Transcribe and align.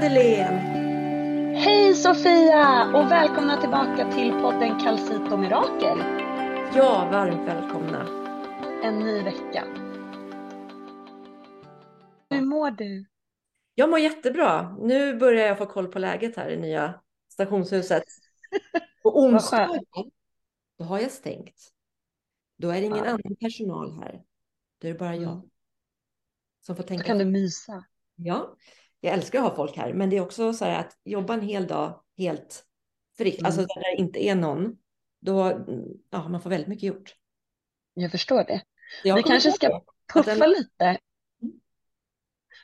Hej 0.00 0.08
Madeleine! 0.10 0.58
Hej 1.58 1.94
Sofia 1.94 2.84
och 2.94 3.10
välkomna 3.10 3.60
tillbaka 3.60 4.12
till 4.12 4.32
podden 4.32 4.80
Calcito 4.80 5.36
Mirakel. 5.36 5.98
Ja, 6.76 7.08
varmt 7.12 7.48
välkomna. 7.48 8.06
En 8.82 8.98
ny 8.98 9.22
vecka. 9.22 9.64
Hur 12.30 12.40
mår 12.40 12.70
du? 12.70 13.06
Jag 13.74 13.90
mår 13.90 13.98
jättebra. 13.98 14.76
Nu 14.80 15.16
börjar 15.16 15.46
jag 15.46 15.58
få 15.58 15.66
koll 15.66 15.88
på 15.88 15.98
läget 15.98 16.36
här 16.36 16.50
i 16.50 16.56
nya 16.56 17.00
stationshuset. 17.28 18.04
På 19.02 19.20
onsdagen, 19.20 19.84
då 20.78 20.84
har 20.84 20.98
jag 20.98 21.10
stängt. 21.10 21.72
Då 22.56 22.70
är 22.70 22.80
det 22.80 22.86
ingen 22.86 23.04
Ja. 23.04 23.10
annan 23.10 23.36
personal 23.40 23.92
här. 23.92 24.22
Då 24.78 24.88
är 24.88 24.92
det 24.92 24.98
bara 24.98 25.16
jag. 25.16 25.32
Mm. 25.32 25.50
Som 26.60 26.76
får 26.76 26.82
Då 26.82 26.88
tänka. 26.88 27.04
kan 27.04 27.18
du 27.18 27.24
mysa. 27.24 27.84
Ja, 28.16 28.56
jag 29.00 29.14
älskar 29.14 29.38
att 29.38 29.48
ha 29.48 29.56
folk 29.56 29.76
här. 29.76 29.92
Men 29.92 30.10
det 30.10 30.16
är 30.16 30.20
också 30.20 30.52
så 30.52 30.64
här 30.64 30.80
att 30.80 30.98
jobba 31.04 31.34
en 31.34 31.42
hel 31.42 31.66
dag 31.66 32.00
helt 32.18 32.64
fritt. 33.18 33.38
Mm. 33.38 33.46
Alltså 33.46 33.60
där 33.60 33.96
det 33.96 34.00
inte 34.00 34.24
är 34.24 34.34
någon. 34.34 34.76
Då, 35.20 35.42
mm, 35.42 35.84
ja, 36.10 36.28
man 36.28 36.40
får 36.40 36.50
väldigt 36.50 36.68
mycket 36.68 36.82
gjort. 36.82 37.14
Jag 37.94 38.10
förstår 38.10 38.44
det. 38.44 38.62
Jag 39.04 39.16
Vi 39.16 39.22
kanske 39.22 39.52
ska. 39.52 39.82
Puffa 40.12 40.34
den- 40.34 40.50
lite. 40.50 40.98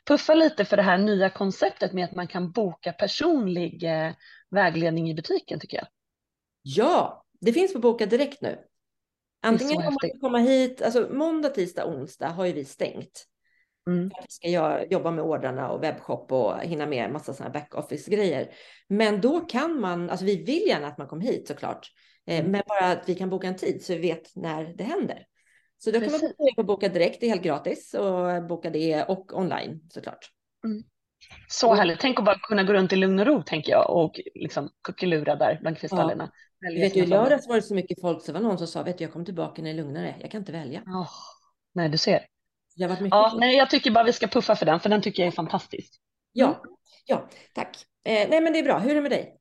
Puffa 0.07 0.33
lite 0.33 0.65
för 0.65 0.77
det 0.77 0.83
här 0.83 0.97
nya 0.97 1.29
konceptet 1.29 1.93
med 1.93 2.05
att 2.05 2.15
man 2.15 2.27
kan 2.27 2.51
boka 2.51 2.93
personlig 2.93 3.83
eh, 3.83 4.13
vägledning 4.49 5.09
i 5.09 5.13
butiken 5.13 5.59
tycker 5.59 5.77
jag. 5.77 5.87
Ja, 6.61 7.25
det 7.41 7.53
finns 7.53 7.73
på 7.73 7.79
Boka 7.79 8.05
Direkt 8.05 8.41
nu. 8.41 8.59
Antingen 9.41 9.83
får 9.83 9.91
man 9.91 10.19
komma 10.21 10.37
hit, 10.37 10.81
alltså 10.81 11.07
måndag, 11.11 11.49
tisdag, 11.49 11.85
onsdag 11.85 12.27
har 12.27 12.45
ju 12.45 12.53
vi 12.53 12.65
stängt. 12.65 13.27
Mm. 13.87 14.09
För 14.09 14.19
att 14.19 14.25
vi 14.25 14.31
ska 14.31 14.47
jag 14.47 14.91
jobba 14.91 15.11
med 15.11 15.23
ordrarna 15.23 15.71
och 15.71 15.83
webbshop 15.83 16.31
och 16.31 16.59
hinna 16.59 16.85
med 16.85 17.05
en 17.05 17.13
massa 17.13 17.33
sådana 17.33 17.53
backoffice-grejer. 17.53 18.49
Men 18.87 19.21
då 19.21 19.39
kan 19.39 19.79
man, 19.79 20.09
alltså 20.09 20.25
vi 20.25 20.43
vill 20.43 20.67
gärna 20.67 20.87
att 20.87 20.97
man 20.97 21.07
kommer 21.07 21.23
hit 21.23 21.47
såklart. 21.47 21.91
Eh, 22.27 22.39
Mm. 22.39 22.51
Men 22.51 22.61
bara 22.67 22.91
att 22.91 23.09
vi 23.09 23.15
kan 23.15 23.29
boka 23.29 23.47
en 23.47 23.55
tid 23.55 23.83
så 23.83 23.93
vi 23.93 23.99
vet 23.99 24.35
när 24.35 24.73
det 24.77 24.83
händer. 24.83 25.25
Så 25.77 25.91
då 25.91 25.99
kan 25.99 26.11
man 26.11 26.19
Precis. 26.19 26.65
boka 26.65 26.89
Direkt, 26.89 27.19
det 27.19 27.25
är 27.25 27.29
helt 27.29 27.43
gratis. 27.43 27.93
Och 27.93 28.47
boka 28.47 28.69
det 28.69 29.03
och 29.03 29.37
online 29.37 29.81
såklart. 29.89 30.31
Så 31.47 31.73
härligt. 31.73 31.99
Tänk 31.99 32.19
att 32.19 32.25
bara 32.25 32.39
kunna 32.39 32.63
gå 32.63 32.73
runt 32.73 32.93
i 32.93 32.95
lugn 32.95 33.19
och 33.19 33.25
ro 33.25 33.43
tänker 33.43 33.71
jag 33.71 33.89
och 33.89 34.19
liksom 34.35 34.69
kuckelura 34.83 35.35
där 35.35 35.57
bland 35.61 35.77
kristallerna. 35.77 36.31
Välja 36.61 36.85
Vet 36.85 36.93
du, 36.93 36.99
i 36.99 37.05
lördags 37.05 37.47
var 37.47 37.55
det 37.55 37.61
så 37.61 37.75
mycket 37.75 38.01
folk 38.01 38.23
så 38.23 38.33
var 38.33 38.39
någon 38.39 38.57
som 38.57 38.67
sa, 38.67 38.83
vet 38.83 38.97
du, 38.97 39.03
jag 39.03 39.13
kommer 39.13 39.25
tillbaka 39.25 39.61
när 39.61 39.73
det 39.73 39.79
är 39.79 39.83
lugnare. 39.83 40.15
Jag 40.21 40.31
kan 40.31 40.41
inte 40.41 40.51
välja. 40.51 40.83
Åh, 40.87 41.09
nej, 41.73 41.89
du 41.89 41.97
ser. 41.97 42.25
Det 42.75 42.83
har 42.83 42.89
varit 42.89 43.01
mycket 43.01 43.15
Ja, 43.15 43.33
nej, 43.37 43.55
jag 43.55 43.69
tycker 43.69 43.91
bara 43.91 44.03
vi 44.03 44.13
ska 44.13 44.27
puffa 44.27 44.55
för 44.55 44.65
den, 44.65 44.79
för 44.79 44.89
den 44.89 45.01
tycker 45.01 45.23
jag 45.23 45.27
är 45.27 45.35
fantastisk. 45.35 45.93
Ja, 46.31 46.63
ja, 47.05 47.29
tack. 47.53 47.77
Eh, 48.05 48.29
nej, 48.29 48.41
men 48.41 48.53
det 48.53 48.59
är 48.59 48.63
bra. 48.63 48.79
Hur 48.79 48.91
är 48.91 48.95
det 48.95 49.01
med 49.01 49.11
dig? 49.11 49.37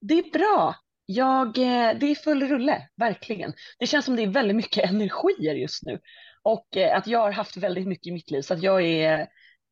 Det 0.00 0.18
är 0.18 0.30
bra. 0.30 0.74
Jag, 1.06 1.58
eh, 1.58 1.98
det 1.98 2.06
är 2.06 2.14
full 2.14 2.48
rulle, 2.48 2.88
verkligen. 2.96 3.52
Det 3.78 3.86
känns 3.86 4.04
som 4.04 4.16
det 4.16 4.22
är 4.22 4.26
väldigt 4.26 4.56
mycket 4.56 4.84
energier 4.90 5.54
just 5.54 5.82
nu. 5.82 6.00
Och 6.42 6.76
eh, 6.76 6.96
att 6.96 7.06
jag 7.06 7.18
har 7.18 7.32
haft 7.32 7.56
väldigt 7.56 7.88
mycket 7.88 8.06
i 8.06 8.12
mitt 8.12 8.30
liv, 8.30 8.42
så 8.42 8.54
att 8.54 8.62
jag 8.62 8.82
är, 8.82 9.20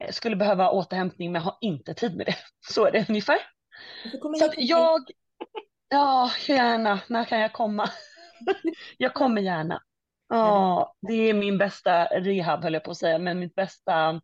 eh, 0.04 0.10
skulle 0.10 0.36
behöva 0.36 0.70
återhämtning, 0.70 1.32
men 1.32 1.42
har 1.42 1.58
inte 1.60 1.94
tid 1.94 2.16
med 2.16 2.26
det. 2.26 2.36
Så 2.72 2.86
är 2.86 2.92
det 2.92 3.06
ungefär. 3.08 3.38
Så 4.38 4.44
att 4.44 4.54
jag, 4.56 5.00
ja, 5.88 6.30
gärna. 6.48 7.00
När 7.06 7.24
kan 7.24 7.40
jag 7.40 7.52
komma? 7.52 7.90
Jag 8.98 9.14
kommer 9.14 9.42
gärna. 9.42 9.82
Ja, 10.30 10.94
det 11.08 11.14
är 11.14 11.34
min 11.34 11.58
bästa 11.58 12.04
rehab 12.04 12.62
höll 12.62 12.74
jag 12.74 12.84
på 12.84 12.90
att 12.90 12.96
säga, 12.96 13.18
men 13.18 13.38
mitt 13.38 13.54
bästa, 13.54 14.20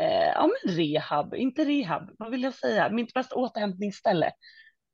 eh, 0.00 0.28
ja 0.34 0.46
men 0.46 0.76
rehab, 0.76 1.34
inte 1.34 1.64
rehab, 1.64 2.10
vad 2.18 2.30
vill 2.30 2.42
jag 2.42 2.54
säga, 2.54 2.90
mitt 2.90 3.14
bästa 3.14 3.36
återhämtningsställe. 3.36 4.32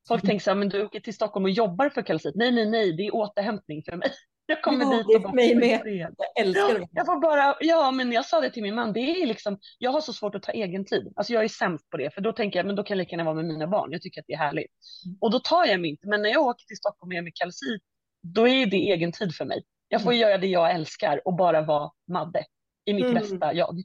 Folk 0.09 0.25
tänker 0.25 0.45
så 0.45 0.51
här, 0.51 0.55
men 0.55 0.69
du 0.69 0.85
åker 0.85 1.01
till 1.01 1.15
Stockholm 1.15 1.45
och 1.45 1.51
jobbar 1.51 1.89
för 1.89 2.03
kalcit. 2.03 2.35
Nej, 2.35 2.51
nej, 2.51 2.71
nej, 2.71 2.97
det 2.97 3.07
är 3.07 3.15
återhämtning 3.15 3.83
för 3.83 3.97
mig. 3.97 4.12
Jag 4.47 4.62
kommer 4.62 4.85
Ja, 4.85 5.03
dit 5.03 5.27
och 5.27 5.35
mig 5.35 5.55
med. 5.55 5.81
Jag 6.17 6.47
älskar 6.47 6.79
det. 6.79 6.89
Jag 6.91 7.07
får 7.07 7.21
bara, 7.21 7.57
ja 7.61 7.91
men 7.91 8.12
jag 8.12 8.27
sa 8.27 8.41
det 8.41 8.51
till 8.51 8.62
min 8.62 8.75
man, 8.75 8.93
det 8.93 9.01
är 9.01 9.27
liksom, 9.27 9.59
jag 9.79 9.91
har 9.91 10.01
så 10.01 10.12
svårt 10.12 10.35
att 10.35 10.43
ta 10.43 10.53
egen 10.53 10.85
tid. 10.85 11.12
Alltså 11.17 11.33
jag 11.33 11.45
är 11.45 11.49
sämst 11.49 11.91
på 11.91 11.97
det, 11.97 12.15
för 12.15 12.21
då 12.21 12.33
tänker 12.33 12.59
jag, 12.59 12.67
men 12.67 12.77
då 12.77 12.83
kan 12.83 12.97
jag 12.97 13.05
lika 13.05 13.11
gärna 13.11 13.25
vara 13.25 13.35
med 13.35 13.45
mina 13.45 13.67
barn. 13.67 13.93
Jag 13.93 14.03
tycker 14.03 14.21
att 14.21 14.27
det 14.27 14.33
är 14.33 14.39
härligt. 14.39 14.71
Mm. 15.07 15.17
Och 15.21 15.31
då 15.31 15.39
tar 15.39 15.67
jag 15.67 15.81
mig 15.81 15.91
inte, 15.91 16.09
men 16.09 16.23
när 16.23 16.31
jag 16.31 16.43
åker 16.43 16.65
till 16.67 16.77
Stockholm 16.77 17.12
och 17.12 17.15
är 17.19 17.23
med 17.23 17.35
kalcit, 17.35 17.83
då 18.23 18.49
är 18.49 18.67
det 18.67 18.77
egen 18.77 19.12
tid 19.12 19.35
för 19.35 19.45
mig. 19.45 19.65
Jag 19.93 20.03
får 20.03 20.15
göra 20.15 20.39
det 20.39 20.47
jag 20.47 20.71
älskar 20.75 21.21
och 21.25 21.35
bara 21.35 21.63
vara 21.63 21.91
Madde 22.07 22.45
i 22.85 22.93
mitt 22.95 23.05
Mm. 23.05 23.15
bästa 23.15 23.55
jag. 23.55 23.83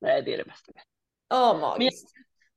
Nej, 0.00 0.22
det 0.22 0.34
är 0.34 0.38
det 0.38 0.44
bästa. 0.44 0.72
Ja, 1.28 1.58
magiskt. 1.60 2.12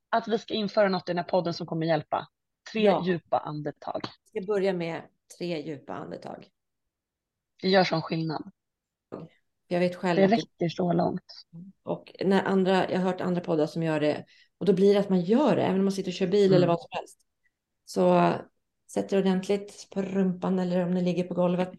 Att 0.10 0.28
vi 0.28 0.38
ska 0.40 0.54
införa 0.54 0.90
något 0.90 1.10
i 1.10 1.12
den 1.12 1.18
här 1.18 1.24
podden 1.30 1.54
som 1.54 1.68
kommer 1.68 1.86
hjälpa. 1.88 2.28
Tre 2.72 2.84
Ja. 2.84 3.04
djupa 3.06 3.38
andetag. 3.38 4.02
Jag 4.04 4.44
ska 4.44 4.54
börja 4.54 4.74
med 4.74 5.02
tre 5.38 5.62
djupa 5.62 5.94
andetag. 5.94 6.48
Det 7.62 7.70
gör 7.70 7.84
sån 7.84 8.02
skillnad. 8.02 8.52
Jag 9.68 9.80
vet 9.80 9.96
själv 9.96 10.20
Det 10.30 10.36
räcker 10.36 10.70
så 10.70 10.94
långt. 10.94 11.24
och 11.84 12.16
när 12.26 12.44
andra, 12.44 12.92
jag 12.92 13.00
har 13.00 13.06
hört 13.12 13.22
andra 13.22 13.42
poddar 13.42 13.68
som 13.68 13.84
gör 13.84 14.00
det 14.00 14.26
och 14.58 14.66
då 14.66 14.74
blir 14.74 14.94
det 14.94 15.00
att 15.00 15.10
man 15.10 15.22
gör 15.22 15.56
det, 15.56 15.62
även 15.64 15.80
om 15.80 15.86
man 15.86 15.92
sitter 15.92 16.10
och 16.12 16.14
kör 16.16 16.28
bil 16.28 16.46
eller 16.54 16.58
Mm. 16.58 16.68
vad 16.68 16.80
som 16.80 16.90
helst. 16.92 17.20
Så 17.86 18.34
sätt 18.88 19.14
er 19.14 19.18
ordentligt 19.20 19.88
på 19.94 20.02
rumpan 20.02 20.60
eller 20.60 20.84
om 20.84 20.94
ni 20.94 21.02
ligger 21.02 21.24
på 21.24 21.34
golvet. 21.34 21.76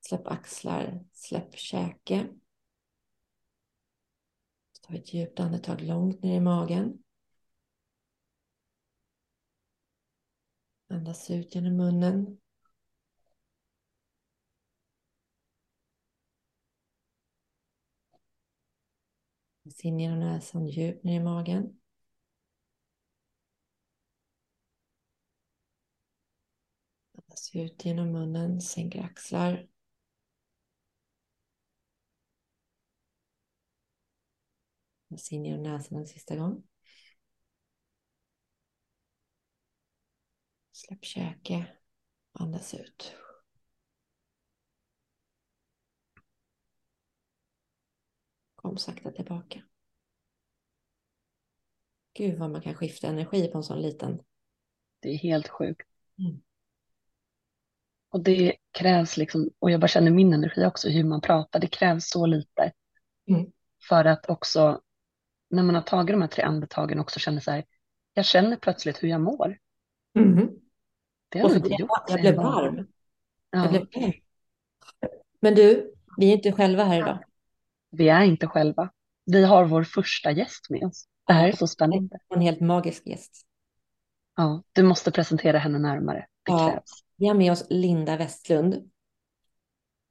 Släpp 0.00 0.26
axlar, 0.26 1.04
släpp 1.12 1.56
käke. 1.56 2.28
Ta 4.80 4.94
ett 4.94 5.14
djupt 5.14 5.40
andetag 5.40 5.80
långt 5.80 6.22
ner 6.22 6.36
i 6.36 6.40
magen. 6.40 7.02
Andas 10.88 11.30
ut 11.30 11.54
genom 11.54 11.76
munnen. 11.76 12.40
Andas 19.64 19.84
in 19.84 20.00
genom 20.00 20.20
näsan, 20.20 20.68
djupt 20.68 21.04
ner 21.04 21.20
i 21.20 21.24
magen. 21.24 21.80
Andas 27.14 27.54
ut 27.54 27.84
genom 27.84 28.12
munnen, 28.12 28.60
sänker 28.60 29.02
axlar. 29.02 29.69
Andas 35.10 35.32
in 35.32 35.44
genom 35.44 35.62
näsan 35.62 35.98
en 35.98 36.06
sista 36.06 36.36
gång. 36.36 36.62
Släpp 40.72 41.04
käke. 41.04 41.66
Andas 42.32 42.74
ut. 42.74 43.14
Kom 48.54 48.78
sakta 48.78 49.10
tillbaka. 49.10 49.62
Gud 52.12 52.38
vad 52.38 52.50
man 52.50 52.62
kan 52.62 52.74
skifta 52.74 53.08
energi 53.08 53.48
på 53.48 53.58
en 53.58 53.64
sån 53.64 53.82
liten. 53.82 54.22
Det 55.00 55.08
är 55.08 55.18
helt 55.18 55.48
sjukt. 55.48 55.88
Mm. 56.18 56.42
Och 58.08 58.20
det 58.20 58.56
krävs 58.70 59.16
liksom, 59.16 59.50
och 59.58 59.70
jag 59.70 59.80
bara 59.80 59.88
känner 59.88 60.10
min 60.10 60.32
energi 60.32 60.66
också, 60.66 60.88
hur 60.88 61.04
man 61.04 61.20
pratar, 61.20 61.60
det 61.60 61.66
krävs 61.66 62.10
så 62.10 62.26
lite. 62.26 62.72
Mm. 63.26 63.52
För 63.88 64.04
att 64.04 64.30
också, 64.30 64.82
när 65.50 65.62
man 65.62 65.74
har 65.74 65.82
tagit 65.82 66.14
de 66.14 66.20
här 66.20 66.28
tre 66.28 66.42
andetagen 66.44 66.98
också 67.00 67.18
känner 67.20 67.40
så 67.40 67.50
här, 67.50 67.64
jag 68.14 68.24
känner 68.24 68.56
plötsligt 68.56 69.02
hur 69.02 69.08
jag 69.08 69.20
mår. 69.20 69.58
Det 71.28 71.38
har 71.38 71.48
jag 71.48 71.56
inte 71.56 71.68
blev 71.68 71.80
gjort. 71.80 71.90
jag, 72.08 72.10
jag 72.10 72.20
blev 72.20 72.36
var- 72.36 72.44
varm. 72.44 72.86
Jag 73.50 73.64
Ja, 73.64 73.68
blev 73.70 73.80
varm. 74.02 74.12
Men 75.40 75.54
du, 75.54 75.94
vi 76.16 76.30
är 76.32 76.36
inte 76.36 76.52
själva 76.52 76.84
här 76.84 76.96
idag. 76.98 77.18
vi 77.90 78.08
är 78.08 78.22
inte 78.22 78.46
själva. 78.46 78.90
Vi 79.24 79.44
har 79.44 79.64
vår 79.64 79.84
första 79.84 80.30
gäst 80.30 80.70
med 80.70 80.82
oss. 80.82 81.04
Det 81.26 81.32
här 81.32 81.48
är 81.48 81.52
så 81.52 81.66
spännande. 81.66 82.18
En 82.34 82.40
helt 82.40 82.60
magisk 82.60 83.06
gäst. 83.06 83.46
Ja, 84.36 84.62
du 84.72 84.82
måste 84.82 85.10
presentera 85.12 85.58
henne 85.58 85.78
närmare. 85.78 86.26
Det 86.42 86.52
Ja. 86.52 86.70
krävs. 86.70 86.90
Vi 87.16 87.26
har 87.26 87.34
med 87.34 87.52
oss 87.52 87.66
Linda 87.70 88.16
Westlund. 88.16 88.90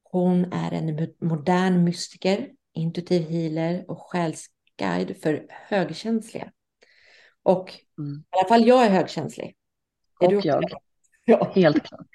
Hon 0.03 0.53
är 0.53 0.71
en 0.71 0.99
mo- 0.99 1.15
modern 1.25 1.83
mystiker, 1.83 2.49
intuitiv 2.73 3.29
healer 3.29 3.85
och 3.91 3.97
själsguide 4.79 5.17
för 5.17 5.45
högkänsliga. 5.49 6.51
Och 7.43 7.73
Mm. 7.99 8.19
i 8.19 8.37
alla 8.39 8.47
fall 8.47 8.67
jag 8.67 8.85
är 8.85 8.89
högkänslig. 8.89 9.55
Är 10.21 10.25
Och 10.25 10.31
du 10.31 10.41
jag. 10.43 10.63
Ja. 11.25 11.51
Helt 11.55 11.83
klart. 11.83 12.07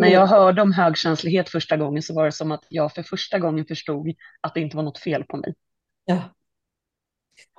När 0.00 0.08
jag 0.08 0.26
hörde 0.26 0.62
om 0.62 0.72
högkänslighet 0.72 1.48
första 1.48 1.76
gången 1.76 2.02
så 2.02 2.14
var 2.14 2.24
det 2.24 2.32
som 2.32 2.52
att 2.52 2.64
jag 2.68 2.94
för 2.94 3.02
första 3.02 3.38
gången 3.38 3.66
förstod 3.66 4.14
att 4.40 4.54
det 4.54 4.60
inte 4.60 4.76
var 4.76 4.82
något 4.84 4.98
fel 4.98 5.24
på 5.24 5.36
mig. 5.36 5.54
Ja. 6.04 6.18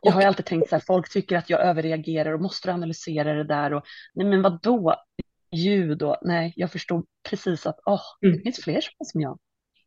Jag 0.02 0.12
har 0.12 0.22
alltid 0.22 0.46
tänkt 0.46 0.70
så 0.70 0.76
här, 0.76 0.84
folk 0.88 1.10
tycker 1.14 1.38
att 1.38 1.50
jag 1.50 1.62
överreagerar 1.62 2.34
och 2.34 2.42
måste 2.42 2.74
analysera 2.74 3.34
det 3.34 3.44
där 3.44 3.74
och 3.74 3.84
nej 4.14 4.28
men 4.28 4.42
vad 4.42 4.62
då? 4.62 4.96
Ljud 5.52 6.04
och 6.04 6.18
nej, 6.22 6.54
jag 6.56 6.72
förstod 6.72 7.06
precis 7.30 7.66
att 7.66 7.80
Mm. 8.22 8.38
det 8.38 8.44
finns 8.44 8.64
fler 8.64 8.82
som 9.06 9.22
jag. 9.22 9.40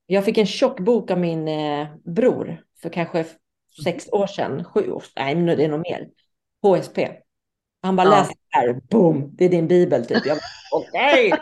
Jag 0.06 0.24
fick 0.24 0.38
en 0.38 0.46
tjock 0.46 0.80
bok 0.80 1.10
av 1.10 1.18
min 1.18 1.48
eh, 1.48 1.88
bror 2.04 2.64
för 2.82 2.90
kanske 2.90 3.26
sex 3.84 4.08
år 4.12 4.26
sedan, 4.26 4.64
sju 4.64 4.90
år, 4.90 5.04
nej 5.16 5.34
men 5.34 5.46
det 5.46 5.64
är 5.64 5.68
nog 5.68 5.80
mer. 5.80 6.08
HSP. 6.62 7.08
Han 7.82 7.96
bara 7.96 8.06
Ja. 8.06 8.10
läste 8.10 8.34
det 8.50 8.56
här, 8.58 8.72
boom, 8.90 9.30
det 9.36 9.44
är 9.44 9.48
din 9.48 9.68
bibel 9.68 10.06
typ. 10.06 10.26
Jag 10.26 10.38
okej. 10.72 11.32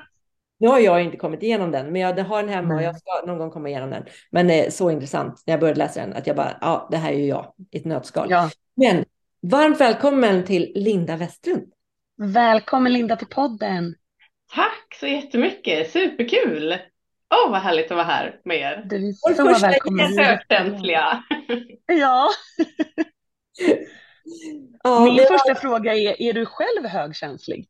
Nu 0.59 0.69
har 0.69 0.79
jag 0.79 1.03
inte 1.03 1.17
kommit 1.17 1.43
igenom 1.43 1.71
den, 1.71 1.93
men 1.93 2.01
jag 2.03 2.25
har 2.25 2.43
den 2.43 2.49
hemma 2.53 2.75
och 2.75 2.83
jag 2.83 2.97
ska 2.99 3.23
någon 3.27 3.39
gång 3.39 3.51
komma 3.51 3.69
igenom 3.69 3.91
den. 3.91 4.05
Men 4.31 4.47
det 4.47 4.67
är 4.67 4.71
så 4.71 4.91
intressant 4.91 5.43
när 5.47 5.53
jag 5.53 5.61
började 5.61 5.79
läsa 5.79 6.01
den 6.01 6.13
att 6.13 6.27
jag 6.27 6.37
bara, 6.37 6.59
ja, 6.61 6.89
det 6.91 6.97
här 6.97 7.13
är 7.13 7.17
ju 7.17 7.27
jag 7.27 7.53
i 7.71 7.79
ett 7.79 7.85
nötskal. 7.85 8.27
Ja. 8.31 8.51
Men 8.77 9.05
varmt 9.43 9.81
välkommen 9.81 10.45
till 10.45 10.73
Linda 10.75 11.17
Westlund. 11.17 11.73
Välkommen 12.17 12.93
Linda 12.93 13.17
till 13.17 13.27
podden. 13.27 13.95
Tack 14.55 14.95
så 15.01 15.07
jättemycket, 15.07 15.91
superkul! 15.91 16.75
Åh, 17.35 17.51
vad 17.51 17.61
härligt 17.61 17.91
att 17.91 17.97
vara 17.97 18.07
här 18.07 18.41
med 18.45 18.57
er. 18.57 18.83
Du 18.91 18.97
är 18.97 19.15
Vår 19.23 19.35
så 19.35 19.45
första 19.49 19.67
välkommen. 19.69 20.19
Högkänsliga. 20.19 21.23
Ja, 21.87 22.29
Ja, 24.83 25.05
min 25.05 25.25
första 25.27 25.55
fråga 25.55 25.95
är, 25.95 26.23
är 26.23 26.33
du 26.33 26.47
själv 26.47 26.87
högkänslig? 26.87 27.69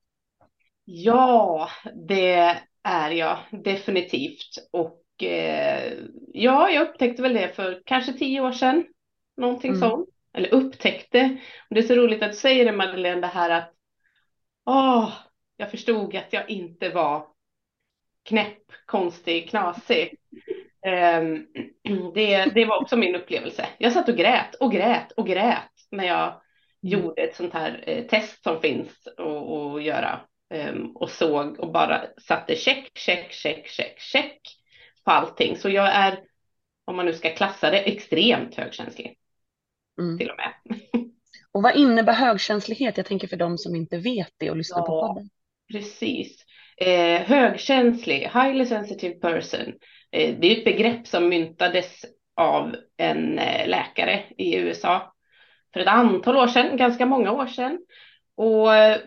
Ja, 0.85 1.69
det 2.09 2.61
är 2.83 3.11
jag 3.11 3.39
definitivt. 3.51 4.69
Och 4.73 5.23
eh, 5.23 5.93
ja, 6.33 6.71
jag 6.71 6.89
upptäckte 6.89 7.23
väl 7.23 7.35
det 7.35 7.49
för 7.57 7.83
kanske 7.87 8.13
tio 8.13 8.41
år 8.41 8.53
sedan. 8.53 8.85
Någonting 9.37 9.71
Mm. 9.71 9.81
sånt. 9.81 10.09
Eller 10.33 10.55
upptäckte. 10.55 11.39
Och 11.69 11.75
det 11.75 11.81
är 11.81 11.87
så 11.87 11.95
roligt 11.95 12.23
att 12.23 12.33
du 12.33 12.39
säger 12.39 12.65
det 12.65 12.73
Madeleine, 12.73 13.21
det 13.21 13.27
här 13.27 13.51
att 13.51 13.73
åh, 14.67 15.13
jag 15.57 15.71
förstod 15.71 16.17
att 16.17 16.33
jag 16.33 16.51
inte 16.51 16.89
var 16.89 17.27
knäpp, 18.25 18.59
konstig, 18.87 19.51
knasig. 19.51 20.15
Ehm, 20.87 21.47
det, 22.15 22.45
det 22.55 22.65
var 22.65 22.83
också 22.83 22.97
min 22.97 23.15
upplevelse. 23.15 23.67
Jag 23.79 23.93
satt 23.93 24.09
och 24.09 24.17
grät 24.17 24.55
och 24.55 24.73
grät 24.73 25.13
och 25.13 25.27
grät 25.27 25.71
när 25.91 26.05
jag 26.05 26.41
gjorde 26.83 27.23
ett 27.23 27.37
sånt 27.37 27.53
här 27.53 27.85
eh, 27.87 28.05
test 28.05 28.43
som 28.43 28.61
finns 28.61 29.09
att 29.17 29.83
göra. 29.83 30.21
Ehm, 30.55 30.97
och 30.97 31.11
såg 31.11 31.61
och 31.61 31.73
bara 31.73 32.05
satte 32.29 32.57
check, 32.57 32.91
check, 32.99 33.33
check, 33.33 33.69
check, 33.69 34.01
check 34.01 34.41
på 35.05 35.11
allting. 35.11 35.57
Så 35.57 35.69
jag 35.71 35.95
är, 35.95 36.19
om 36.85 36.97
man 36.97 37.07
nu 37.07 37.13
ska 37.13 37.31
klassa 37.35 37.71
det, 37.71 37.79
extremt 37.79 38.55
högkänslig 38.55 39.19
Mm. 40.01 40.19
till 40.19 40.31
och 40.31 40.37
med. 40.37 40.79
Och 41.53 41.63
vad 41.63 41.77
innebär 41.77 42.13
högkänslighet? 42.13 42.97
Jag 42.97 43.07
tänker 43.07 43.29
för 43.29 43.37
de 43.37 43.59
som 43.59 43.77
inte 43.77 43.99
vet 43.99 44.33
det 44.37 44.51
och 44.51 44.57
lyssnar 44.57 44.83
på 44.83 44.93
Ja. 44.93 45.09
podden. 45.09 45.31
Precis. 45.73 46.44
Eh, 46.77 47.21
högkänslig, 47.21 48.19
highly 48.21 48.67
sensitive 48.67 49.15
person. 49.15 49.75
Eh, 50.11 50.37
det 50.41 50.47
är 50.53 50.59
ett 50.59 50.65
begrepp 50.65 51.07
som 51.07 51.29
myntades 51.29 52.05
av 52.37 52.77
en 52.97 53.39
eh, 53.39 53.69
läkare 53.69 54.25
i 54.39 54.57
USA 54.57 55.15
för 55.73 55.81
ett 55.81 55.89
antal 55.89 56.37
år 56.37 56.47
sedan, 56.47 56.77
ganska 56.77 57.07
många 57.07 57.33
år 57.33 57.47
sedan. 57.47 57.79
Och 58.37 58.75
eh, 58.75 58.99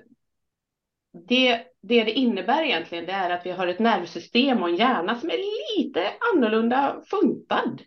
det, 1.27 1.63
det 1.81 2.03
det 2.03 2.11
innebär 2.11 2.63
egentligen 2.63 3.05
det 3.05 3.11
är 3.11 3.29
att 3.29 3.45
vi 3.45 3.51
har 3.51 3.67
ett 3.67 3.79
nervsystem 3.79 4.63
och 4.63 4.69
en 4.69 4.75
hjärna 4.75 5.15
som 5.15 5.29
är 5.29 5.37
lite 5.77 6.11
annorlunda 6.33 7.01
funtad 7.09 7.81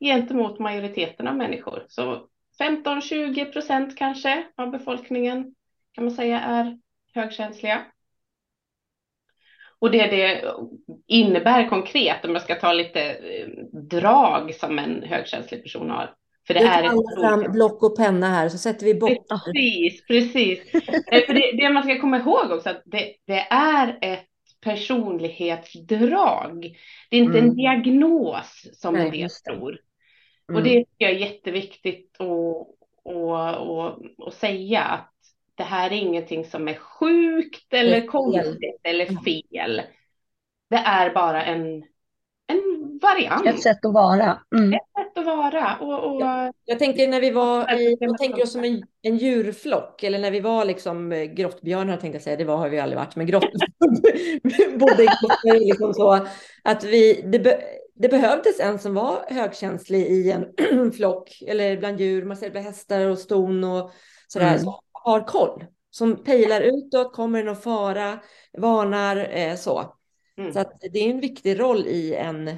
gentemot 0.00 0.58
majoriteten 0.58 1.28
av 1.28 1.36
människor. 1.36 1.84
Så 1.88 2.28
15-20 2.60 3.52
procent 3.52 3.96
kanske 3.96 4.46
av 4.56 4.70
befolkningen 4.70 5.54
kan 5.92 6.04
man 6.04 6.14
säga 6.14 6.40
är 6.40 6.78
högkänsliga. 7.14 7.84
Och 9.84 9.90
det 9.90 10.06
det 10.06 10.44
innebär 11.06 11.68
konkret, 11.68 12.24
om 12.24 12.32
jag 12.32 12.42
ska 12.42 12.54
ta 12.54 12.72
lite 12.72 13.00
eh, 13.00 13.48
drag 13.90 14.54
som 14.54 14.78
en 14.78 15.02
högkänslig 15.02 15.62
person 15.62 15.90
har. 15.90 16.14
För 16.46 16.54
det 16.54 16.60
Vi 16.60 16.66
är 16.66 16.82
tar 16.82 16.88
alla 16.88 17.02
fram 17.20 17.52
block 17.52 17.82
och 17.82 17.96
penna 17.96 18.28
här 18.28 18.48
så 18.48 18.58
sätter 18.58 18.86
vi 18.86 18.94
bort. 18.94 19.26
Precis, 19.44 20.06
precis. 20.06 20.70
För 21.26 21.34
det, 21.34 21.56
det 21.56 21.70
man 21.70 21.82
ska 21.82 22.00
komma 22.00 22.18
ihåg 22.18 22.50
också 22.50 22.70
att 22.70 22.82
det, 22.84 23.14
det 23.26 23.46
är 23.50 23.98
ett 24.00 24.26
personlighetsdrag. 24.64 26.76
Det 27.10 27.16
är 27.16 27.20
inte 27.20 27.38
en 27.38 27.44
Mm. 27.44 27.56
diagnos 27.56 28.66
som 28.72 28.94
Nej, 28.94 29.06
en 29.06 29.10
del 29.10 29.30
tror. 29.30 29.78
Mm. 30.48 30.56
Och 30.56 30.62
det 30.62 30.70
tycker 30.70 30.86
jag 30.98 31.10
är 31.10 31.18
jätteviktigt 31.18 32.20
att, 32.20 32.26
att, 33.14 33.56
att, 33.56 33.98
att 34.26 34.34
säga 34.34 34.82
att 34.82 35.13
det 35.54 35.62
här 35.62 35.90
är 35.90 35.96
ingenting 35.96 36.44
som 36.44 36.68
är 36.68 36.74
sjukt 36.74 37.74
eller 37.74 38.00
fel. 38.00 38.08
konstigt 38.08 38.80
eller 38.82 39.04
Mm. 39.10 39.22
fel. 39.22 39.82
Det 40.70 40.76
är 40.76 41.14
bara 41.14 41.44
en, 41.44 41.82
en 42.46 42.98
variant, 43.02 43.46
Ett 43.46 43.62
sätt 43.62 43.84
att 43.84 43.92
vara. 43.94 44.38
Mm. 44.56 44.72
ett 44.72 44.80
sätt 44.98 45.18
att 45.18 45.26
vara. 45.26 45.76
Och, 45.80 46.14
och, 46.14 46.22
Jag 46.64 46.78
tänker 46.78 47.08
när 47.08 47.20
vi 47.20 47.30
var 47.30 47.80
i, 47.80 47.96
jag 48.00 48.18
tänker 48.18 48.42
oss 48.42 48.52
som 48.52 48.64
en, 48.64 48.82
en 49.02 49.16
djurflock, 49.16 50.02
eller 50.02 50.18
när 50.18 50.30
vi 50.30 50.40
var 50.40 50.64
liksom 50.64 51.12
eh, 51.12 51.22
grottbjörnar 51.24 51.96
tänkte 51.96 52.16
jag 52.16 52.22
säga, 52.22 52.36
det 52.36 52.44
var, 52.44 52.56
har 52.56 52.68
vi 52.68 52.78
aldrig 52.80 52.98
varit, 52.98 53.16
men 53.16 53.26
grott, 53.26 53.44
bodde 54.78 55.02
i 55.02 55.06
grottor 55.06 55.58
liksom 55.66 55.94
så, 55.94 56.26
att 56.62 56.84
vi, 56.84 57.22
det, 57.32 57.38
be, 57.38 57.60
det 57.94 58.08
behövdes 58.08 58.60
en 58.60 58.78
som 58.78 58.94
var 58.94 59.24
högkänslig 59.28 60.06
i 60.06 60.30
en 60.30 60.92
flock, 60.96 61.42
eller 61.46 61.76
bland 61.76 62.00
djur, 62.00 62.24
man 62.24 62.36
ser 62.36 62.46
det 62.46 62.52
bland 62.52 62.66
hästar 62.66 63.08
och 63.08 63.18
ston 63.18 63.64
och 63.64 63.90
sådär, 64.28 64.58
Mm. 64.58 64.72
Har 65.04 65.20
koll, 65.20 65.64
som 65.90 66.24
pejlar 66.24 66.60
utåt, 66.60 67.12
kommer 67.12 67.38
det 67.38 67.44
någon 67.44 67.56
fara, 67.56 68.18
varnar, 68.58 69.28
eh, 69.30 69.54
så. 69.54 69.94
Mm. 70.38 70.52
Så 70.52 70.64
det 70.92 70.98
är 70.98 71.10
en 71.10 71.20
viktig 71.20 71.60
roll 71.60 71.86
i 71.86 72.14
en 72.14 72.50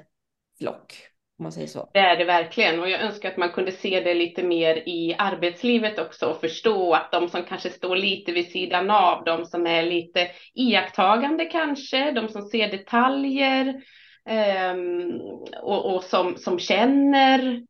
flock, 0.58 0.94
om 1.38 1.42
man 1.42 1.52
säger 1.52 1.66
så. 1.66 1.90
Det 1.92 1.98
är 1.98 2.16
det 2.16 2.24
verkligen 2.24 2.80
och 2.80 2.90
jag 2.90 3.00
önskar 3.00 3.30
att 3.30 3.36
man 3.36 3.52
kunde 3.52 3.72
se 3.72 4.00
det 4.00 4.14
lite 4.14 4.42
mer 4.42 4.76
i 4.76 5.14
arbetslivet 5.18 5.98
också 5.98 6.26
och 6.26 6.40
förstå 6.40 6.94
att 6.94 7.12
de 7.12 7.28
som 7.28 7.42
kanske 7.42 7.70
står 7.70 7.96
lite 7.96 8.32
vid 8.32 8.50
sidan 8.50 8.90
av, 8.90 9.24
de 9.24 9.44
som 9.44 9.66
är 9.66 9.82
lite 9.82 10.28
iakttagande 10.54 11.44
kanske, 11.44 12.12
de 12.12 12.28
som 12.28 12.42
ser 12.42 12.70
detaljer 12.70 13.82
ehm, 14.28 15.20
och, 15.62 15.94
och 15.94 16.04
som, 16.04 16.36
som 16.36 16.58
känner 16.58 17.62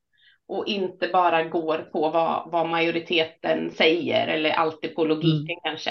och 0.49 0.67
inte 0.67 1.09
bara 1.09 1.45
går 1.45 1.79
på 1.79 2.11
vad, 2.11 2.51
vad 2.51 2.69
majoriteten 2.69 3.71
säger 3.71 4.29
eller 4.29 4.51
alltid 4.51 4.95
på 4.95 5.05
logiken 5.05 5.57
kanske. 5.63 5.91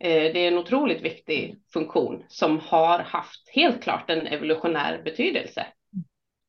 Eh, 0.00 0.32
Det 0.32 0.38
är 0.38 0.48
en 0.48 0.58
otroligt 0.58 1.02
viktig 1.02 1.56
funktion 1.72 2.24
som 2.28 2.58
har 2.58 2.98
haft 2.98 3.48
helt 3.48 3.82
klart 3.82 4.10
en 4.10 4.26
evolutionär 4.26 5.02
betydelse. 5.04 5.66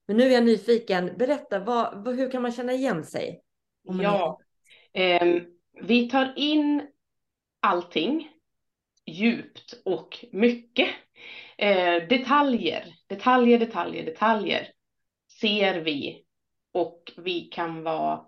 Men 0.07 0.17
nu 0.17 0.24
är 0.24 0.29
jag 0.29 0.45
nyfiken. 0.45 1.12
Berätta, 1.17 1.59
vad, 1.59 2.03
vad, 2.05 2.15
hur 2.15 2.31
kan 2.31 2.41
man 2.41 2.51
känna 2.51 2.74
igen 2.74 3.03
sig? 3.03 3.41
Ja, 3.83 4.39
ehm, 4.93 5.45
vi 5.81 6.09
tar 6.09 6.33
in 6.36 6.88
allting 7.59 8.29
djupt 9.05 9.81
och 9.86 10.25
mycket. 10.31 10.88
Eh, 11.57 12.07
detaljer, 12.09 12.86
detaljer, 13.07 13.59
detaljer, 13.59 14.05
detaljer 14.05 14.67
ser 15.41 15.81
vi 15.81 16.24
och 16.73 17.11
vi 17.17 17.41
kan 17.41 17.83
vara 17.83 18.25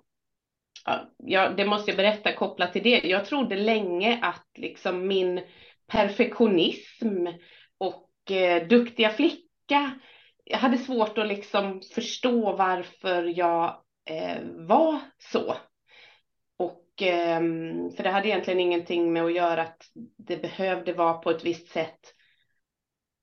Ja, 1.18 1.50
det 1.50 1.66
måste 1.66 1.92
jag 1.92 1.98
berätta 1.98 2.34
kopplat 2.34 2.74
till 2.74 2.84
det. 2.84 3.02
Jag 3.04 3.26
trodde 3.26 3.56
länge 3.56 4.20
att 4.22 4.48
liksom 4.58 5.08
min 5.08 5.42
perfektionism 5.88 7.28
och 7.78 8.32
eh, 8.32 8.68
duktiga 8.68 9.10
flicka, 9.10 10.00
jag 10.44 10.58
hade 10.58 10.78
svårt 10.78 11.18
att 11.18 11.28
liksom 11.28 11.82
förstå 11.96 12.56
varför 12.56 13.24
jag 13.24 13.84
eh, 14.10 14.42
var 14.44 15.00
så. 15.18 15.56
Och 16.58 17.02
eh, 17.02 17.40
för 17.96 18.04
det 18.04 18.10
hade 18.10 18.28
egentligen 18.28 18.60
ingenting 18.60 19.14
med 19.14 19.24
att 19.24 19.34
göra 19.34 19.62
att 19.62 19.82
det 20.28 20.38
behövde 20.38 20.94
vara 20.94 21.14
på 21.14 21.30
ett 21.30 21.46
visst 21.46 21.68
sätt 21.68 22.00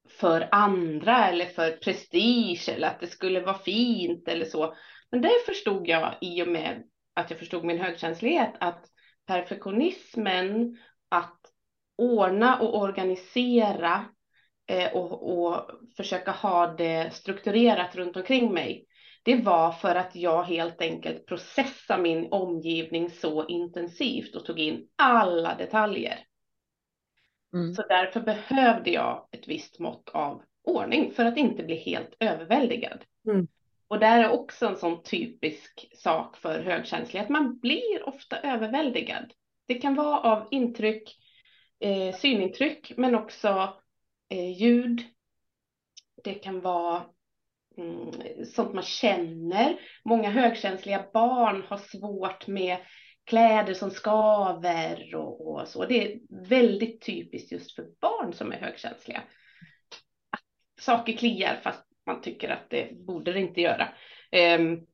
för 0.09 0.49
andra 0.51 1.29
eller 1.29 1.47
för 1.47 1.71
prestige 1.71 2.69
eller 2.69 2.89
att 2.89 3.01
det 3.01 3.07
skulle 3.07 3.41
vara 3.41 3.59
fint 3.59 4.29
eller 4.29 4.45
så. 4.45 4.75
Men 5.11 5.21
det 5.21 5.47
förstod 5.47 5.89
jag 5.89 6.15
i 6.21 6.43
och 6.43 6.49
med 6.49 6.83
att 7.15 7.31
jag 7.31 7.39
förstod 7.39 7.65
min 7.65 7.81
högkänslighet 7.81 8.53
att 8.61 8.87
perfektionismen, 9.27 10.79
att 11.09 11.41
ordna 11.97 12.61
och 12.61 12.79
organisera 12.79 14.05
eh, 14.67 14.93
och, 14.93 15.39
och 15.39 15.71
försöka 15.97 16.31
ha 16.31 16.67
det 16.67 17.15
strukturerat 17.15 17.97
runt 17.97 18.17
omkring 18.17 18.53
mig. 18.53 18.85
Det 19.23 19.37
var 19.37 19.73
för 19.73 19.95
att 19.95 20.17
jag 20.17 20.43
helt 20.43 20.81
enkelt 20.81 21.27
processade 21.27 22.03
min 22.03 22.29
omgivning 22.31 23.11
så 23.11 23.47
intensivt 23.47 24.35
och 24.35 24.45
tog 24.45 24.59
in 24.59 24.89
alla 24.97 25.55
detaljer. 25.55 26.19
Mm. 27.53 27.75
Så 27.75 27.83
därför 27.89 28.21
behövde 28.21 28.91
jag 28.91 29.29
ett 29.33 29.49
visst 29.49 29.79
mått 29.79 30.09
av 30.09 30.43
ordning 30.65 31.13
för 31.13 31.25
att 31.25 31.37
inte 31.37 31.63
bli 31.63 31.75
helt 31.77 32.17
överväldigad. 32.21 33.05
Mm. 33.29 33.49
Och 33.89 33.99
där 33.99 34.25
är 34.25 34.31
också 34.31 34.67
en 34.67 34.77
sån 34.77 35.03
typisk 35.03 35.89
sak 35.95 36.37
för 36.37 36.63
högkänslighet. 36.63 37.29
Man 37.29 37.59
blir 37.59 38.09
ofta 38.09 38.41
överväldigad. 38.41 39.33
Det 39.67 39.75
kan 39.75 39.95
vara 39.95 40.21
av 40.21 40.49
intryck, 40.51 41.17
eh, 41.81 42.15
synintryck, 42.15 42.93
men 42.97 43.15
också 43.15 43.75
eh, 44.29 44.61
ljud. 44.61 45.03
Det 46.25 46.35
kan 46.35 46.61
vara 46.61 47.03
mm, 47.77 48.13
sånt 48.45 48.75
man 48.75 48.85
känner. 48.85 49.81
Många 50.05 50.31
högkänsliga 50.31 51.05
barn 51.13 51.65
har 51.69 51.77
svårt 51.77 52.47
med 52.47 52.79
kläder 53.25 53.75
som 53.75 53.91
skaver 53.91 55.15
och, 55.15 55.47
och, 55.47 55.69
så. 55.69 55.87
Det 55.87 56.13
är 56.13 56.21
väldigt 56.49 57.07
typiskt 57.07 57.53
just 57.53 57.75
för 57.75 57.87
barn 58.01 58.33
som 58.33 58.53
är 58.53 58.57
högkänsliga. 58.57 59.23
Att 60.31 60.85
saker 60.85 61.13
kliar 61.13 61.61
fast 61.63 61.88
man 62.09 62.21
tycker 62.21 62.49
att 62.49 62.71
det 62.71 63.07
borde 63.07 63.33
det 63.33 63.41
inte 63.41 63.61
göra. 63.61 63.89
Um, 64.59 64.87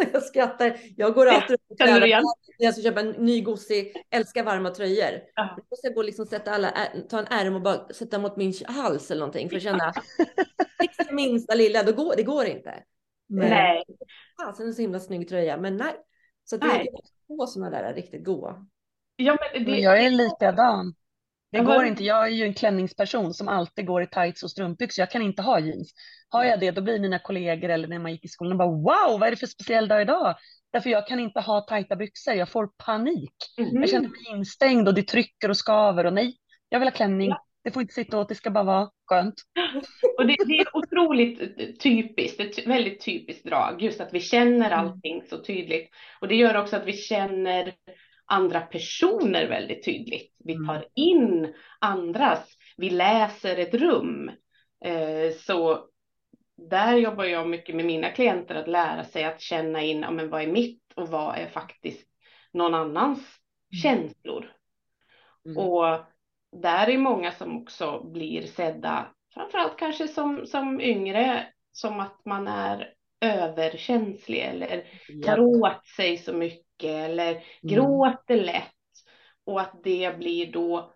jag 0.12 0.22
skrattar. 0.22 0.76
Jag 0.96 1.14
går 1.14 1.26
alltid 1.26 1.54
upp 1.54 1.78
när 1.78 2.26
jag 2.58 2.74
ska 2.74 2.82
köpa 2.82 3.00
en 3.00 3.10
ny 3.10 3.40
gosig, 3.40 3.92
älskar 4.10 4.44
varma 4.44 4.70
tröjor. 4.70 5.20
Ja. 5.34 5.54
Jag 5.56 5.64
måste 5.70 5.90
gå 5.90 6.02
liksom 6.02 6.26
sätta 6.26 6.50
alla, 6.50 6.72
ta 7.08 7.18
en 7.18 7.26
ärm 7.26 7.54
och 7.54 7.62
bara 7.62 7.88
sätta 7.88 8.18
mot 8.18 8.36
min 8.36 8.52
hals 8.66 9.10
eller 9.10 9.20
någonting 9.20 9.50
för 9.50 9.56
att 9.56 9.62
känna 9.62 9.92
det 11.08 11.14
minsta 11.14 11.54
lilla, 11.54 11.82
då 11.82 11.92
går, 11.92 12.16
det 12.16 12.22
går 12.22 12.44
inte. 12.44 12.74
Men, 13.28 13.50
nej. 13.50 13.84
Fasen 14.42 14.66
en 14.66 14.74
så 14.74 14.82
himla 14.82 15.00
snygg 15.00 15.28
tröja, 15.28 15.56
men 15.56 15.76
nej. 15.76 15.96
Så 16.44 16.56
det 16.56 16.66
nej. 16.66 16.88
är 16.88 17.36
två 17.36 17.46
sådana 17.46 17.70
där 17.70 17.94
riktigt 17.94 18.24
goa. 18.24 18.66
Ja, 19.16 19.36
men 19.52 19.64
det... 19.64 19.78
Jag 19.78 20.04
är 20.04 20.10
likadan. 20.10 20.94
Det 21.52 21.60
går 21.60 21.84
inte. 21.84 22.04
Jag 22.04 22.26
är 22.26 22.30
ju 22.30 22.44
en 22.44 22.54
klänningsperson 22.54 23.34
som 23.34 23.48
alltid 23.48 23.86
går 23.86 24.02
i 24.02 24.06
tights 24.06 24.42
och 24.42 24.50
strumpbyxor. 24.50 25.02
Jag 25.02 25.10
kan 25.10 25.22
inte 25.22 25.42
ha 25.42 25.60
jeans. 25.60 25.92
Har 26.28 26.44
jag 26.44 26.60
det, 26.60 26.70
då 26.70 26.82
blir 26.82 26.98
mina 26.98 27.18
kollegor 27.18 27.68
eller 27.68 27.88
när 27.88 27.98
man 27.98 28.12
gick 28.12 28.24
i 28.24 28.28
skolan 28.28 28.58
bara 28.58 28.68
wow, 28.68 29.20
vad 29.20 29.22
är 29.22 29.30
det 29.30 29.36
för 29.36 29.46
speciell 29.46 29.88
dag 29.88 30.02
idag? 30.02 30.36
Därför 30.72 30.90
jag 30.90 31.06
kan 31.06 31.20
inte 31.20 31.40
ha 31.40 31.60
tajta 31.60 31.96
byxor. 31.96 32.34
Jag 32.34 32.48
får 32.48 32.70
panik. 32.86 33.34
Mm. 33.58 33.80
Jag 33.80 33.90
känner 33.90 34.08
mig 34.08 34.20
instängd 34.30 34.88
och 34.88 34.94
det 34.94 35.02
trycker 35.02 35.48
och 35.48 35.56
skaver 35.56 36.06
och 36.06 36.12
nej, 36.12 36.36
jag 36.68 36.78
vill 36.78 36.88
ha 36.88 36.96
klänning. 36.96 37.28
Ja. 37.28 37.46
Det 37.64 37.70
får 37.70 37.82
inte 37.82 37.94
sitta 37.94 38.18
åt, 38.18 38.28
det 38.28 38.34
ska 38.34 38.50
bara 38.50 38.64
vara 38.64 38.90
skönt. 39.06 39.34
Och 40.18 40.26
det, 40.26 40.36
det 40.46 40.58
är 40.58 40.76
otroligt 40.76 41.80
typiskt, 41.80 42.40
ett 42.40 42.66
väldigt 42.66 43.04
typiskt 43.04 43.44
drag, 43.44 43.82
just 43.82 44.00
att 44.00 44.14
vi 44.14 44.20
känner 44.20 44.66
mm. 44.66 44.78
allting 44.78 45.22
så 45.30 45.38
tydligt. 45.38 45.90
Och 46.20 46.28
det 46.28 46.34
gör 46.34 46.56
också 46.56 46.76
att 46.76 46.86
vi 46.86 46.92
känner 46.92 47.74
andra 48.30 48.60
personer 48.60 49.48
väldigt 49.48 49.84
tydligt. 49.84 50.34
Vi 50.44 50.54
mm. 50.54 50.66
tar 50.66 50.84
in 50.94 51.54
andras, 51.78 52.56
vi 52.76 52.90
läser 52.90 53.56
ett 53.56 53.74
rum. 53.74 54.30
Eh, 54.84 55.32
så 55.36 55.86
där 56.70 56.96
jobbar 56.96 57.24
jag 57.24 57.48
mycket 57.48 57.76
med 57.76 57.84
mina 57.84 58.10
klienter 58.10 58.54
att 58.54 58.68
lära 58.68 59.04
sig 59.04 59.24
att 59.24 59.40
känna 59.40 59.82
in 59.82 60.00
ja, 60.00 60.10
men 60.10 60.30
vad 60.30 60.42
är 60.42 60.46
mitt 60.46 60.92
och 60.94 61.08
vad 61.08 61.36
är 61.36 61.46
faktiskt 61.46 62.08
någon 62.52 62.74
annans 62.74 63.18
mm. 63.18 63.80
känslor. 63.82 64.52
Mm. 65.46 65.58
Och 65.58 65.98
där 66.56 66.88
är 66.88 66.98
många 66.98 67.32
som 67.32 67.62
också 67.62 68.02
blir 68.04 68.42
sedda, 68.42 69.06
framförallt 69.34 69.78
kanske 69.78 70.08
som, 70.08 70.46
som 70.46 70.80
yngre, 70.80 71.46
som 71.72 72.00
att 72.00 72.24
man 72.24 72.48
är 72.48 72.94
överkänslig 73.20 74.38
eller 74.38 74.84
tar 75.24 75.40
åt 75.40 75.86
sig 75.86 76.16
så 76.16 76.32
mycket 76.32 76.69
eller 76.88 77.30
mm. 77.30 77.42
gråter 77.62 78.36
lätt 78.36 78.74
och 79.44 79.60
att 79.60 79.80
det 79.84 80.18
blir 80.18 80.52
då 80.52 80.92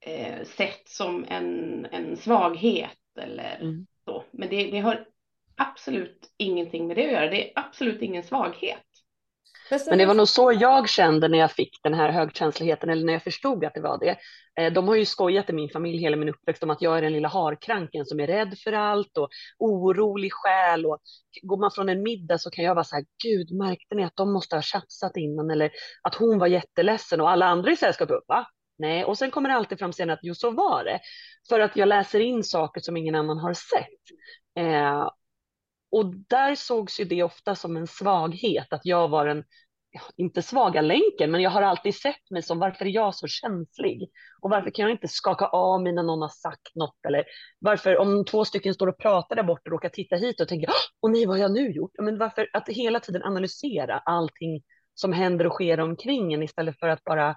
eh, 0.00 0.44
sett 0.44 0.88
som 0.88 1.24
en, 1.28 1.86
en 1.90 2.16
svaghet 2.16 2.98
eller 3.20 3.58
mm. 3.60 3.86
så. 4.04 4.24
Men 4.30 4.48
det, 4.48 4.70
det 4.70 4.78
har 4.78 5.06
absolut 5.56 6.34
ingenting 6.36 6.86
med 6.86 6.96
det 6.96 7.04
att 7.04 7.12
göra. 7.12 7.30
Det 7.30 7.48
är 7.48 7.52
absolut 7.54 8.02
ingen 8.02 8.22
svaghet. 8.22 8.89
Men 9.88 9.98
det 9.98 10.06
var 10.06 10.14
nog 10.14 10.28
så 10.28 10.52
jag 10.52 10.88
kände 10.88 11.28
när 11.28 11.38
jag 11.38 11.52
fick 11.52 11.80
den 11.82 11.94
här 11.94 12.12
högkänsligheten 12.12 12.90
eller 12.90 13.04
när 13.04 13.12
jag 13.12 13.22
förstod 13.22 13.64
att 13.64 13.74
det 13.74 13.80
var 13.80 13.98
det. 13.98 14.16
Eh, 14.60 14.72
de 14.72 14.88
har 14.88 14.94
ju 14.94 15.04
skojat 15.04 15.50
i 15.50 15.52
min 15.52 15.68
familj 15.68 15.98
hela 15.98 16.16
min 16.16 16.28
uppväxt 16.28 16.62
om 16.62 16.70
att 16.70 16.82
jag 16.82 16.98
är 16.98 17.02
den 17.02 17.12
lilla 17.12 17.28
harkranken 17.28 18.06
som 18.06 18.20
är 18.20 18.26
rädd 18.26 18.58
för 18.64 18.72
allt 18.72 19.18
och 19.18 19.28
orolig 19.58 20.32
själ. 20.32 20.86
Och 20.86 20.98
går 21.42 21.56
man 21.56 21.70
från 21.70 21.88
en 21.88 22.02
middag 22.02 22.38
så 22.38 22.50
kan 22.50 22.64
jag 22.64 22.74
vara 22.74 22.84
så 22.84 22.96
här, 22.96 23.04
gud 23.24 23.52
märkte 23.52 23.94
ni 23.94 24.04
att 24.04 24.16
de 24.16 24.32
måste 24.32 24.56
ha 24.56 24.62
tjafsat 24.62 25.16
innan 25.16 25.50
eller 25.50 25.70
att 26.02 26.14
hon 26.14 26.38
var 26.38 26.46
jätteledsen 26.46 27.20
och 27.20 27.30
alla 27.30 27.46
andra 27.46 27.70
i 27.70 27.76
sällskapet, 27.76 28.16
va? 28.28 28.46
Nej, 28.78 29.04
och 29.04 29.18
sen 29.18 29.30
kommer 29.30 29.48
det 29.48 29.54
alltid 29.54 29.78
fram 29.78 29.92
sen 29.92 30.10
att 30.10 30.18
jo, 30.22 30.34
så 30.34 30.50
var 30.50 30.84
det. 30.84 31.00
För 31.48 31.60
att 31.60 31.76
jag 31.76 31.88
läser 31.88 32.20
in 32.20 32.44
saker 32.44 32.80
som 32.80 32.96
ingen 32.96 33.14
annan 33.14 33.38
har 33.38 33.54
sett. 33.54 34.18
Eh, 34.58 35.08
och 35.90 36.14
där 36.28 36.54
sågs 36.54 37.00
ju 37.00 37.04
det 37.04 37.22
ofta 37.22 37.54
som 37.54 37.76
en 37.76 37.86
svaghet, 37.86 38.72
att 38.72 38.80
jag 38.84 39.08
var 39.08 39.26
en, 39.26 39.44
inte 40.16 40.42
svaga 40.42 40.80
länken, 40.80 41.30
men 41.30 41.40
jag 41.40 41.50
har 41.50 41.62
alltid 41.62 41.94
sett 41.94 42.30
mig 42.30 42.42
som 42.42 42.58
varför 42.58 42.84
är 42.84 42.90
jag 42.90 43.14
så 43.14 43.26
känslig? 43.26 44.10
Och 44.40 44.50
varför 44.50 44.70
kan 44.70 44.82
jag 44.82 44.92
inte 44.92 45.08
skaka 45.08 45.46
av 45.46 45.82
mig 45.82 45.92
när 45.92 46.02
någon 46.02 46.22
har 46.22 46.28
sagt 46.28 46.74
något? 46.74 47.06
Eller 47.08 47.24
varför 47.58 47.96
om 47.96 48.24
två 48.24 48.44
stycken 48.44 48.74
står 48.74 48.86
och 48.86 48.98
pratar 48.98 49.36
där 49.36 49.42
borta 49.42 49.62
och 49.64 49.72
råkar 49.72 49.88
titta 49.88 50.16
hit 50.16 50.40
och 50.40 50.48
tänker, 50.48 50.70
åh 51.00 51.10
nej, 51.10 51.26
vad 51.26 51.36
har 51.36 51.42
jag 51.42 51.52
nu 51.52 51.70
gjort? 51.70 51.92
Men 52.02 52.18
varför 52.18 52.48
att 52.52 52.68
hela 52.68 53.00
tiden 53.00 53.22
analysera 53.22 53.98
allting 53.98 54.62
som 54.94 55.12
händer 55.12 55.46
och 55.46 55.52
sker 55.52 55.80
omkring 55.80 56.32
en 56.32 56.42
istället 56.42 56.78
för 56.78 56.88
att 56.88 57.04
bara 57.04 57.36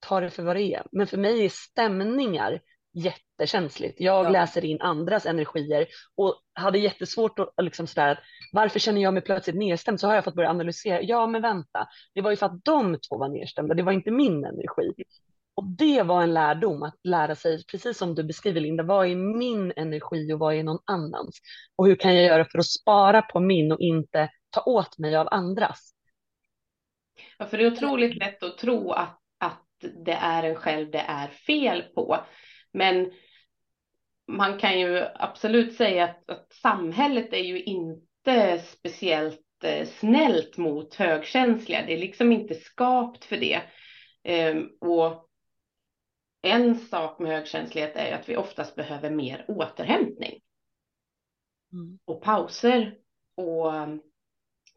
ta 0.00 0.20
det 0.20 0.30
för 0.30 0.42
vad 0.42 0.56
det 0.56 0.74
är. 0.74 0.82
Men 0.92 1.06
för 1.06 1.16
mig 1.16 1.44
är 1.44 1.48
stämningar 1.48 2.60
jättekänsligt. 2.98 4.00
Jag 4.00 4.24
ja. 4.24 4.28
läser 4.28 4.64
in 4.64 4.80
andras 4.80 5.26
energier 5.26 5.86
och 6.16 6.34
hade 6.54 6.78
jättesvårt 6.78 7.38
att 7.38 7.54
liksom 7.62 7.86
sådär, 7.86 8.20
varför 8.52 8.78
känner 8.78 9.02
jag 9.02 9.14
mig 9.14 9.22
plötsligt 9.22 9.56
nedstämd? 9.56 10.00
Så 10.00 10.06
har 10.06 10.14
jag 10.14 10.24
fått 10.24 10.34
börja 10.34 10.50
analysera, 10.50 11.02
ja 11.02 11.26
men 11.26 11.42
vänta, 11.42 11.88
det 12.14 12.20
var 12.20 12.30
ju 12.30 12.36
för 12.36 12.46
att 12.46 12.64
de 12.64 12.98
två 13.08 13.18
var 13.18 13.28
nedstämda, 13.28 13.74
det 13.74 13.82
var 13.82 13.92
inte 13.92 14.10
min 14.10 14.44
energi. 14.44 14.94
Och 15.54 15.64
det 15.64 16.02
var 16.02 16.22
en 16.22 16.34
lärdom 16.34 16.82
att 16.82 16.94
lära 17.04 17.34
sig, 17.34 17.64
precis 17.70 17.98
som 17.98 18.14
du 18.14 18.24
beskriver 18.24 18.60
Linda, 18.60 18.82
vad 18.82 19.06
är 19.06 19.16
min 19.16 19.72
energi 19.76 20.32
och 20.32 20.38
vad 20.38 20.54
är 20.54 20.62
någon 20.62 20.82
annans? 20.84 21.38
Och 21.76 21.86
hur 21.86 21.96
kan 21.96 22.14
jag 22.14 22.24
göra 22.24 22.44
för 22.44 22.58
att 22.58 22.66
spara 22.66 23.22
på 23.22 23.40
min 23.40 23.72
och 23.72 23.80
inte 23.80 24.30
ta 24.50 24.60
åt 24.60 24.98
mig 24.98 25.16
av 25.16 25.28
andras? 25.30 25.94
Ja, 27.38 27.46
för 27.46 27.58
det 27.58 27.64
är 27.64 27.72
otroligt 27.72 28.16
lätt 28.16 28.42
att 28.42 28.58
tro 28.58 28.92
att, 28.92 29.18
att 29.38 29.66
det 30.04 30.12
är 30.12 30.42
en 30.42 30.54
själv 30.54 30.90
det 30.90 31.04
är 31.08 31.28
fel 31.28 31.82
på. 31.82 32.18
Men 32.78 33.12
man 34.28 34.58
kan 34.58 34.80
ju 34.80 35.06
absolut 35.14 35.76
säga 35.76 36.04
att, 36.04 36.30
att 36.30 36.52
samhället 36.52 37.32
är 37.32 37.42
ju 37.42 37.62
inte 37.62 38.58
speciellt 38.58 39.64
eh, 39.64 39.86
snällt 39.86 40.56
mot 40.56 40.94
högkänsliga. 40.94 41.86
Det 41.86 41.94
är 41.94 41.98
liksom 41.98 42.32
inte 42.32 42.54
skapt 42.54 43.24
för 43.24 43.36
det. 43.36 43.60
Ehm, 44.24 44.68
och 44.80 45.28
en 46.42 46.74
sak 46.74 47.18
med 47.18 47.32
högkänslighet 47.32 47.96
är 47.96 48.12
att 48.12 48.28
vi 48.28 48.36
oftast 48.36 48.74
behöver 48.74 49.10
mer 49.10 49.44
återhämtning. 49.48 50.40
Mm. 51.72 51.98
Och 52.04 52.22
pauser 52.22 52.94
och 53.34 53.74
um, 53.74 54.02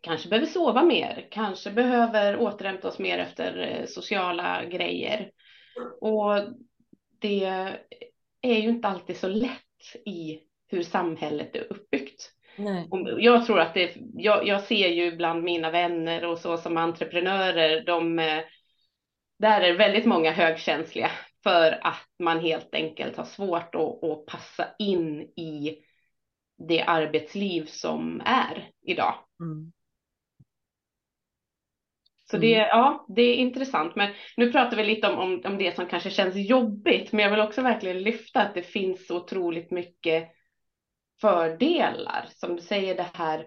kanske 0.02 0.30
behöver 0.30 0.48
sova 0.48 0.84
mer, 0.84 1.28
kanske 1.32 1.72
behöver 1.72 2.38
återhämta 2.38 2.88
oss 2.88 3.00
mer 3.00 3.18
efter 3.20 3.58
eh, 3.58 3.86
sociala 3.86 4.66
grejer. 4.66 5.32
Och 6.02 6.34
det 7.22 7.46
är 8.42 8.60
ju 8.60 8.70
inte 8.70 8.88
alltid 8.88 9.18
så 9.18 9.28
lätt 9.28 9.96
i 10.06 10.40
hur 10.68 10.84
samhället 10.84 11.56
är 11.56 11.74
uppbyggt. 11.74 12.32
Nej. 12.56 12.88
Jag 13.20 13.46
tror 13.46 13.60
att 13.60 13.74
det, 13.74 13.98
jag, 14.14 14.48
jag, 14.48 14.62
ser 14.62 14.88
ju 14.88 15.16
bland 15.16 15.44
mina 15.44 15.72
vänner 15.72 16.26
och 16.26 16.38
så 16.38 16.58
som 16.58 16.78
entreprenörer, 16.78 17.86
de, 17.86 18.16
där 19.40 19.62
är 19.62 19.78
väldigt 19.78 20.06
många 20.06 20.32
högkänsliga 20.32 21.12
för 21.44 21.80
att 21.82 22.08
man 22.20 22.40
helt 22.40 22.76
enkelt 22.76 23.18
har 23.18 23.26
svårt 23.26 23.76
att, 23.76 24.04
att 24.04 24.26
passa 24.26 24.68
in 24.80 25.22
i 25.22 25.78
det 26.68 26.82
arbetsliv 26.82 27.66
som 27.66 28.22
är 28.26 28.70
idag. 28.88 29.16
Mm. 29.40 29.72
Så 32.32 32.38
det, 32.38 32.56
mm. 32.56 32.68
ja, 32.70 33.06
det 33.10 33.22
är 33.22 33.36
intressant. 33.36 33.96
Men 33.96 34.14
nu 34.38 34.52
pratar 34.52 34.78
vi 34.78 34.84
lite 34.84 35.08
om, 35.08 35.18
om, 35.20 35.42
om 35.46 35.58
det 35.58 35.76
som 35.76 35.86
kanske 35.86 36.10
känns 36.10 36.36
jobbigt. 36.36 37.12
Men 37.12 37.24
jag 37.24 37.32
vill 37.32 37.40
också 37.40 37.62
verkligen 37.62 38.04
lyfta 38.04 38.42
att 38.42 38.54
det 38.54 38.62
finns 38.62 39.08
så 39.08 39.18
otroligt 39.18 39.72
mycket 39.72 40.28
fördelar. 41.22 42.26
Som 42.30 42.56
du 42.56 42.62
säger 42.62 42.96
det 42.96 43.08
här 43.14 43.46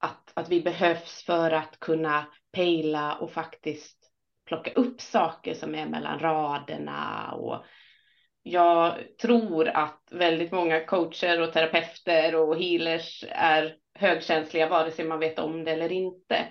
att, 0.00 0.32
att 0.34 0.48
vi 0.48 0.60
behövs 0.60 1.24
för 1.26 1.50
att 1.50 1.80
kunna 1.80 2.26
pejla 2.52 3.14
och 3.14 3.30
faktiskt 3.30 3.98
plocka 4.46 4.72
upp 4.72 5.00
saker 5.00 5.54
som 5.54 5.74
är 5.74 5.86
mellan 5.86 6.18
raderna. 6.18 7.32
Och 7.32 7.64
jag 8.42 8.94
tror 9.22 9.68
att 9.68 10.02
väldigt 10.10 10.52
många 10.52 10.84
coacher 10.84 11.40
och 11.40 11.52
terapeuter 11.52 12.34
och 12.34 12.58
healers 12.58 13.24
är 13.30 13.76
högkänsliga 13.94 14.68
vare 14.68 14.90
sig 14.90 15.04
man 15.04 15.18
vet 15.18 15.38
om 15.38 15.64
det 15.64 15.70
eller 15.70 15.92
inte. 15.92 16.46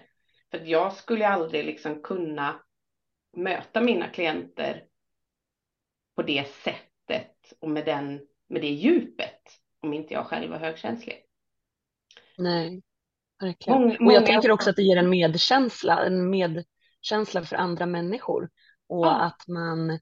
För 0.54 0.62
jag 0.66 0.94
skulle 0.94 1.28
aldrig 1.28 1.66
liksom 1.66 2.02
kunna 2.02 2.62
möta 3.38 3.82
mina 3.82 4.08
klienter 4.08 4.84
på 6.16 6.22
det 6.22 6.48
sättet 6.48 7.54
och 7.60 7.70
med, 7.70 7.86
den, 7.86 8.28
med 8.48 8.62
det 8.62 8.70
djupet 8.70 9.42
om 9.80 9.94
inte 9.94 10.14
jag 10.14 10.26
själv 10.26 10.52
var 10.52 10.58
högkänslig. 10.58 11.26
Nej, 12.38 12.82
verkligen. 13.42 13.82
Många, 13.82 13.98
och 14.00 14.14
jag 14.14 14.26
tänker 14.26 14.52
också 14.52 14.70
att 14.70 14.76
det 14.76 14.84
ger 14.84 14.98
en 14.98 15.10
medkänsla, 15.10 16.06
en 16.06 16.30
medkänsla 16.30 17.44
för 17.44 17.56
andra 17.56 17.86
människor 17.86 18.50
och 18.88 19.06
ja. 19.06 19.12
att 19.12 19.48
man 19.48 20.00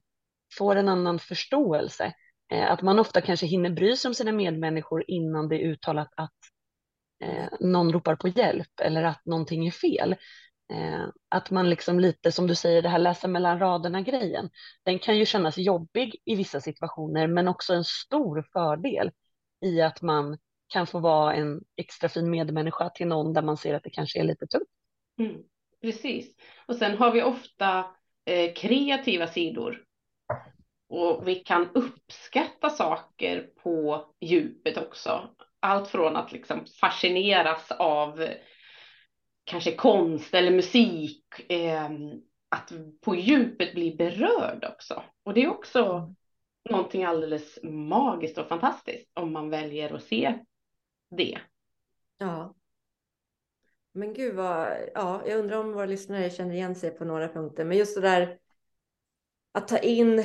får 0.58 0.76
en 0.76 0.88
annan 0.88 1.18
förståelse. 1.18 2.14
Eh, 2.52 2.70
att 2.70 2.82
man 2.82 2.98
ofta 2.98 3.20
kanske 3.20 3.46
hinner 3.46 3.70
bry 3.70 3.96
sig 3.96 4.08
om 4.08 4.14
sina 4.14 4.32
medmänniskor 4.32 5.04
innan 5.08 5.48
det 5.48 5.56
är 5.56 5.68
uttalat 5.68 6.10
att 6.16 6.38
Eh, 7.22 7.48
någon 7.60 7.92
ropar 7.92 8.16
på 8.16 8.28
hjälp 8.28 8.80
eller 8.82 9.02
att 9.02 9.26
någonting 9.26 9.66
är 9.66 9.70
fel. 9.70 10.16
Eh, 10.72 11.06
att 11.28 11.50
man 11.50 11.70
liksom 11.70 12.00
lite 12.00 12.32
som 12.32 12.46
du 12.46 12.54
säger, 12.54 12.82
det 12.82 12.88
här 12.88 12.98
läsa 12.98 13.28
mellan 13.28 13.58
raderna-grejen, 13.58 14.50
den 14.82 14.98
kan 14.98 15.18
ju 15.18 15.26
kännas 15.26 15.58
jobbig 15.58 16.16
i 16.24 16.34
vissa 16.34 16.60
situationer, 16.60 17.26
men 17.26 17.48
också 17.48 17.74
en 17.74 17.84
stor 17.84 18.42
fördel 18.52 19.10
i 19.60 19.80
att 19.80 20.02
man 20.02 20.38
kan 20.66 20.86
få 20.86 20.98
vara 20.98 21.34
en 21.34 21.60
extra 21.76 22.08
fin 22.08 22.30
medmänniska 22.30 22.88
till 22.88 23.06
någon 23.06 23.32
där 23.32 23.42
man 23.42 23.56
ser 23.56 23.74
att 23.74 23.84
det 23.84 23.90
kanske 23.90 24.20
är 24.20 24.24
lite 24.24 24.46
tufft. 24.46 24.70
Mm, 25.18 25.42
precis. 25.82 26.36
Och 26.66 26.76
sen 26.76 26.96
har 26.98 27.12
vi 27.12 27.22
ofta 27.22 27.84
eh, 28.24 28.54
kreativa 28.54 29.26
sidor. 29.26 29.84
Och 30.88 31.28
vi 31.28 31.34
kan 31.34 31.68
uppskatta 31.74 32.70
saker 32.70 33.50
på 33.62 34.06
djupet 34.20 34.76
också. 34.76 35.34
Allt 35.62 35.88
från 35.88 36.16
att 36.16 36.32
liksom 36.32 36.66
fascineras 36.80 37.70
av 37.70 38.28
kanske 39.44 39.74
konst 39.74 40.34
eller 40.34 40.50
musik. 40.50 41.50
Eh, 41.50 41.90
att 42.48 42.72
på 43.00 43.14
djupet 43.14 43.74
bli 43.74 43.96
berörd 43.96 44.64
också. 44.64 45.02
Och 45.22 45.34
det 45.34 45.42
är 45.42 45.48
också 45.50 46.14
någonting 46.70 47.04
alldeles 47.04 47.58
magiskt 47.62 48.38
och 48.38 48.48
fantastiskt 48.48 49.10
om 49.14 49.32
man 49.32 49.50
väljer 49.50 49.94
att 49.94 50.02
se 50.02 50.38
det. 51.16 51.38
Ja. 52.18 52.54
Men 53.92 54.14
gud 54.14 54.34
vad, 54.34 54.68
ja, 54.94 55.22
jag 55.26 55.38
undrar 55.38 55.56
om 55.56 55.72
våra 55.72 55.86
lyssnare 55.86 56.30
känner 56.30 56.54
igen 56.54 56.74
sig 56.74 56.90
på 56.90 57.04
några 57.04 57.28
punkter. 57.28 57.64
Men 57.64 57.78
just 57.78 57.94
det 57.94 58.00
där 58.00 58.38
att 59.52 59.68
ta 59.68 59.78
in, 59.78 60.24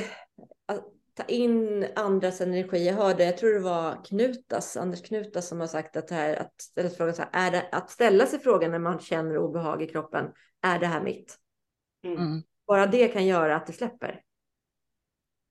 ta 1.17 1.23
in 1.23 1.87
andras 1.95 2.41
energi. 2.41 2.85
Jag 2.85 2.93
hörde, 2.93 3.23
jag 3.23 3.37
tror 3.37 3.53
det 3.53 3.59
var 3.59 4.05
Knutas, 4.05 4.77
Anders 4.77 5.01
Knutas 5.01 5.47
som 5.47 5.59
har 5.59 5.67
sagt 5.67 5.97
att 5.97 6.07
det 6.07 6.15
här, 6.15 6.35
att 6.35 6.61
ställa, 6.61 6.89
frågan 6.89 7.15
så 7.15 7.21
här, 7.21 7.47
är 7.47 7.51
det, 7.51 7.69
att 7.71 7.89
ställa 7.89 8.25
sig 8.25 8.39
frågan 8.39 8.71
när 8.71 8.79
man 8.79 8.99
känner 8.99 9.37
obehag 9.37 9.81
i 9.81 9.87
kroppen, 9.87 10.25
är 10.61 10.79
det 10.79 10.87
här 10.87 11.03
mitt? 11.03 11.37
Mm. 12.03 12.17
Mm. 12.17 12.41
Bara 12.67 12.85
det 12.85 13.07
kan 13.07 13.25
göra 13.25 13.55
att 13.55 13.67
det 13.67 13.73
släpper. 13.73 14.21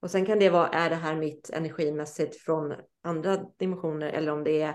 Och 0.00 0.10
sen 0.10 0.26
kan 0.26 0.38
det 0.38 0.50
vara, 0.50 0.68
är 0.68 0.90
det 0.90 0.96
här 0.96 1.16
mitt 1.16 1.50
energimässigt 1.50 2.36
från 2.36 2.74
andra 3.02 3.36
dimensioner 3.58 4.08
eller 4.08 4.32
om 4.32 4.44
det 4.44 4.62
är 4.62 4.74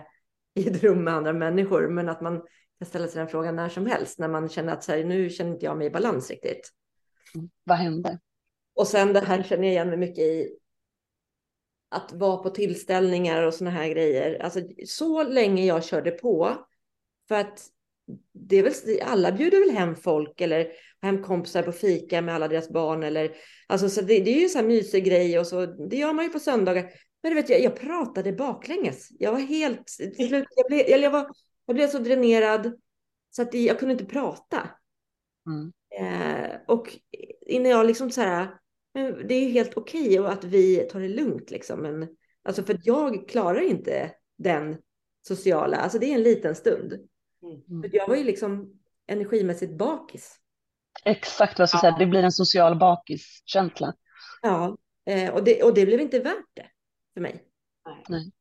i 0.54 0.68
ett 0.68 0.84
rum 0.84 1.04
med 1.04 1.14
andra 1.14 1.34
människor. 1.34 1.88
Men 1.88 2.10
att 2.10 2.22
man 2.22 2.42
kan 2.80 2.86
ställa 2.86 3.08
sig 3.08 3.20
den 3.20 3.28
frågan 3.28 3.56
när 3.56 3.70
som 3.70 3.86
helst 3.86 4.20
när 4.20 4.28
man 4.28 4.50
känner 4.50 4.74
att 4.74 4.84
så 4.84 4.92
här, 4.92 5.04
nu 5.04 5.30
känner 5.30 5.52
inte 5.52 5.66
jag 5.66 5.78
mig 5.78 5.88
i 5.88 5.92
balans 5.92 6.30
riktigt. 6.30 6.70
Mm. 7.36 7.50
Vad 7.64 7.78
hände? 7.78 8.20
Och 8.76 8.88
sen 8.88 9.14
det 9.14 9.20
här 9.20 9.44
känner 9.44 9.64
jag 9.64 9.72
igen 9.72 9.90
mig 9.90 9.98
mycket 9.98 10.24
i 10.24 10.58
att 11.92 12.14
vara 12.14 12.38
på 12.38 12.50
tillställningar 12.50 13.44
och 13.44 13.54
såna 13.54 13.70
här 13.70 13.90
grejer. 13.90 14.44
Alltså 14.44 14.62
så 14.86 15.24
länge 15.24 15.66
jag 15.66 15.84
körde 15.84 16.12
på 16.12 16.66
för 17.28 17.36
att 17.36 17.68
det 18.34 18.56
är 18.56 18.64
väl, 18.64 18.74
alla 19.04 19.32
bjuder 19.32 19.60
väl 19.60 19.78
hem 19.78 19.96
folk 19.96 20.42
eller 20.42 20.68
hem 21.02 21.24
kompisar 21.24 21.64
på 21.64 21.72
fika 21.72 22.22
med 22.22 22.36
alla 22.36 22.48
deras 22.48 22.70
barn 22.70 23.04
eller 23.04 23.36
alltså 23.68 23.90
så 23.90 24.02
det, 24.02 24.20
det 24.20 24.32
är 24.32 24.42
ju 24.42 24.50
så 24.50 24.58
här 24.58 24.66
mysig 24.66 25.06
grej 25.06 25.40
och 25.40 25.48
så 25.48 25.66
det 25.66 25.98
gör 25.98 26.14
man 26.14 26.26
ju 26.26 26.32
på 26.32 26.40
söndagar. 26.40 26.92
Men 27.24 27.32
du 27.32 27.36
vet, 27.36 27.50
jag, 27.50 27.62
jag 27.62 27.80
pratade 27.80 28.34
baklänges. 28.34 29.08
Jag 29.20 29.32
var 29.32 29.40
helt 29.40 29.96
jag 30.18 30.68
blev, 30.68 30.90
jag, 30.90 31.00
jag, 31.00 31.12
var, 31.12 31.32
jag 31.66 31.76
blev 31.76 31.88
så 31.88 32.00
dränerad 32.00 32.74
så 33.32 33.42
att 33.42 33.54
jag 33.54 33.80
kunde 33.80 33.92
inte 33.92 34.06
prata. 34.06 34.70
Mm. 35.48 35.72
Eh, 36.00 36.52
och 36.68 36.98
innan 37.48 37.72
jag 37.72 37.86
liksom 37.86 38.12
så 38.12 38.22
här, 38.22 38.61
men 38.94 39.28
det 39.28 39.34
är 39.34 39.42
ju 39.42 39.52
helt 39.52 39.78
okej 39.78 40.20
okay 40.20 40.34
att 40.34 40.44
vi 40.44 40.78
tar 40.78 41.00
det 41.00 41.08
lugnt 41.08 41.52
liksom. 41.52 41.80
Men 41.80 42.08
alltså 42.44 42.64
för 42.64 42.80
jag 42.84 43.30
klarar 43.30 43.62
inte 43.62 44.12
den 44.38 44.78
sociala, 45.22 45.78
alltså 45.78 46.00
det 46.00 46.06
är 46.06 46.16
en 46.16 46.24
liten 46.24 46.56
stund. 46.56 46.94
Mm. 47.44 47.82
För 47.82 47.96
jag 47.96 48.08
var 48.08 48.16
ju 48.16 48.24
liksom 48.24 48.80
energimässigt 49.08 49.78
bakis. 49.78 50.38
Exakt 51.06 51.60
vad 51.60 51.64
jag 51.64 51.70
ska 51.70 51.78
Ja. 51.78 51.82
säga, 51.82 51.96
det 52.00 52.06
blir 52.06 52.24
en 52.24 52.32
social 52.32 52.80
bakiskänsla. 52.80 53.94
Ja, 54.42 54.78
eh, 55.06 55.34
och, 55.34 55.44
det, 55.44 55.64
och 55.64 55.74
det 55.74 55.86
blev 55.86 56.00
inte 56.02 56.20
värt 56.20 56.46
det 56.54 56.66
för 57.14 57.22
mig. 57.22 57.44
Nej. 58.10 58.32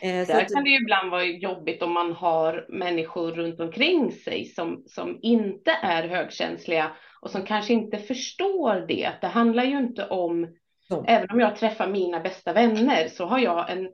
Eh, 0.00 0.26
så 0.26 0.32
Där 0.32 0.42
att, 0.42 0.52
kan 0.52 0.64
det 0.64 0.70
ju 0.70 0.76
ibland 0.76 1.10
vara 1.10 1.24
jobbigt 1.24 1.82
om 1.82 1.92
man 1.92 2.12
har 2.12 2.66
människor 2.68 3.32
runt 3.32 3.60
omkring 3.60 4.12
sig 4.12 4.44
som, 4.44 4.84
som 4.86 5.18
inte 5.22 5.70
är 5.70 6.08
högkänsliga 6.08 6.96
och 7.20 7.30
som 7.30 7.42
kanske 7.42 7.72
inte 7.72 7.98
förstår 7.98 8.84
det. 8.88 9.10
Det 9.20 9.26
handlar 9.26 9.64
ju 9.64 9.78
inte 9.78 10.06
om, 10.06 10.48
Så. 10.88 11.04
även 11.08 11.30
om 11.30 11.40
jag 11.40 11.56
träffar 11.56 11.88
mina 11.88 12.20
bästa 12.20 12.52
vänner 12.52 13.08
så 13.08 13.26
har 13.26 13.38
jag 13.38 13.70
en 13.70 13.88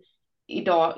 idag 0.46 0.94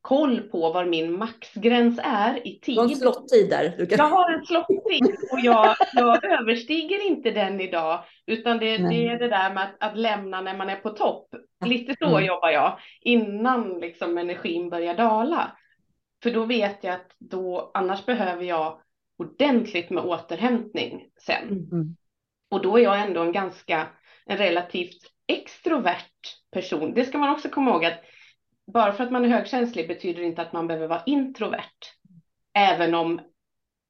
koll 0.00 0.40
på 0.40 0.72
var 0.72 0.84
min 0.84 1.18
maxgräns 1.18 2.00
är 2.02 2.46
i 2.46 2.60
det 2.66 2.74
var 2.76 2.82
en 2.82 2.88
tid. 2.88 2.98
slottid 2.98 3.50
där. 3.50 3.74
Du 3.78 3.86
kan... 3.86 3.98
Jag 3.98 4.16
har 4.16 4.32
en 4.32 4.46
slottid 4.46 5.16
och 5.32 5.40
jag, 5.42 5.76
jag 5.92 6.24
överstiger 6.40 7.06
inte 7.06 7.30
den 7.30 7.60
idag. 7.60 8.04
Utan 8.26 8.58
det, 8.58 8.76
det 8.76 9.06
är 9.08 9.18
det 9.18 9.28
där 9.28 9.54
med 9.54 9.62
att, 9.64 9.90
att 9.90 9.98
lämna 9.98 10.40
när 10.40 10.56
man 10.56 10.70
är 10.70 10.76
på 10.76 10.90
topp. 10.90 11.28
Lite 11.64 11.94
så 11.98 12.06
Mm. 12.06 12.24
jobbar 12.24 12.50
jag 12.50 12.78
innan 13.00 13.80
liksom 13.80 14.18
energin 14.18 14.70
börjar 14.70 14.94
dala. 14.94 15.56
För 16.22 16.30
då 16.30 16.44
vet 16.44 16.84
jag 16.84 16.94
att 16.94 17.10
då, 17.18 17.70
annars 17.74 18.06
behöver 18.06 18.42
jag 18.44 18.78
ordentligt 19.24 19.90
med 19.90 20.04
återhämtning 20.04 21.06
sen. 21.20 21.48
Mm. 21.48 21.96
Och 22.50 22.62
då 22.62 22.78
är 22.78 22.82
jag 22.82 23.00
ändå 23.00 23.22
en 23.22 23.32
ganska, 23.32 23.88
en 24.26 24.38
relativt 24.38 25.12
extrovert 25.26 26.12
person. 26.52 26.94
Det 26.94 27.04
ska 27.04 27.18
man 27.18 27.30
också 27.30 27.48
komma 27.48 27.70
ihåg 27.70 27.84
att 27.84 28.00
bara 28.72 28.92
för 28.92 29.04
att 29.04 29.12
man 29.12 29.24
är 29.24 29.28
högkänslig 29.28 29.88
betyder 29.88 30.22
inte 30.22 30.42
att 30.42 30.52
man 30.52 30.66
behöver 30.66 30.88
vara 30.88 31.02
introvert. 31.06 31.78
Även 32.54 32.94
om, 32.94 33.20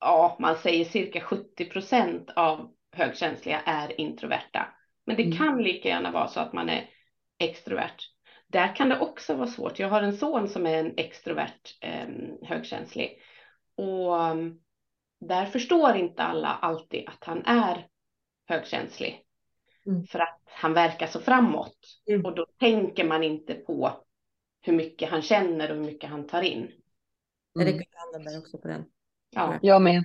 ja, 0.00 0.36
man 0.40 0.56
säger 0.56 0.84
cirka 0.84 1.20
70 1.20 1.64
procent 1.64 2.30
av 2.36 2.70
högkänsliga 2.96 3.60
är 3.60 4.00
introverta. 4.00 4.66
Men 5.06 5.16
det 5.16 5.22
Mm. 5.22 5.38
kan 5.38 5.62
lika 5.62 5.88
gärna 5.88 6.10
vara 6.10 6.28
så 6.28 6.40
att 6.40 6.52
man 6.52 6.68
är 6.68 6.88
extrovert. 7.38 7.96
Där 8.46 8.76
kan 8.76 8.88
det 8.88 9.00
också 9.00 9.34
vara 9.34 9.46
svårt. 9.46 9.78
Jag 9.78 9.88
har 9.88 10.02
en 10.02 10.16
son 10.16 10.48
som 10.48 10.66
är 10.66 10.78
en 10.78 10.94
extrovert 10.96 11.78
eh, 11.80 12.08
högkänslig. 12.42 13.18
Och 13.76 14.16
där 15.28 15.46
förstår 15.46 15.96
inte 15.96 16.22
alla 16.22 16.48
alltid 16.48 17.08
att 17.08 17.24
han 17.24 17.44
är 17.46 17.86
högkänslig. 18.48 19.22
Mm. 19.86 20.06
För 20.06 20.18
att 20.18 20.40
han 20.46 20.74
verkar 20.74 21.06
så 21.06 21.20
framåt. 21.20 21.78
Mm. 22.08 22.24
Och 22.24 22.34
då 22.34 22.46
tänker 22.60 23.04
man 23.04 23.22
inte 23.22 23.54
på 23.54 24.04
hur 24.62 24.72
mycket 24.72 25.10
han 25.10 25.22
känner 25.22 25.70
och 25.70 25.76
hur 25.76 25.84
mycket 25.84 26.10
han 26.10 26.26
tar 26.26 26.42
in. 26.42 26.70
Jag 27.52 27.68
Mm. 27.68 27.82
handen 27.92 28.32
där 28.32 28.38
också 28.38 28.58
på 28.58 28.68
den. 28.68 28.84
Ja, 29.30 29.58
Jag 29.62 29.82
med. 29.82 30.04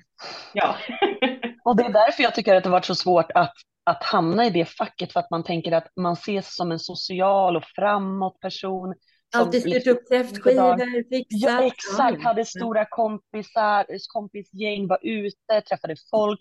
ja. 0.54 0.76
Och 1.64 1.78
det 1.78 1.84
är 1.84 1.94
därför 1.94 2.24
jag 2.24 2.36
tycker 2.36 2.56
att 2.56 2.64
det 2.64 2.70
har 2.70 2.76
varit 2.78 2.86
så 2.86 2.96
svårt 2.96 3.32
att, 3.32 3.54
att 3.84 4.04
hamna 4.04 4.46
i 4.46 4.50
det 4.50 4.66
facket, 4.66 5.14
för 5.14 5.20
att 5.20 5.32
man 5.32 5.44
tänker 5.44 5.72
att 5.72 5.88
man 5.96 6.14
ses 6.14 6.56
som 6.56 6.72
en 6.72 6.80
social 6.80 7.58
och 7.58 7.64
framåt 7.76 8.40
person. 8.40 8.96
Alltid 9.36 9.62
styrt 9.62 9.74
liksom- 9.74 9.94
upp 9.94 10.08
kräftskivor, 10.08 11.10
fixat. 11.10 11.28
Ja, 11.30 11.64
exakt, 11.64 12.24
hade 12.24 12.46
stora 12.46 12.86
kompisar, 12.86 13.86
kompisgäng, 14.14 14.88
var 14.88 15.00
ute, 15.02 15.62
träffade 15.70 15.96
folk. 16.12 16.40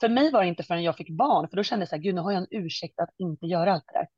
För 0.00 0.08
mig 0.08 0.30
var 0.30 0.42
det 0.42 0.48
inte 0.48 0.62
förrän 0.62 0.82
jag 0.82 0.96
fick 0.96 1.10
barn, 1.10 1.48
för 1.48 1.56
då 1.56 1.62
kände 1.62 1.82
jag 1.82 1.88
så 1.88 1.96
här, 1.96 2.02
gud 2.02 2.14
nu 2.14 2.20
har 2.20 2.32
jag 2.32 2.40
en 2.40 2.64
ursäkt 2.64 3.00
att 3.00 3.10
inte 3.18 3.46
göra 3.46 3.72
allt 3.72 3.84
det 3.86 3.98
där. 3.98 4.08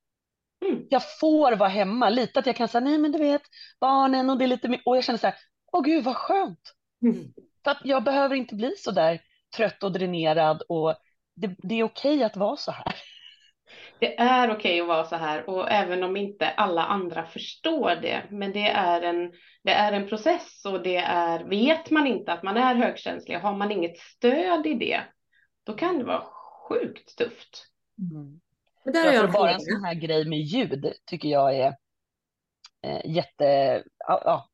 Mm. 0.71 0.87
Jag 0.91 1.19
får 1.21 1.57
vara 1.57 1.69
hemma, 1.69 2.09
lite 2.09 2.39
att 2.39 2.47
jag 2.47 2.57
kan 2.57 2.69
säga, 2.69 2.81
nej 2.81 2.99
men 2.99 3.13
du 3.13 3.19
vet, 3.19 3.43
barnen 3.81 4.31
och 4.31 4.39
det 4.39 4.45
är 4.45 4.49
lite 4.49 4.69
mer, 4.69 4.83
och 4.85 4.97
jag 4.97 5.05
kände 5.05 5.19
så 5.19 5.27
här, 5.27 5.37
åh 5.73 5.83
gud 5.85 6.05
vad 6.05 6.17
skönt. 6.17 6.75
Mm. 7.03 7.33
För 7.65 7.71
att 7.71 7.81
jag 7.85 8.05
behöver 8.05 8.37
inte 8.37 8.55
bli 8.55 8.75
så 8.77 8.91
där 8.91 9.21
trött 9.57 9.83
och 9.83 9.93
dränerad 9.93 10.63
och 10.69 10.95
det, 11.37 11.57
det 11.59 11.75
är 11.75 11.85
okej 11.85 12.23
att 12.25 12.37
vara 12.37 12.57
så 12.57 12.71
här. 12.71 12.95
Det 14.01 14.19
är 14.21 14.51
okej 14.51 14.81
att 14.81 14.87
vara 14.89 15.05
så 15.05 15.17
här 15.17 15.51
och 15.51 15.71
även 15.71 16.03
om 16.03 16.17
inte 16.17 16.49
alla 16.51 16.85
andra 16.85 17.27
förstår 17.27 17.97
det. 18.03 18.23
Men 18.31 18.53
det 18.53 18.69
är 18.69 19.03
en, 19.03 19.33
det 19.65 19.73
är 19.73 19.93
en 19.93 20.09
process 20.09 20.65
och 20.65 20.83
det 20.83 20.97
är, 20.97 21.45
vet 21.45 21.91
man 21.91 22.07
inte 22.07 22.33
att 22.33 22.43
man 22.43 22.57
är 22.57 22.75
högkänslig, 22.75 23.37
har 23.39 23.55
man 23.57 23.73
inget 23.73 23.99
stöd 23.99 24.67
i 24.67 24.75
det, 24.75 25.01
då 25.65 25.73
kan 25.73 25.99
det 25.99 26.05
vara 26.05 26.25
sjukt 26.69 27.19
tufft. 27.19 27.67
Men 28.85 28.93
där 28.95 29.05
har 29.07 29.13
Ja, 29.13 29.13
jag 29.13 29.25
en 29.25 29.33
bara 29.33 29.51
en 29.53 29.61
sån 29.61 29.85
här 29.85 29.95
grej 29.95 30.25
med 30.29 30.39
ljud 30.39 30.93
tycker 31.07 31.29
jag 31.29 31.57
är 31.57 31.77
Eh, 32.83 33.01
jätte, 33.05 33.45
ja, 34.09 34.23
ja, 34.25 34.49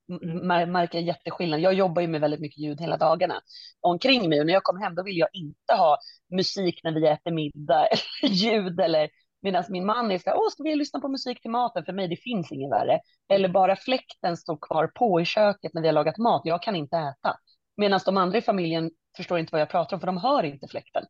märker 0.67 0.99
jätteskillnad. 0.99 1.61
Jag 1.61 1.75
jobbar 1.75 2.03
ju 2.03 2.09
med 2.09 2.21
väldigt 2.21 2.41
mycket 2.41 2.59
ljud 2.59 2.81
hela 2.81 2.97
dagarna 2.97 3.41
omkring 3.81 4.29
mig 4.29 4.41
och 4.41 4.47
när 4.47 4.53
jag 4.53 4.63
kom 4.63 4.81
hem 4.81 4.95
då 4.95 5.03
vill 5.03 5.19
jag 5.19 5.29
inte 5.33 5.75
ha 5.75 5.99
musik 6.31 6.81
när 6.85 6.93
vi 6.93 7.07
äter 7.07 7.31
middag 7.33 7.87
eller 8.23 8.35
ljud 8.35 8.81
eller 8.81 9.09
medan 9.43 9.65
min 9.69 9.87
man 9.87 10.11
är 10.11 10.19
så 10.19 10.31
här, 10.31 10.37
åh 10.37 10.51
ska 10.51 10.63
vi 10.63 10.75
lyssna 10.75 11.01
på 11.01 11.09
musik 11.09 11.43
till 11.43 11.51
maten? 11.51 11.85
För 11.85 11.93
mig 11.93 12.09
det 12.09 12.17
finns 12.17 12.53
inget 12.53 12.71
värre. 12.71 13.01
Eller 13.29 13.49
bara 13.49 13.77
fläkten 13.77 14.37
står 14.37 14.59
kvar 14.61 14.87
på 14.87 15.21
i 15.21 15.25
köket 15.25 15.75
när 15.75 15.83
vi 15.83 15.89
har 15.89 15.93
lagat 15.93 16.19
mat, 16.19 16.43
jag 16.45 16.63
kan 16.63 16.77
inte 16.77 16.97
äta. 16.97 17.37
Medan 17.77 18.01
de 18.05 18.17
andra 18.17 18.39
i 18.39 18.43
familjen 18.43 18.91
förstår 19.17 19.39
inte 19.39 19.53
vad 19.53 19.61
jag 19.61 19.71
pratar 19.71 19.97
om 19.97 20.01
för 20.01 20.07
de 20.07 20.17
hör 20.17 20.43
inte 20.43 20.69
fläkten. 20.69 21.05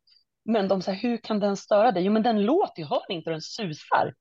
Men 0.45 0.67
de 0.67 0.81
säger, 0.81 0.99
hur 0.99 1.17
kan 1.17 1.39
den 1.39 1.57
störa 1.57 1.91
dig? 1.91 2.03
Jo 2.03 2.11
men 2.11 2.23
den 2.23 2.41
låter 2.45 2.81
ju, 2.81 2.87
hör 2.87 3.01
ni 3.09 3.15
inte 3.15 3.29
hur 3.29 3.33
den 3.33 3.41
susar? 3.41 4.13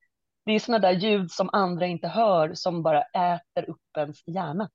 Det 0.45 0.53
är 0.53 0.59
sådana 0.59 0.89
där 0.89 0.93
ljud 0.99 1.31
som 1.31 1.51
andra 1.53 1.87
inte 1.87 2.09
hör 2.09 2.55
som 2.55 2.83
bara 2.83 3.03
äter 3.03 3.71
upp 3.71 3.97
ens 3.99 4.23
hjärna. 4.29 4.71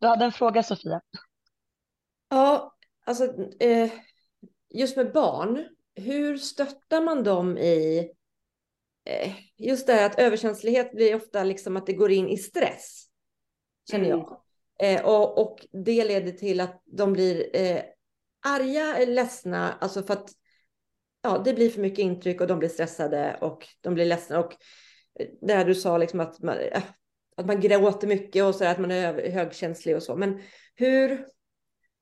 Du 0.00 0.06
hade 0.06 0.24
en 0.24 0.32
fråga 0.32 0.62
Sofia. 0.62 1.00
Ja, 2.28 2.74
alltså 3.04 3.24
eh, 3.60 3.90
just 4.74 4.96
med 4.96 5.12
barn, 5.12 5.68
hur 5.94 6.36
stöttar 6.36 7.02
man 7.02 7.24
dem 7.24 7.58
i 7.58 8.10
eh, 9.04 9.32
just 9.56 9.86
det 9.86 9.92
här 9.92 10.06
att 10.06 10.18
överkänslighet 10.18 10.92
blir 10.92 11.14
ofta 11.14 11.44
liksom 11.44 11.76
att 11.76 11.86
det 11.86 11.92
går 11.92 12.10
in 12.12 12.28
i 12.28 12.36
stress, 12.36 13.06
känner 13.90 14.04
Mm. 14.04 14.18
jag. 14.18 14.40
Eh, 14.80 15.04
och, 15.04 15.38
och 15.38 15.66
det 15.84 16.04
leder 16.04 16.32
till 16.32 16.60
att 16.60 16.82
de 16.84 17.12
blir 17.12 17.56
eh, 17.56 17.82
arga 18.46 19.04
ledsna, 19.06 19.72
alltså 19.72 20.02
för 20.02 20.14
att 20.14 20.30
ja, 21.22 21.38
det 21.44 21.54
blir 21.54 21.70
för 21.70 21.80
mycket 21.80 21.98
intryck 21.98 22.40
och 22.40 22.46
de 22.46 22.58
blir 22.58 22.68
stressade 22.68 23.38
och 23.40 23.68
de 23.80 23.94
blir 23.94 24.04
ledsna. 24.04 24.38
Och 24.38 24.52
det 25.40 25.54
här 25.54 25.64
du 25.64 25.74
sa, 25.74 25.98
liksom 25.98 26.20
att, 26.20 26.42
man, 26.42 26.58
eh, 26.58 26.82
att 27.36 27.46
man 27.46 27.60
gråter 27.60 28.06
mycket 28.08 28.44
och 28.44 28.54
så 28.54 28.64
där, 28.64 28.70
att 28.70 28.80
man 28.80 28.90
är 28.90 29.30
högkänslig 29.30 29.96
och 29.96 30.02
så. 30.02 30.16
Men 30.16 30.40
hur 30.74 31.26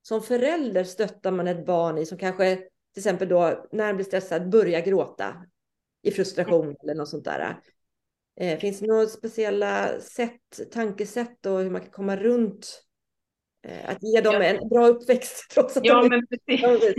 som 0.02 0.22
förälder 0.22 0.84
stöttar 0.84 1.30
man 1.30 1.48
ett 1.48 1.66
barn 1.66 1.98
i 1.98 2.06
som 2.06 2.18
kanske 2.18 2.56
till 2.56 3.00
exempel 3.00 3.28
då 3.28 3.66
när 3.72 3.86
han 3.86 3.96
blir 3.96 4.06
stressad 4.06 4.50
börjar 4.50 4.80
gråta 4.80 5.46
i 6.02 6.10
frustration 6.10 6.76
eller 6.82 6.94
något 6.94 7.08
sånt 7.08 7.24
där. 7.24 7.60
Eh, 8.40 8.58
finns 8.58 8.78
det 8.80 8.86
några 8.86 9.06
speciella 9.06 10.00
sätt, 10.00 10.72
tankesätt 10.72 11.46
och 11.46 11.58
hur 11.58 11.70
man 11.70 11.80
kan 11.80 11.90
komma 11.90 12.16
runt 12.16 12.82
eh, 13.66 13.90
att 13.90 14.02
ge 14.02 14.20
dem 14.20 14.34
Ja. 14.34 14.42
en 14.42 14.68
bra 14.68 14.86
uppväxt 14.86 15.50
trots 15.54 15.76
att 15.76 15.84
Ja, 15.84 16.02
de 16.02 16.08
men 16.08 16.26
precis. 16.46 16.94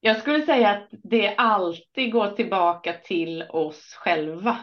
Jag 0.00 0.20
skulle 0.20 0.46
säga 0.46 0.68
att 0.68 0.88
det 0.90 1.34
alltid 1.36 2.12
går 2.12 2.30
tillbaka 2.30 2.94
till 3.04 3.42
oss 3.42 3.94
själva 3.94 4.58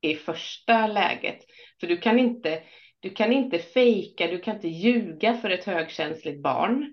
i 0.00 0.14
första 0.14 0.86
läget. 0.86 1.38
För 1.80 1.86
du 1.86 1.96
kan 1.96 2.18
inte, 2.18 2.62
du 3.00 3.10
kan 3.10 3.32
inte 3.32 3.58
fejka, 3.58 4.26
du 4.26 4.38
kan 4.38 4.54
inte 4.54 4.68
ljuga 4.68 5.34
för 5.34 5.50
ett 5.50 5.64
högkänsligt 5.64 6.42
barn. 6.42 6.92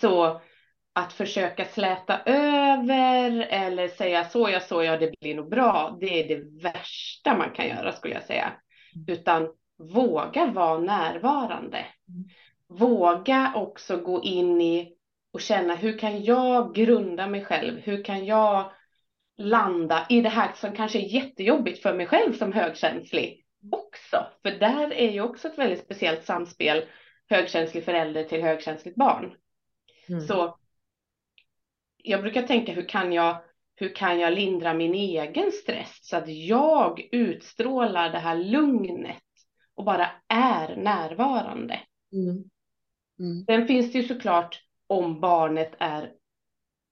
Så 0.00 0.40
att 0.92 1.12
försöka 1.12 1.64
släta 1.64 2.20
över 2.26 3.46
eller 3.50 3.88
säga 3.88 4.24
så 4.24 4.50
ja, 4.50 4.60
så 4.60 4.82
ja, 4.82 4.96
det 4.96 5.12
blir 5.20 5.34
nog 5.34 5.50
bra. 5.50 5.96
Det 6.00 6.06
är 6.06 6.28
det 6.28 6.62
värsta 6.62 7.36
man 7.36 7.50
kan 7.50 7.68
göra 7.68 7.92
skulle 7.92 8.14
jag 8.14 8.24
säga. 8.24 8.52
Utan 9.08 9.48
våga 9.78 10.46
vara 10.46 10.78
närvarande. 10.78 11.86
Våga 12.68 13.52
också 13.56 13.96
gå 13.96 14.22
in 14.22 14.60
i 14.60 14.92
och 15.32 15.40
känna 15.40 15.74
hur 15.74 15.98
kan 15.98 16.24
jag 16.24 16.74
grunda 16.74 17.26
mig 17.26 17.44
själv? 17.44 17.80
Hur 17.80 18.04
kan 18.04 18.24
jag 18.24 18.72
landa 19.40 20.06
i 20.08 20.20
det 20.20 20.28
här 20.28 20.52
som 20.54 20.72
kanske 20.72 20.98
är 20.98 21.14
jättejobbigt 21.14 21.82
för 21.82 21.94
mig 21.94 22.06
själv 22.06 22.32
som 22.32 22.52
högkänslig 22.52 23.44
också? 23.72 24.26
För 24.42 24.50
där 24.50 24.92
är 24.92 25.10
ju 25.10 25.20
också 25.20 25.48
ett 25.48 25.58
väldigt 25.58 25.84
speciellt 25.84 26.24
samspel 26.24 26.84
högkänslig 27.28 27.84
förälder 27.84 28.24
till 28.24 28.42
högkänsligt 28.42 28.96
barn. 28.96 29.34
Mm. 30.08 30.20
Så 30.20 30.58
jag 31.96 32.22
brukar 32.22 32.42
tänka 32.42 32.72
hur 32.72 32.88
kan 32.88 33.12
jag, 33.12 33.36
hur 33.76 33.94
kan 33.94 34.20
jag 34.20 34.32
lindra 34.32 34.74
min 34.74 34.94
egen 34.94 35.52
stress 35.52 35.98
så 36.02 36.16
att 36.16 36.28
jag 36.28 37.08
utstrålar 37.12 38.10
det 38.10 38.18
här 38.18 38.36
lugnet 38.36 39.22
och 39.74 39.84
bara 39.84 40.10
är 40.28 40.76
närvarande. 40.76 41.80
Mm. 42.12 42.44
Mm. 43.18 43.44
Sen 43.46 43.66
finns 43.66 43.92
det 43.92 43.98
ju 43.98 44.08
såklart 44.08 44.62
om 44.86 45.20
barnet 45.20 45.72
är 45.78 46.12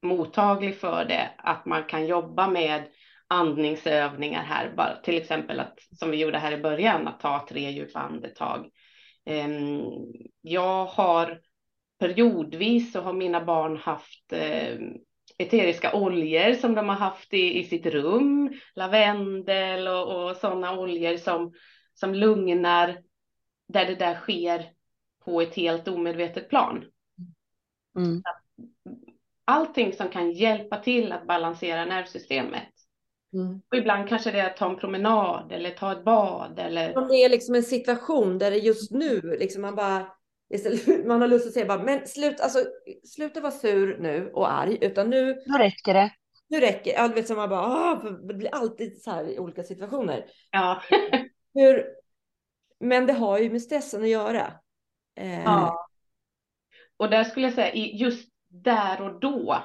mottaglig 0.03 0.77
för 0.77 1.05
det, 1.05 1.31
att 1.37 1.67
man 1.67 1.85
kan 1.85 2.07
jobba 2.07 2.49
med 2.49 2.85
andningsövningar 3.29 4.43
här, 4.43 4.73
bara 4.77 4.97
till 4.97 5.17
exempel 5.17 5.61
att 5.61 5.79
som 5.99 6.11
vi 6.11 6.17
gjorde 6.17 6.39
här 6.39 6.53
i 6.53 6.63
början, 6.63 7.09
att 7.09 7.21
ta 7.21 7.47
tre 7.49 7.71
djupa 7.71 7.99
andetag. 7.99 8.71
Ehm, 9.25 9.83
Jag 10.41 10.85
har 10.85 11.41
periodvis 11.99 12.93
så 12.93 13.01
har 13.01 13.13
mina 13.13 13.45
barn 13.45 13.77
haft 13.77 14.33
eh, 14.33 14.79
eteriska 15.39 15.95
oljor 15.95 16.53
som 16.53 16.75
de 16.75 16.89
har 16.89 16.97
haft 16.97 17.35
i, 17.35 17.59
i 17.59 17.65
sitt 17.65 17.87
rum, 17.87 18.53
lavendel 18.75 19.89
och, 19.89 20.31
och 20.31 20.37
sådana 20.37 20.79
oljor 20.79 21.17
som, 21.17 21.53
som 21.95 22.15
lugnar 22.15 23.03
där 23.69 23.87
det 23.87 23.95
där 23.95 24.15
sker 24.15 24.71
på 25.25 25.41
ett 25.41 25.55
helt 25.55 25.89
omedvetet 25.89 26.49
plan. 26.49 26.85
Mm. 27.97 28.23
Allting 29.51 29.93
som 29.93 30.09
kan 30.09 30.33
hjälpa 30.33 30.77
till 30.77 31.13
att 31.13 31.27
balansera 31.27 31.85
nervsystemet. 31.85 32.69
Mm. 33.33 33.61
Och 33.71 33.77
ibland 33.77 34.09
kanske 34.09 34.31
det 34.31 34.41
är 34.41 34.47
att 34.51 34.57
ta 34.57 34.71
en 34.71 34.77
promenad 34.77 35.53
eller 35.53 35.71
ta 35.71 35.93
ett 35.93 36.05
bad 36.05 36.59
eller 36.59 36.99
Om 36.99 37.09
det 37.09 37.15
är 37.15 37.29
liksom 37.29 37.55
en 37.55 37.63
situation 37.63 38.39
där 38.39 38.51
det 38.51 38.57
just 38.57 38.91
nu, 38.91 39.21
liksom 39.41 39.63
man 39.63 39.75
bara, 39.75 40.07
istället, 40.55 41.07
man 41.07 41.21
har 41.21 41.29
lust 41.29 41.47
att 41.47 41.53
säga 41.53 41.67
bara, 41.67 41.83
men 41.83 42.07
slut, 42.07 42.41
alltså, 42.41 42.59
sluta 43.05 43.41
vara 43.41 43.53
sur 43.53 43.99
nu 43.99 44.31
och 44.35 44.53
arg, 44.53 44.79
utan 44.81 45.11
nu, 45.11 45.35
Då 45.47 45.59
räcker 45.59 45.95
det. 45.95 46.11
nu 46.49 46.61
räcker 46.61 46.93
ja, 46.93 47.09
du 47.09 47.15
vet, 47.15 47.27
så 47.29 47.35
man 47.35 47.49
bara, 47.49 47.61
ah, 47.67 48.03
det 48.29 48.35
blir 48.35 48.55
alltid 48.55 49.03
så 49.03 49.11
här 49.11 49.25
i 49.29 49.39
olika 49.39 49.63
situationer. 49.63 50.25
ja. 50.51 50.83
Hur, 51.55 51.87
men 52.81 53.07
det 53.07 53.13
har 53.13 53.39
ju 53.39 53.51
med 53.51 53.63
stressen 53.63 54.03
att 54.03 54.09
göra. 54.09 54.53
Eh, 55.21 55.43
Ja. 55.45 55.89
Och 56.97 57.11
där 57.11 57.25
skulle 57.25 57.47
jag 57.47 57.55
säga, 57.55 57.73
i- 57.73 57.97
just 57.97 58.29
där 58.49 59.01
och 59.03 59.21
då, 59.21 59.63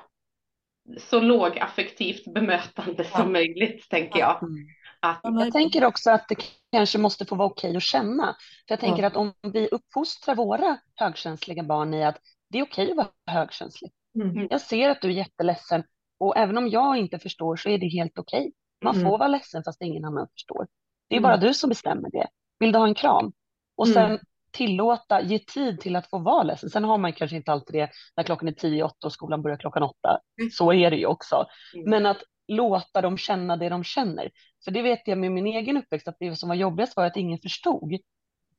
så 0.99 1.19
lågaffektivt 1.19 2.33
bemötande 2.33 3.03
Ja. 3.13 3.17
som 3.19 3.31
möjligt, 3.31 3.89
tänker 3.89 4.19
jag. 4.19 4.43
Mm. 4.43 4.67
Att, 4.99 5.19
Jag 5.23 5.53
tänker 5.53 5.85
också 5.85 6.11
att 6.11 6.27
det 6.29 6.35
kanske 6.71 6.97
måste 6.97 7.25
få 7.25 7.35
vara 7.35 7.47
okej 7.47 7.77
att 7.77 7.83
känna. 7.83 8.35
För 8.67 8.73
jag 8.73 8.79
tänker 8.79 9.01
Ja. 9.01 9.07
att 9.07 9.15
om 9.15 9.33
vi 9.53 9.67
uppfostrar 9.67 10.35
våra 10.35 10.77
högkänsliga 10.95 11.63
barn 11.63 11.93
i 11.93 12.03
att 12.05 12.17
det 12.49 12.59
är 12.59 12.63
okej 12.63 12.91
att 12.91 12.97
vara 12.97 13.07
högkänslig. 13.27 13.91
Mm. 14.15 14.47
Jag 14.49 14.61
ser 14.61 14.89
att 14.89 15.01
du 15.01 15.07
är 15.07 15.11
jätteledsen 15.13 15.83
och 16.19 16.37
även 16.37 16.57
om 16.57 16.67
jag 16.69 16.97
inte 16.97 17.19
förstår 17.19 17.55
så 17.55 17.69
är 17.69 17.77
det 17.77 17.87
helt 17.87 18.19
okej. 18.19 18.51
Man 18.83 18.95
Mm. 18.95 19.07
får 19.09 19.17
vara 19.17 19.27
ledsen 19.27 19.63
fast 19.63 19.81
ingen 19.81 20.05
annan 20.05 20.27
förstår. 20.33 20.67
Det 21.09 21.15
är 21.15 21.19
Mm. 21.19 21.27
bara 21.29 21.37
du 21.37 21.53
som 21.53 21.69
bestämmer 21.69 22.09
det. 22.11 22.27
Vill 22.59 22.71
du 22.71 22.79
ha 22.79 22.87
en 22.87 22.95
kram? 22.95 23.33
Och 23.75 23.87
Mm. 23.87 23.93
sen 23.93 24.19
tillåta, 24.53 25.21
ge 25.21 25.39
tid 25.39 25.79
till 25.79 25.95
att 25.95 26.09
få 26.09 26.17
vara 26.17 26.43
ledsen. 26.43 26.69
Sen 26.69 26.83
har 26.83 26.97
man 26.97 27.13
kanske 27.13 27.37
inte 27.37 27.51
alltid 27.51 27.75
det 27.75 27.89
när 28.17 28.23
klockan 28.23 28.47
är 28.47 28.51
tio, 28.51 28.83
åtta 28.83 29.07
och 29.07 29.13
skolan 29.13 29.41
börjar 29.41 29.57
klockan 29.57 29.83
åtta. 29.83 30.19
Mm. 30.39 30.51
Så 30.51 30.73
är 30.73 30.91
det 30.91 30.97
ju 30.97 31.05
också. 31.05 31.45
Mm. 31.75 31.89
Men 31.89 32.05
att 32.05 32.23
låta 32.47 33.01
dem 33.01 33.17
känna 33.17 33.57
det 33.57 33.69
de 33.69 33.83
känner. 33.83 34.31
För 34.63 34.71
det 34.71 34.81
vet 34.81 35.07
jag 35.07 35.17
med 35.17 35.31
min 35.31 35.47
egen 35.47 35.77
uppväxt 35.77 36.07
att 36.07 36.17
det 36.19 36.35
som 36.35 36.49
var 36.49 36.55
jobbigast 36.55 36.95
var 36.95 37.05
att 37.05 37.17
ingen 37.17 37.39
förstod. 37.39 37.97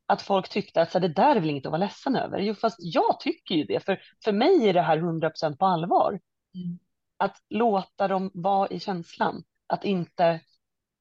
Att 0.06 0.22
folk 0.22 0.48
tyckte 0.48 0.82
att 0.82 0.90
så 0.90 0.98
här, 0.98 1.08
det 1.08 1.14
där 1.14 1.36
är 1.36 1.40
väl 1.40 1.50
inget 1.50 1.66
att 1.66 1.72
vara 1.72 1.80
ledsen 1.80 2.16
över. 2.16 2.38
Jo, 2.38 2.54
fast 2.54 2.76
jag 2.80 3.20
tycker 3.20 3.54
ju 3.54 3.64
det. 3.64 3.84
För, 3.84 4.00
för 4.24 4.32
mig 4.32 4.68
är 4.68 4.72
det 4.72 4.82
här 4.82 4.98
100% 4.98 5.56
på 5.56 5.66
allvar. 5.66 6.20
Mm. 6.54 6.78
Att 7.16 7.36
låta 7.50 8.08
dem 8.08 8.30
vara 8.34 8.68
i 8.68 8.80
känslan. 8.80 9.44
Att 9.66 9.84
inte, 9.84 10.40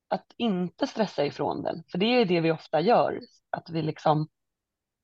att 0.08 0.26
inte 0.38 0.88
stressa 0.88 1.26
ifrån 1.26 1.64
den. 1.64 1.84
För 1.92 1.98
det 1.98 2.06
är 2.06 2.26
det 2.26 2.42
vi 2.42 2.52
ofta 2.52 2.82
gör. 2.82 3.20
Att 3.50 3.70
vi 3.70 3.82
liksom 3.82 4.28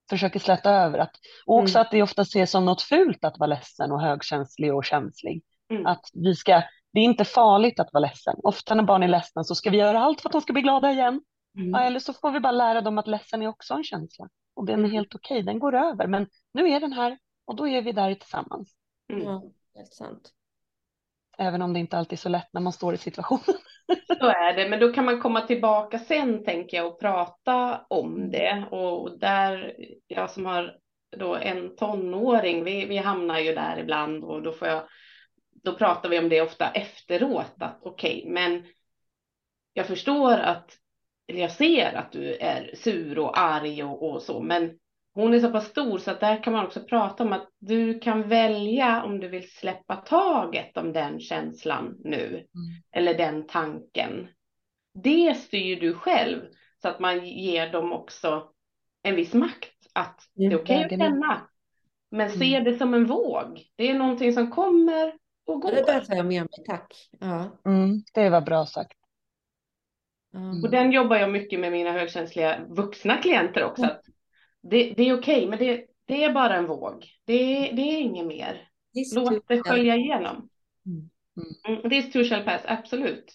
försöker 0.10 0.40
släta 0.40 0.70
över. 0.72 1.00
Att, 1.00 1.12
och 1.46 1.58
också 1.58 1.78
Mm. 1.78 1.82
att 1.86 1.92
det 1.92 2.02
ofta 2.04 2.22
ses 2.22 2.52
som 2.52 2.66
något 2.66 2.82
fult 2.82 3.24
att 3.24 3.40
vara 3.40 3.48
ledsen 3.48 3.92
och 3.92 4.02
högkänslig 4.02 4.74
och 4.76 4.86
känslig. 4.86 5.44
Mm. 5.72 5.86
Att 5.86 6.06
vi 6.14 6.36
ska, 6.36 6.52
det 6.94 7.00
är 7.00 7.04
inte 7.04 7.26
farligt 7.26 7.80
att 7.80 7.94
vara 7.94 8.02
ledsen. 8.02 8.36
Ofta 8.44 8.76
när 8.76 8.84
barn 8.84 9.04
är 9.04 9.08
ledsna 9.08 9.44
så 9.44 9.56
ska 9.56 9.70
vi 9.70 9.78
göra 9.78 10.00
allt 10.00 10.22
för 10.22 10.30
att 10.30 10.34
de 10.34 10.42
ska 10.42 10.54
bli 10.54 10.62
glada 10.62 10.92
igen. 10.92 11.22
Mm. 11.58 11.70
Ja, 11.70 11.80
eller 11.82 12.00
så 12.00 12.14
får 12.14 12.32
vi 12.32 12.40
bara 12.40 12.52
lära 12.52 12.82
dem 12.82 12.98
att 12.98 13.08
ledsen 13.08 13.42
är 13.42 13.48
också 13.48 13.74
en 13.74 13.84
känsla. 13.84 14.30
Och 14.56 14.66
den 14.66 14.76
är 14.80 14.80
Mm. 14.80 14.92
helt 14.92 15.16
okej, 15.16 15.44
den 15.44 15.60
går 15.60 15.76
över. 15.76 16.08
Men 16.08 16.28
nu 16.54 16.70
är 16.70 16.80
den 16.80 16.94
här 16.94 17.18
och 17.48 17.56
då 17.56 17.68
är 17.68 17.82
vi 17.82 17.92
där 17.92 18.16
tillsammans. 18.16 18.74
Mm. 19.14 19.24
Ja, 19.26 19.44
helt 19.76 19.94
sant. 19.94 20.32
Även 21.40 21.62
om 21.62 21.74
det 21.74 21.80
inte 21.80 21.98
alltid 21.98 22.14
är 22.14 22.22
så 22.22 22.30
lätt 22.30 22.54
när 22.54 22.62
man 22.62 22.74
står 22.74 22.94
i 22.94 22.98
situationen. 22.98 23.58
Så 24.20 24.28
är 24.28 24.54
det, 24.54 24.70
men 24.70 24.80
då 24.80 24.94
kan 24.94 25.06
man 25.06 25.22
komma 25.22 25.42
tillbaka 25.42 26.00
sen 26.00 26.44
tänker 26.44 26.78
jag 26.78 26.88
och 26.88 27.00
prata 27.00 27.82
om 27.90 28.32
det. 28.32 28.66
Och 28.72 29.20
där, 29.20 29.76
jag 30.08 30.32
som 30.32 30.46
har 30.46 30.76
då 31.18 31.36
en 31.36 31.76
tonåring, 31.76 32.64
vi, 32.64 32.86
vi 32.86 32.98
hamnar 32.98 33.40
ju 33.40 33.54
där 33.54 33.78
ibland 33.80 34.24
och 34.24 34.42
då 34.42 34.52
får 34.52 34.68
jag, 34.68 34.84
då 35.64 35.76
pratar 35.76 36.10
vi 36.10 36.20
om 36.20 36.30
det 36.30 36.42
ofta 36.42 36.72
efteråt 36.72 37.54
att 37.60 37.80
okej, 37.82 38.24
men 38.28 38.66
jag 39.74 39.88
förstår 39.88 40.34
att, 40.34 40.78
eller 41.28 41.40
jag 41.40 41.52
ser 41.52 41.94
att 41.94 42.12
du 42.12 42.36
är 42.36 42.76
sur 42.76 43.20
och 43.20 43.40
arg 43.40 43.84
och, 43.84 44.12
och 44.12 44.22
så, 44.22 44.42
men 44.42 44.78
hon 45.14 45.34
är 45.34 45.40
så 45.40 45.52
pass 45.52 45.66
stor 45.68 45.98
så 45.98 46.12
att 46.12 46.20
där 46.20 46.44
kan 46.44 46.54
man 46.54 46.66
också 46.66 46.80
prata 46.84 47.24
om 47.24 47.34
att 47.34 47.50
du 47.60 48.00
kan 48.00 48.28
välja 48.30 49.04
om 49.04 49.20
du 49.20 49.28
vill 49.28 49.50
släppa 49.52 49.96
taget 49.96 50.78
om 50.78 50.94
den 50.94 51.20
känslan 51.20 51.96
nu 52.04 52.46
eller 52.92 53.14
den 53.14 53.48
tanken. 53.48 54.28
Det 54.94 55.38
styr 55.38 55.80
du 55.82 55.94
själv 55.94 56.42
så 56.82 56.88
att 56.88 57.00
man 57.00 57.28
ger 57.28 57.72
dem 57.72 57.94
också 57.94 58.52
en 59.04 59.16
viss 59.16 59.34
makt 59.34 59.74
att 59.94 60.20
det 60.36 60.44
är 60.44 60.48
Mm, 60.48 60.60
okej 60.62 60.76
att 60.76 60.84
väger 60.86 60.98
med. 60.98 61.08
känna. 61.08 61.42
Men 62.12 62.30
se 62.30 62.60
det 62.60 62.78
som 62.78 62.94
en 62.94 63.06
våg. 63.06 63.62
Det 63.76 63.90
är 63.90 63.94
någonting 63.94 64.34
som 64.34 64.52
kommer 64.52 65.14
och 65.46 65.62
går. 65.62 65.72
det 65.72 65.84
där 65.86 66.02
tar 66.02 66.16
jag 66.16 66.26
med 66.26 66.42
mig, 66.42 66.66
tack. 66.68 66.94
Ja. 67.20 67.60
Mm, 67.66 68.04
det 68.14 68.30
var 68.30 68.42
bra 68.42 68.66
sagt. 68.66 68.98
Ja. 70.32 70.40
Och 70.64 70.70
den 70.72 70.92
jobbar 70.92 71.18
jag 71.18 71.32
mycket 71.32 71.60
med 71.60 71.72
mina 71.72 71.92
högkänsliga 71.92 72.60
vuxna 72.70 73.18
klienter 73.18 73.64
också. 73.64 73.84
Mm. 73.84 73.96
Att 73.96 74.02
det, 74.62 74.94
det 74.98 75.04
är 75.04 75.20
okej, 75.20 75.48
men 75.48 75.60
det, 75.60 75.86
det 76.06 76.24
är 76.24 76.34
bara 76.34 76.56
en 76.56 76.68
våg. 76.68 77.06
Det, 77.26 77.36
det 77.72 77.82
är 77.82 78.00
inget 78.00 78.28
mer. 78.28 78.70
Visst, 78.94 79.16
Låt 79.16 79.48
det 79.48 79.64
skölja 79.64 79.96
igenom. 79.96 80.50
Mm. 80.86 81.10
Mm. 81.68 81.90
This 81.90 82.14
too 82.14 82.24
shall 82.24 82.44
pass, 82.44 82.62
absolut. 82.66 83.34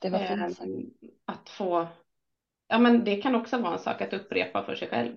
Det 0.00 0.10
var 0.10 0.18
fint. 0.18 0.60
Ehm, 0.60 0.90
att 1.24 1.48
få, 1.48 1.88
ja 2.68 2.78
men 2.78 3.04
det 3.04 3.16
kan 3.16 3.34
också 3.34 3.58
vara 3.58 3.72
en 3.72 3.78
sak 3.78 4.02
att 4.02 4.12
upprepa 4.12 4.64
för 4.64 4.74
sig 4.74 4.88
själv. 4.88 5.16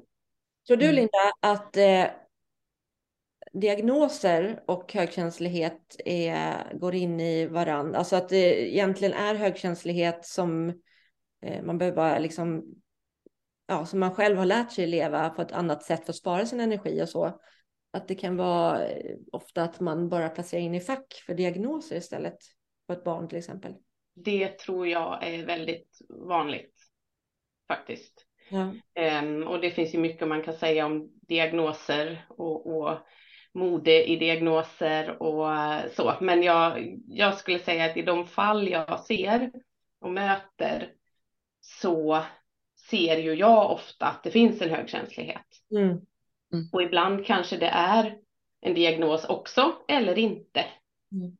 Tror 0.67 0.78
du 0.78 0.86
mm. 0.86 0.95
Linda 0.95 1.32
att 1.39 1.78
eh, 1.78 2.06
diagnoser 3.54 4.63
och 4.67 4.93
högkänslighet 4.93 5.95
är, 6.06 6.73
går 6.73 6.95
in 6.95 7.19
i 7.19 7.45
varandra? 7.45 7.97
Alltså 7.97 8.15
att 8.15 8.30
det 8.30 8.73
egentligen 8.73 9.13
är 9.13 9.36
högkänslighet 9.36 10.26
som 10.26 10.69
eh, 11.41 11.63
man 11.63 11.78
behöver 11.78 11.95
bara 11.95 12.19
liksom, 12.19 12.76
ja, 13.67 13.86
som 13.86 13.99
man 13.99 14.15
själv 14.15 14.38
har 14.38 14.45
lärt 14.45 14.71
sig 14.71 14.88
leva 14.88 15.30
på 15.30 15.41
ett 15.41 15.51
annat 15.51 15.84
sätt 15.84 16.06
för 16.06 16.12
att 16.12 16.15
spara 16.15 16.45
sin 16.45 16.60
energi 16.60 17.03
och 17.03 17.10
så. 17.10 17.39
Att 17.91 18.08
det 18.08 18.15
kan 18.15 18.38
vara 18.38 18.88
eh, 18.88 19.15
ofta 19.32 19.63
att 19.63 19.80
man 19.80 20.10
bara 20.10 20.30
placerar 20.30 20.62
in 20.62 20.75
i 20.75 20.80
fack 20.80 21.23
för 21.25 21.34
diagnoser 21.34 21.95
istället 21.95 22.38
på 22.88 22.93
ett 22.93 23.03
barn 23.03 23.30
till 23.30 23.38
exempel. 23.38 23.73
Det 24.15 24.47
tror 24.60 24.88
jag 24.88 25.27
är 25.27 25.45
väldigt 25.45 25.97
vanligt 26.10 26.75
faktiskt. 27.67 28.25
Ja. 28.49 28.73
Um, 29.21 29.47
och 29.47 29.62
det 29.62 29.71
finns 29.71 29.93
ju 29.93 29.97
mycket 29.97 30.27
man 30.27 30.43
kan 30.43 30.53
säga 30.53 30.86
om 30.86 31.12
diagnoser 31.21 32.25
och, 32.30 32.77
och 32.77 32.97
mode 33.53 34.10
i 34.10 34.15
diagnoser 34.15 35.21
och 35.21 35.51
så. 35.91 36.13
Men 36.21 36.43
jag, 36.43 36.97
jag 37.08 37.38
skulle 37.38 37.60
säga 37.60 37.86
att 37.86 37.97
i 37.97 38.01
de 38.01 38.27
fall 38.27 38.67
jag 38.67 38.99
ser 38.99 39.51
och 39.99 40.12
möter 40.12 40.93
så 41.62 42.23
ser 42.89 43.17
ju 43.17 43.34
jag 43.34 43.71
ofta 43.71 44.06
att 44.06 44.23
det 44.23 44.32
finns 44.32 44.62
en 44.62 44.69
högkänslighet. 44.69 45.45
Mm. 45.71 45.88
Mm. 46.54 46.69
Och 46.71 46.82
ibland 46.82 47.26
kanske 47.26 47.58
det 47.58 47.67
är 47.67 48.17
en 48.62 48.73
diagnos 48.73 49.26
också 49.26 49.76
eller 49.88 50.17
inte. 50.17 50.65
Mm. 51.12 51.38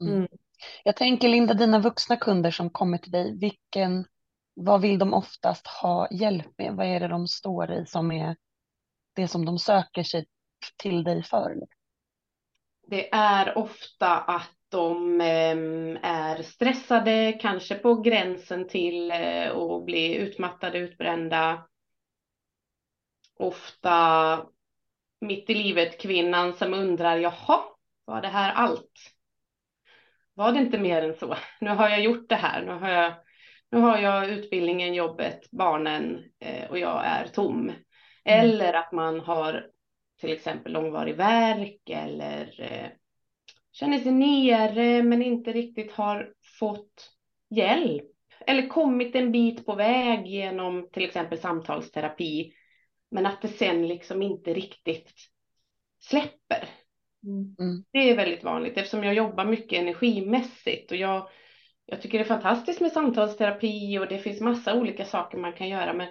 mm. 0.00 0.14
mm. 0.14 0.28
Jag 0.84 0.96
tänker 0.96 1.28
Linda, 1.28 1.54
dina 1.54 1.78
vuxna 1.78 2.16
kunder 2.16 2.50
som 2.50 2.70
kommer 2.70 2.98
till 2.98 3.10
dig, 3.10 3.38
vilken, 3.38 4.06
vad 4.54 4.80
vill 4.80 4.98
de 4.98 5.14
oftast 5.14 5.66
ha 5.66 6.08
hjälp 6.10 6.58
med? 6.58 6.74
Vad 6.74 6.86
är 6.86 7.00
det 7.00 7.08
de 7.08 7.28
står 7.28 7.72
i 7.72 7.86
som 7.86 8.12
är 8.12 8.36
det 9.12 9.28
som 9.28 9.44
de 9.44 9.58
söker 9.58 10.02
sig 10.02 10.26
till 10.76 11.04
dig 11.04 11.22
för? 11.22 11.56
Det 12.86 13.14
är 13.14 13.58
ofta 13.58 14.18
att 14.18 14.61
de 14.72 15.20
ehm, 15.20 15.98
är 16.02 16.42
stressade, 16.42 17.38
kanske 17.40 17.74
på 17.74 17.94
gränsen 17.94 18.68
till 18.68 19.10
eh, 19.10 19.56
att 19.56 19.84
bli 19.84 20.16
utmattade, 20.16 20.78
utbrända. 20.78 21.66
Ofta 23.38 24.46
mitt 25.20 25.50
i 25.50 25.54
livet 25.54 26.00
kvinnan 26.00 26.52
som 26.52 26.74
undrar, 26.74 27.16
jaha, 27.16 27.60
var 28.04 28.22
det 28.22 28.28
här 28.28 28.52
allt? 28.52 29.12
Var 30.34 30.52
det 30.52 30.58
inte 30.58 30.78
mer 30.78 31.02
än 31.02 31.14
så? 31.14 31.36
Nu 31.60 31.70
har 31.70 31.88
jag 31.88 32.00
gjort 32.00 32.28
det 32.28 32.36
här, 32.36 32.62
nu 32.62 32.72
har 32.72 32.88
jag, 32.88 33.12
nu 33.70 33.78
har 33.78 33.98
jag 33.98 34.28
utbildningen, 34.28 34.94
jobbet, 34.94 35.50
barnen 35.50 36.24
eh, 36.40 36.70
och 36.70 36.78
jag 36.78 37.06
är 37.06 37.26
tom. 37.26 37.60
Mm. 37.60 37.76
Eller 38.24 38.72
att 38.72 38.92
man 38.92 39.20
har 39.20 39.66
till 40.20 40.32
exempel 40.32 40.72
långvarig 40.72 41.16
värk 41.16 41.90
eller 41.90 42.60
eh, 42.60 42.90
känner 43.72 43.98
sig 43.98 44.12
nere 44.12 45.02
men 45.02 45.22
inte 45.22 45.52
riktigt 45.52 45.92
har 45.92 46.32
fått 46.58 47.10
hjälp 47.50 48.04
eller 48.46 48.68
kommit 48.68 49.14
en 49.14 49.32
bit 49.32 49.66
på 49.66 49.74
väg 49.74 50.26
genom 50.26 50.88
till 50.92 51.04
exempel 51.04 51.38
samtalsterapi 51.38 52.52
men 53.10 53.26
att 53.26 53.42
det 53.42 53.48
sen 53.48 53.88
liksom 53.88 54.22
inte 54.22 54.54
riktigt 54.54 55.12
släpper. 56.00 56.68
Mm. 57.24 57.84
Det 57.92 58.10
är 58.10 58.16
väldigt 58.16 58.44
vanligt 58.44 58.76
eftersom 58.76 59.04
jag 59.04 59.14
jobbar 59.14 59.44
mycket 59.44 59.78
energimässigt 59.78 60.90
och 60.90 60.96
jag, 60.96 61.28
jag 61.86 62.02
tycker 62.02 62.18
det 62.18 62.24
är 62.24 62.28
fantastiskt 62.28 62.80
med 62.80 62.92
samtalsterapi 62.92 63.98
och 63.98 64.08
det 64.08 64.18
finns 64.18 64.40
massa 64.40 64.74
olika 64.74 65.04
saker 65.04 65.38
man 65.38 65.52
kan 65.52 65.68
göra 65.68 65.92
men 65.92 66.08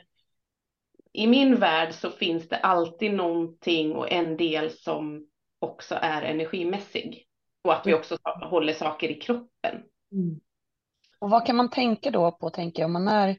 i 1.14 1.28
min 1.28 1.56
värld 1.56 1.94
så 1.94 2.10
finns 2.10 2.50
det 2.50 2.58
alltid 2.58 3.14
någonting 3.14 3.96
och 3.96 4.12
en 4.12 4.38
del 4.38 4.72
som 4.72 5.28
också 5.60 5.96
är 6.02 6.22
energimässig. 6.22 7.26
Och 7.64 7.74
att 7.74 7.88
vi 7.88 7.94
också 7.94 8.18
håller 8.24 8.74
saker 8.74 9.10
i 9.10 9.16
kroppen. 9.16 9.76
Mm. 10.12 10.40
Och 11.20 11.30
vad 11.30 11.46
kan 11.46 11.56
man 11.56 11.70
tänka 11.70 12.12
då 12.12 12.32
på, 12.32 12.50
tänker 12.50 12.82
jag, 12.82 12.88
om 12.88 12.94
man 12.94 13.08
är 13.08 13.38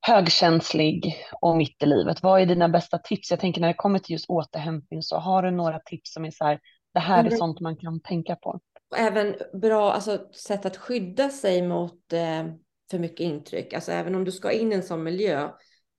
högkänslig 0.00 1.16
och 1.40 1.56
mitt 1.56 1.82
i 1.82 1.86
livet? 1.86 2.22
Vad 2.22 2.40
är 2.40 2.46
dina 2.46 2.68
bästa 2.68 2.98
tips? 2.98 3.30
Jag 3.30 3.40
tänker 3.40 3.60
när 3.60 3.68
det 3.68 3.74
kommer 3.74 3.98
till 3.98 4.12
just 4.12 4.30
återhämtning 4.30 5.02
så 5.02 5.16
har 5.16 5.42
du 5.42 5.50
några 5.50 5.78
tips 5.78 6.12
som 6.12 6.24
är 6.24 6.30
så 6.30 6.44
här, 6.44 6.60
det 6.94 7.00
här 7.00 7.18
är 7.18 7.26
mm. 7.26 7.38
sånt 7.38 7.60
man 7.60 7.76
kan 7.76 8.00
tänka 8.00 8.36
på. 8.36 8.60
Även 8.96 9.34
bra 9.52 9.92
alltså, 9.92 10.18
sätt 10.32 10.66
att 10.66 10.76
skydda 10.76 11.28
sig 11.28 11.62
mot 11.62 12.12
eh, 12.12 12.44
för 12.90 12.98
mycket 12.98 13.20
intryck. 13.20 13.72
Alltså 13.72 13.92
även 13.92 14.14
om 14.14 14.24
du 14.24 14.32
ska 14.32 14.52
in 14.52 14.72
i 14.72 14.74
en 14.74 14.82
sån 14.82 15.02
miljö 15.02 15.48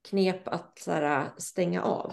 knep 0.08 0.48
att 0.48 0.78
så 0.78 0.90
här, 0.90 1.28
stänga 1.38 1.82
av. 1.82 2.12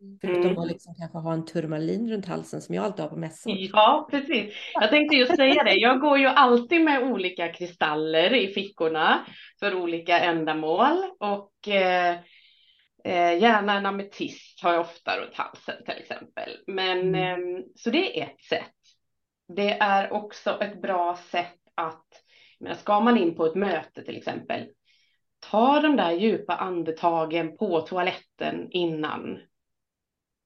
Mm. 0.00 0.18
Förutom 0.20 0.58
att 0.58 0.68
liksom 0.68 0.94
kanske 0.94 1.18
ha 1.18 1.32
en 1.32 1.44
turmalin 1.44 2.10
runt 2.10 2.26
halsen 2.26 2.60
som 2.60 2.74
jag 2.74 2.84
alltid 2.84 3.00
har 3.00 3.08
på 3.08 3.16
mässor. 3.16 3.52
Ja, 3.56 4.08
precis. 4.10 4.54
Jag 4.74 4.90
tänkte 4.90 5.16
just 5.16 5.36
säga 5.36 5.64
det. 5.64 5.74
Jag 5.74 6.00
går 6.00 6.18
ju 6.18 6.26
alltid 6.26 6.84
med 6.84 7.02
olika 7.02 7.52
kristaller 7.52 8.34
i 8.34 8.48
fickorna 8.48 9.26
för 9.60 9.74
olika 9.74 10.20
ändamål 10.20 11.04
och 11.20 11.68
eh, 11.68 12.16
eh, 13.04 13.38
gärna 13.38 13.78
en 13.78 13.86
ametist 13.86 14.62
har 14.62 14.72
jag 14.72 14.80
ofta 14.80 15.16
runt 15.20 15.34
halsen 15.34 15.84
till 15.84 15.98
exempel. 15.98 16.50
Men 16.66 16.98
mm. 17.14 17.56
eh, 17.56 17.62
så 17.74 17.90
det 17.90 18.20
är 18.20 18.24
ett 18.24 18.42
sätt. 18.42 18.72
Det 19.56 19.70
är 19.70 20.12
också 20.12 20.62
ett 20.62 20.82
bra 20.82 21.18
sätt 21.30 21.58
att, 21.74 22.06
menar, 22.60 22.76
ska 22.76 23.00
man 23.00 23.18
in 23.18 23.34
på 23.34 23.46
ett 23.46 23.54
möte 23.54 24.02
till 24.02 24.16
exempel, 24.16 24.66
ta 25.50 25.80
de 25.80 25.96
där 25.96 26.12
djupa 26.12 26.54
andetagen 26.54 27.56
på 27.56 27.80
toaletten 27.80 28.68
innan. 28.70 29.38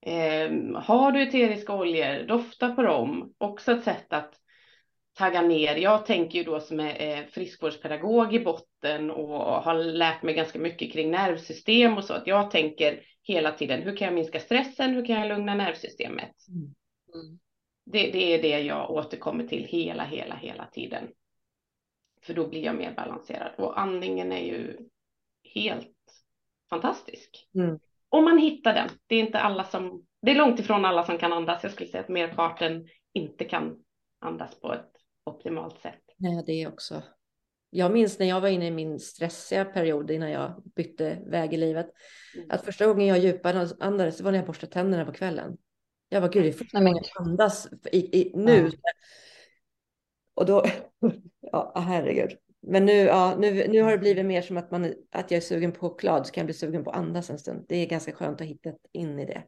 Eh, 0.02 0.50
har 0.74 1.12
du 1.12 1.22
eteriska 1.22 1.74
oljor, 1.74 2.26
dofta 2.26 2.74
på 2.74 2.82
dem. 2.82 3.34
Också 3.38 3.72
ett 3.72 3.84
sätt 3.84 4.12
att 4.12 4.40
tagga 5.18 5.42
ner. 5.42 5.76
Jag 5.76 6.06
tänker 6.06 6.38
ju 6.38 6.44
då 6.44 6.60
som 6.60 6.80
är 6.80 7.26
friskvårdspedagog 7.26 8.34
i 8.34 8.44
botten 8.44 9.10
och 9.10 9.38
har 9.38 9.74
lärt 9.74 10.22
mig 10.22 10.34
ganska 10.34 10.58
mycket 10.58 10.92
kring 10.92 11.10
nervsystem 11.10 11.96
och 11.96 12.04
så. 12.04 12.14
Att 12.14 12.26
jag 12.26 12.50
tänker 12.50 13.02
hela 13.22 13.52
tiden, 13.52 13.82
hur 13.82 13.96
kan 13.96 14.04
jag 14.04 14.14
minska 14.14 14.40
stressen? 14.40 14.94
Hur 14.94 15.06
kan 15.06 15.20
jag 15.20 15.28
lugna 15.28 15.54
nervsystemet? 15.54 16.34
Mm. 16.48 16.74
Mm. 17.14 17.38
Det, 17.84 18.10
det, 18.10 18.34
är 18.34 18.42
det 18.42 18.60
jag 18.60 18.90
återkommer 18.90 19.46
till 19.46 19.64
hela, 19.64 20.04
hela, 20.04 20.34
hela 20.34 20.66
tiden. 20.66 21.08
För 22.22 22.34
då 22.34 22.48
blir 22.48 22.64
jag 22.64 22.76
mer 22.76 22.94
balanserad. 22.94 23.52
Och 23.58 23.80
andningen 23.80 24.32
är 24.32 24.44
ju 24.44 24.76
helt 25.54 25.96
fantastisk. 26.70 27.48
Mm. 27.54 27.78
Om 28.10 28.24
man 28.24 28.38
hittar 28.38 28.74
den. 28.74 28.88
Det 29.06 29.14
är 29.14 29.20
inte 29.20 29.38
alla 29.38 29.64
som, 29.64 30.06
det 30.22 30.30
är 30.30 30.34
långt 30.34 30.60
ifrån 30.60 30.84
alla 30.84 31.04
som 31.04 31.18
kan 31.18 31.32
andas. 31.32 31.62
Jag 31.62 31.72
skulle 31.72 31.88
säga 31.88 32.02
att 32.02 32.08
merparten 32.08 32.88
inte 33.12 33.44
kan 33.44 33.76
andas 34.18 34.60
på 34.60 34.72
ett 34.74 34.90
optimalt 35.24 35.80
sätt. 35.80 36.02
Nej, 36.16 36.42
det 36.46 36.52
är 36.52 36.68
också. 36.68 37.02
Jag 37.70 37.92
minns 37.92 38.18
när 38.18 38.26
jag 38.26 38.40
var 38.40 38.48
inne 38.48 38.66
i 38.66 38.70
min 38.70 39.00
stressiga 39.00 39.64
period 39.64 40.10
innan 40.10 40.30
jag 40.30 40.62
bytte 40.76 41.18
väg 41.26 41.54
i 41.54 41.56
livet. 41.56 41.86
Mm. 42.36 42.50
Att 42.50 42.64
första 42.64 42.86
gången 42.86 43.06
jag 43.06 43.18
djupandades 43.18 44.16
det 44.16 44.24
var 44.24 44.30
när 44.30 44.38
jag 44.38 44.46
borstade 44.46 44.72
tänderna 44.72 45.04
på 45.04 45.12
kvällen. 45.12 45.56
Jag 46.08 46.20
var 46.20 46.28
gud, 46.28 46.42
det 46.42 46.48
är 46.48 46.52
första 46.52 46.78
gången 46.78 47.04
jag 47.14 47.26
andas 47.26 47.68
i, 47.92 48.20
i, 48.20 48.32
nu. 48.34 48.58
Mm. 48.58 48.72
Och 50.34 50.46
då, 50.46 50.64
ja 51.40 51.72
herregud. 51.76 52.30
Men 52.62 52.86
nu, 52.86 52.92
ja, 52.92 53.34
nu, 53.38 53.68
nu 53.68 53.82
har 53.82 53.90
det 53.90 53.98
blivit 53.98 54.26
mer 54.26 54.42
som 54.42 54.56
att, 54.56 54.70
man, 54.70 54.94
att 55.10 55.30
jag 55.30 55.36
är 55.38 55.40
sugen 55.40 55.72
på 55.72 55.80
choklad 55.80 56.26
så 56.26 56.32
kan 56.32 56.40
jag 56.40 56.46
bli 56.46 56.54
sugen 56.54 56.84
på 56.84 56.90
att 56.90 56.96
andas 56.96 57.30
en 57.30 57.38
stund. 57.38 57.64
Det 57.68 57.76
är 57.76 57.86
ganska 57.86 58.12
skönt 58.12 58.40
att 58.40 58.46
hitta 58.46 58.70
in 58.92 59.18
i 59.18 59.26
det. 59.26 59.42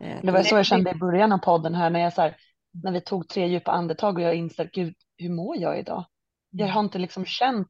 Eh, 0.00 0.18
det 0.22 0.32
var 0.32 0.42
så 0.42 0.56
jag 0.56 0.66
kände 0.66 0.90
i 0.90 0.94
början 0.94 1.32
av 1.32 1.38
podden 1.38 1.74
här 1.74 1.90
när 1.90 2.00
jag 2.00 2.12
så 2.12 2.20
här, 2.20 2.36
när 2.82 2.92
vi 2.92 3.00
tog 3.00 3.28
tre 3.28 3.46
djupa 3.46 3.70
andetag 3.70 4.14
och 4.14 4.22
jag 4.22 4.34
insåg, 4.34 4.68
gud, 4.72 4.94
hur 5.16 5.30
mår 5.30 5.56
jag 5.56 5.78
idag? 5.78 6.04
Jag 6.50 6.64
mm. 6.64 6.74
har 6.74 6.80
inte 6.80 6.98
liksom 6.98 7.24
känt 7.24 7.68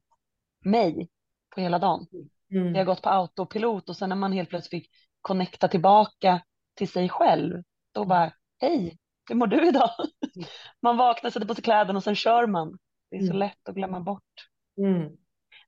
mig 0.65 1.09
på 1.55 1.61
hela 1.61 1.79
dagen. 1.79 2.07
Mm. 2.51 2.67
Jag 2.67 2.79
har 2.79 2.85
gått 2.85 3.01
på 3.01 3.09
autopilot 3.09 3.89
och 3.89 3.97
sen 3.97 4.09
när 4.09 4.15
man 4.15 4.31
helt 4.31 4.49
plötsligt 4.49 4.83
fick 4.83 4.91
connecta 5.21 5.67
tillbaka 5.67 6.41
till 6.75 6.89
sig 6.89 7.09
själv, 7.09 7.63
då 7.91 8.05
bara, 8.05 8.33
hej, 8.59 8.97
hur 9.29 9.35
mår 9.35 9.47
du 9.47 9.67
idag? 9.67 9.89
Mm. 10.35 10.47
Man 10.81 10.97
vaknar, 10.97 11.29
sätter 11.29 11.47
på 11.47 11.55
sig 11.55 11.63
kläderna 11.63 11.97
och 11.97 12.03
sen 12.03 12.15
kör 12.15 12.47
man. 12.47 12.77
Det 13.11 13.17
är 13.17 13.21
så 13.21 13.25
mm. 13.25 13.37
lätt 13.37 13.69
att 13.69 13.75
glömma 13.75 13.99
bort. 13.99 14.47
Mm. 14.77 15.09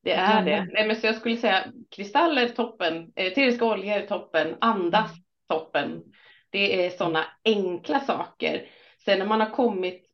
Det 0.02 0.12
är 0.12 0.46
det. 0.46 0.68
Nej, 0.74 0.88
men 0.88 0.96
så 0.96 1.08
jag 1.08 1.16
skulle 1.16 1.38
säga 1.38 1.66
kristaller 1.96 2.50
toppen, 2.50 3.12
eteriska 3.16 3.66
oljor 3.66 4.00
toppen, 4.00 4.56
andas 4.62 5.12
mm. 5.12 5.24
toppen. 5.48 6.04
Det 6.50 6.86
är 6.86 6.90
sådana 6.90 7.26
enkla 7.46 8.00
saker. 8.00 8.68
Sen 9.06 9.20
när 9.20 9.26
man 9.26 9.42
har 9.42 9.50
kommit, 9.50 10.06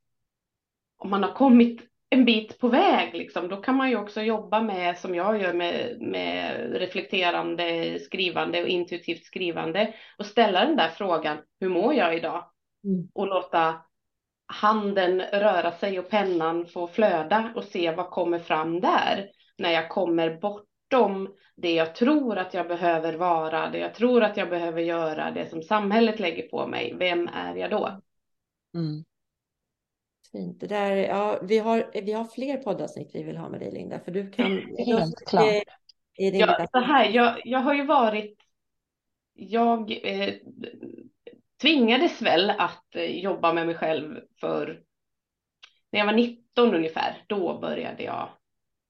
om 0.98 1.10
man 1.10 1.24
har 1.24 1.34
kommit 1.34 1.82
en 2.10 2.26
bit 2.26 2.60
på 2.60 2.68
väg, 2.68 3.13
liksom, 3.13 3.48
då 3.48 3.58
kan 3.58 3.76
man 3.76 3.90
ju 3.90 3.98
också 3.98 4.22
jobba 4.22 4.62
med, 4.62 4.98
som 4.98 5.16
jag 5.16 5.42
gör, 5.42 5.54
med, 5.54 6.02
med 6.02 6.72
reflekterande 6.74 8.00
skrivande 8.00 8.62
och 8.62 8.68
intuitivt 8.68 9.24
skrivande 9.24 9.94
och 10.18 10.26
ställa 10.26 10.66
den 10.66 10.76
där 10.76 10.90
frågan, 10.90 11.38
hur 11.60 11.70
mår 11.70 11.94
jag 11.94 12.18
idag? 12.18 12.44
mm. 12.84 13.08
och 13.13 13.28
låta 13.28 13.82
handen 14.48 15.22
röra 15.22 15.72
sig 15.72 16.00
och 16.00 16.10
pennan 16.10 16.66
få 16.66 16.88
flöda 16.88 17.54
och 17.56 17.64
se 17.64 17.92
vad 17.92 18.10
kommer 18.10 18.40
fram 18.40 18.80
där 18.80 19.30
när 19.58 19.72
jag 19.72 19.90
kommer 19.90 20.38
bortom 20.38 21.36
det 21.56 21.74
jag 21.74 21.96
tror 21.96 22.38
att 22.38 22.54
jag 22.54 22.68
behöver 22.68 23.14
vara, 23.14 23.70
det 23.70 23.78
jag 23.78 23.94
tror 23.94 24.24
att 24.24 24.38
jag 24.38 24.50
behöver 24.50 24.82
göra, 24.82 25.32
det 25.32 25.50
som 25.50 25.62
samhället 25.62 26.20
lägger 26.20 26.48
på 26.48 26.68
mig. 26.68 26.96
Vem 27.00 27.28
är 27.28 27.56
jag 27.56 27.72
då? 27.72 28.02
Mm. 28.74 29.04
Fint. 30.32 30.60
Det 30.60 30.68
där, 30.68 30.96
ja, 30.96 31.40
vi, 31.42 31.58
har, 31.58 31.92
vi 31.94 32.14
har 32.14 32.26
fler 32.26 32.58
poddavsnitt 32.58 33.12
vi 33.14 33.24
vill 33.24 33.38
ha 33.38 33.50
med 33.50 33.60
dig 33.60 33.72
Linda, 33.72 34.00
för 34.00 34.12
du 34.12 34.32
kan... 34.32 34.62
Helt 34.78 35.28
klart. 35.28 35.64
Ja, 36.16 36.68
så 36.72 36.80
här, 36.80 37.10
jag, 37.10 37.42
jag 37.44 37.60
har 37.60 37.74
ju 37.74 37.86
varit... 37.86 38.38
Jag 39.34 39.92
eh, 40.04 40.34
tvingades 41.62 42.22
väl 42.22 42.50
att 42.50 42.96
eh, 42.96 43.20
jobba 43.20 43.54
med 43.54 43.65
mig 43.65 43.76
själv 43.76 44.20
för... 44.39 44.84
När 45.91 46.00
jag 46.00 46.06
var 46.06 46.13
19 46.13 46.76
ungefär, 46.76 47.24
då 47.28 47.60
började 47.60 48.04
jag 48.04 48.30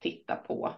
titta 0.02 0.36
på 0.36 0.74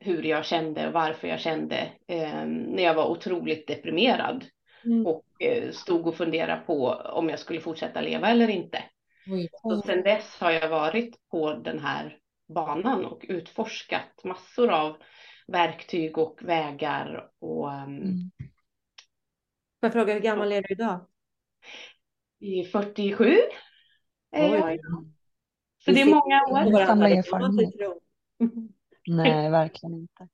hur 0.00 0.22
jag 0.22 0.44
kände 0.44 0.86
och 0.86 0.92
varför 0.92 1.28
jag 1.28 1.40
kände 1.40 1.92
eh, 2.08 2.44
när 2.46 2.82
jag 2.82 2.94
var 2.94 3.10
otroligt 3.10 3.66
deprimerad 3.66 4.44
mm. 4.84 5.06
och 5.06 5.24
eh, 5.38 5.70
stod 5.70 6.06
och 6.06 6.16
funderade 6.16 6.62
på 6.66 6.88
om 6.90 7.28
jag 7.28 7.38
skulle 7.38 7.60
fortsätta 7.60 8.00
leva 8.00 8.28
eller 8.28 8.48
inte. 8.48 8.84
Oj. 9.26 9.48
Så 9.52 9.82
sen 9.82 10.02
dess 10.02 10.40
har 10.40 10.50
jag 10.50 10.68
varit 10.68 11.28
på 11.30 11.54
den 11.54 11.78
här 11.78 12.18
banan 12.54 13.04
och 13.04 13.24
utforskat 13.28 14.24
massor 14.24 14.70
av 14.70 14.96
verktyg 15.46 16.18
och 16.18 16.38
vägar 16.42 17.28
och 17.40 17.68
um... 17.68 17.96
mm. 17.96 18.30
Får 19.82 19.86
jag 19.86 19.92
fråga 19.92 20.12
hur 20.14 20.20
gammal 20.20 20.52
är 20.52 20.62
du 20.62 20.74
idag? 20.74 21.06
I 22.40 22.64
47 22.64 23.36
är 24.30 24.54
jag. 24.54 24.78
Så 25.84 25.90
det 25.90 26.00
är 26.00 26.06
många 26.06 26.42
år. 26.42 26.86
Samla 26.86 27.08
erfarenhet. 27.08 27.74
Nej, 29.06 29.50
verkligen 29.50 29.94
inte. 29.94 30.28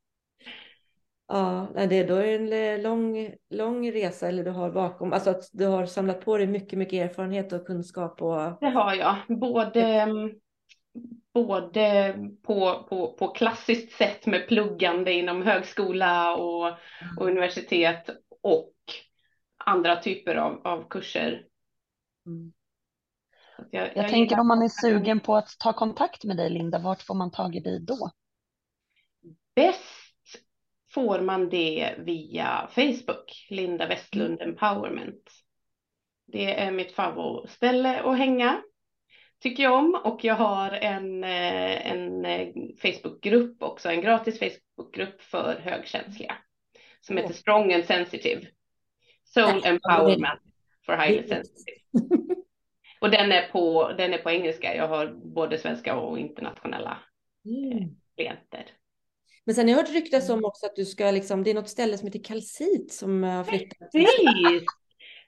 Ja, 1.28 1.68
det, 1.74 2.04
då 2.04 2.14
är 2.14 2.38
det 2.38 2.68
en 2.68 2.82
lång, 2.82 3.34
lång 3.50 3.92
resa 3.92 4.28
eller 4.28 4.44
du 4.44 4.50
har 4.50 4.70
bakom, 4.70 5.12
alltså 5.12 5.30
att 5.30 5.50
du 5.52 5.66
har 5.66 5.86
samlat 5.86 6.24
på 6.24 6.38
dig 6.38 6.46
mycket, 6.46 6.78
mycket 6.78 7.10
erfarenhet 7.10 7.52
och 7.52 7.66
kunskap. 7.66 8.22
Och... 8.22 8.52
Det 8.60 8.68
har 8.68 8.94
jag, 8.94 9.16
både, 9.28 10.08
både 11.34 12.14
på, 12.42 12.86
på, 12.88 13.12
på 13.12 13.28
klassiskt 13.28 13.92
sätt 13.92 14.26
med 14.26 14.48
pluggande 14.48 15.12
inom 15.12 15.42
högskola 15.42 16.36
och, 16.36 16.66
och 17.18 17.26
universitet 17.26 18.10
och 18.42 18.74
andra 19.68 19.96
typer 19.96 20.34
av, 20.34 20.60
av 20.66 20.88
kurser. 20.88 21.46
Mm. 22.26 22.52
Jag, 23.70 23.86
jag, 23.86 23.96
jag, 23.96 24.08
tänker 24.08 24.40
om 24.40 24.48
man 24.48 24.62
är 24.62 24.68
sugen 24.68 25.20
på 25.20 25.36
att 25.36 25.48
ta 25.58 25.72
kontakt 25.72 26.24
med 26.24 26.36
dig 26.36 26.50
Linda, 26.50 26.78
vart 26.78 27.02
får 27.02 27.14
man 27.14 27.30
tag 27.30 27.56
i 27.56 27.60
dig 27.60 27.80
då? 27.80 28.10
Bäst 29.54 30.42
får 30.94 31.20
man 31.20 31.48
det 31.48 31.94
via 31.98 32.68
Facebook, 32.70 33.46
Linda 33.50 33.86
Westlund 33.86 34.40
Empowerment. 34.40 35.30
Det 36.26 36.60
är 36.60 36.70
mitt 36.70 36.92
favoritställe 36.92 38.00
att 38.02 38.18
hänga, 38.18 38.62
tycker 39.42 39.62
jag 39.62 39.78
om. 39.78 40.00
Och 40.04 40.24
jag 40.24 40.34
har 40.34 40.70
en, 40.70 41.24
eh, 41.24 41.92
en 41.92 42.24
eh, 42.24 42.48
Facebookgrupp 42.82 43.62
också, 43.62 43.88
en 43.88 44.00
gratis 44.00 44.38
Facebookgrupp 44.38 45.22
för 45.22 45.60
högkänsliga 45.60 46.36
som 47.00 47.16
heter 47.16 47.34
Strong 47.34 47.72
and 47.72 47.84
Sensitive. 47.84 48.46
Soul 49.34 49.62
Empowerment 49.64 50.40
for 50.86 50.96
Highly 50.96 51.28
Sensitive. 51.28 51.78
Och 53.00 53.10
den 53.10 53.32
är, 53.32 53.48
på, 53.48 53.92
den 53.98 54.14
är 54.14 54.18
på 54.18 54.30
engelska. 54.30 54.74
Jag 54.74 54.88
har 54.88 55.06
både 55.34 55.58
svenska 55.58 55.96
och 55.96 56.18
internationella 56.18 56.98
mm. 57.44 57.78
Eh, 57.78 57.88
klienter. 58.16 58.66
Men 59.44 59.54
sen 59.54 59.68
har 59.68 59.70
jag 59.70 59.78
hört 59.78 59.94
ryktas 59.94 60.30
om 60.30 60.44
också 60.44 60.66
att 60.66 60.76
du 60.76 60.84
ska 60.84 61.10
liksom, 61.10 61.44
det 61.44 61.50
är 61.50 61.54
något 61.54 61.68
ställe 61.68 61.98
som 61.98 62.06
heter 62.06 62.24
Kalsit 62.24 62.92
som 62.92 63.22
har 63.22 63.44
flyttat. 63.44 63.92
Precis! 63.92 64.64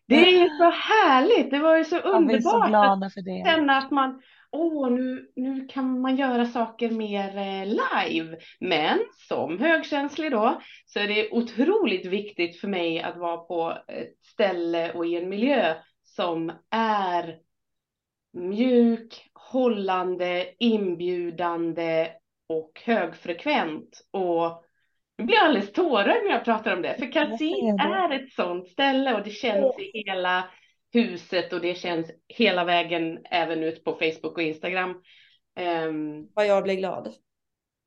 Det 0.06 0.14
är 0.14 0.42
ju 0.42 0.48
så 0.48 0.70
härligt. 0.70 1.50
Det 1.50 1.58
var 1.58 1.76
ju 1.76 1.84
så 1.84 1.98
underbart 1.98 2.70
så 2.70 3.04
att 3.04 3.14
för 3.14 3.22
det. 3.22 3.44
känna 3.46 3.78
att 3.78 3.90
man, 3.90 4.22
åh, 4.52 4.90
nu, 4.90 5.30
nu 5.36 5.66
kan 5.66 6.00
man 6.00 6.16
göra 6.16 6.46
saker 6.46 6.90
mer 6.90 7.36
eh, 7.36 7.66
live. 7.66 8.38
Men 8.60 8.98
som 9.28 9.58
högkänslig 9.58 10.30
då, 10.30 10.60
så 10.86 10.98
är 10.98 11.08
det 11.08 11.30
otroligt 11.30 12.06
viktigt 12.06 12.60
för 12.60 12.68
mig 12.68 13.00
att 13.02 13.16
vara 13.16 13.36
på 13.36 13.78
ett 13.88 14.24
ställe 14.24 14.92
och 14.92 15.06
i 15.06 15.16
en 15.16 15.28
miljö 15.28 15.74
som 16.02 16.52
är 16.70 17.38
mjuk, 18.32 19.30
hållande, 19.34 20.54
inbjudande 20.58 22.08
och 22.48 22.80
högfrekvent. 22.84 24.00
Och 24.10 24.64
nu 25.18 25.24
blir 25.24 25.36
jag 25.36 25.44
alldeles 25.44 25.72
tårögd 25.72 26.24
när 26.24 26.32
jag 26.32 26.44
pratar 26.44 26.76
om 26.76 26.82
det. 26.82 26.94
För 26.98 27.12
Kalsin 27.12 27.78
är 27.80 28.12
ett 28.12 28.32
sånt 28.32 28.68
ställe 28.68 29.14
och 29.14 29.24
det 29.24 29.30
känns 29.30 29.78
i 29.78 30.02
hela 30.04 30.44
huset 30.92 31.53
och 31.53 31.61
det 31.61 31.74
känns 31.74 32.11
hela 32.29 32.64
vägen 32.64 33.18
även 33.24 33.62
ut 33.62 33.85
på 33.85 33.92
Facebook 33.92 34.37
och 34.37 34.42
Instagram. 34.42 35.03
Um, 35.61 36.29
Vad 36.35 36.46
jag 36.46 36.62
blir 36.62 36.74
glad. 36.74 37.14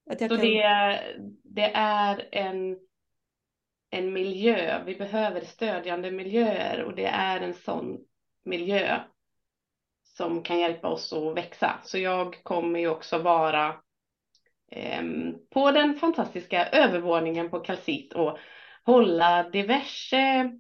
Att 0.10 0.22
jag 0.22 0.30
så 0.30 0.38
kan... 0.38 0.46
det, 0.46 1.00
det 1.44 1.72
är 1.74 2.28
en, 2.32 2.78
en 3.89 4.13
miljö, 4.13 4.84
vi 4.86 4.96
behöver 4.96 5.42
stödjande 5.42 6.12
miljöer 6.12 6.84
och 6.84 6.96
det 6.96 7.06
är 7.06 7.42
en 7.42 7.54
sån 7.54 7.98
miljö 8.46 9.00
som 10.04 10.44
kan 10.44 10.60
hjälpa 10.60 10.88
oss 10.88 11.13
att 11.13 11.38
växa. 11.38 11.80
Så 11.84 11.98
jag 11.98 12.44
kommer 12.44 12.80
ju 12.80 12.89
också 12.89 13.18
vara 13.18 13.84
Ehm, 14.76 15.36
på 15.50 15.72
den 15.72 15.96
fantastiska 15.96 16.68
övervåningen 16.68 17.50
på 17.50 17.60
Kalsit 17.60 18.13
och 18.13 18.38
hålla 18.86 19.50
diverse 19.50 20.52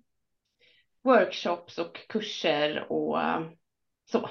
workshops 1.03 1.77
och 1.77 2.07
kurser 2.09 2.91
och 2.91 3.19
så. 4.11 4.29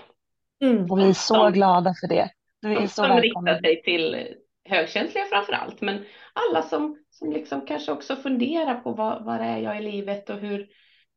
Mm, 0.61 0.91
och 0.91 0.99
vi 0.99 1.03
är 1.03 1.13
så 1.13 1.35
som, 1.35 1.53
glada 1.53 1.95
för 2.01 2.09
det. 2.09 2.31
Du 2.61 2.77
är 2.77 2.87
så 2.87 3.05
som 3.05 3.21
riktar 3.21 3.61
sig 3.61 3.83
till 3.83 4.35
högkänsliga 4.65 5.25
framför 5.25 5.53
allt, 5.53 5.81
men 5.81 6.05
alla 6.33 6.63
som, 6.63 6.99
som 7.11 7.33
liksom 7.33 7.67
kanske 7.67 7.93
också 7.93 8.17
funderar 8.17 8.75
på 8.75 8.93
vad, 8.93 9.25
vad 9.25 9.41
är 9.41 9.59
jag 9.59 9.79
i 9.79 9.83
livet 9.83 10.31
och 10.31 10.39
hur, 10.39 10.69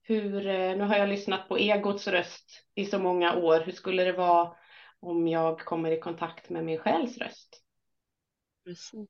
hur, 0.01 0.47
eh, 0.47 0.77
nu 0.77 0.83
har 0.83 0.95
jag 0.97 1.09
lyssnat 1.09 1.47
på 1.47 1.57
egots 1.57 2.07
röst 2.07 2.65
i 2.75 2.85
så 2.85 2.99
många 2.99 3.35
år, 3.35 3.59
hur 3.59 3.71
skulle 3.71 4.03
det 4.03 4.13
vara 4.13 4.51
om 4.99 5.27
jag 5.27 5.59
kommer 5.59 5.91
i 5.91 5.99
kontakt 5.99 6.49
med 6.49 6.65
min 6.65 6.77
själs 6.77 7.17
röst? 7.17 7.61
Precis. 8.65 9.09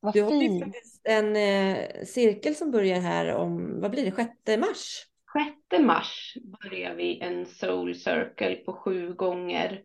Vad 0.00 0.14
du 0.14 0.22
har 0.22 0.42
ju 0.42 0.60
faktiskt 0.60 1.00
en 1.04 1.36
eh, 1.36 2.04
cirkel 2.04 2.54
som 2.54 2.70
börjar 2.70 3.00
här 3.00 3.34
om, 3.34 3.80
vad 3.80 3.90
blir 3.90 4.04
det, 4.04 4.16
6 4.46 4.60
mars? 4.60 5.06
6 5.70 5.84
mars 5.84 6.36
börjar 6.62 6.94
vi 6.94 7.20
en 7.20 7.46
soul 7.46 7.94
circle 7.94 8.54
på 8.54 8.72
sju 8.72 9.14
gånger 9.14 9.82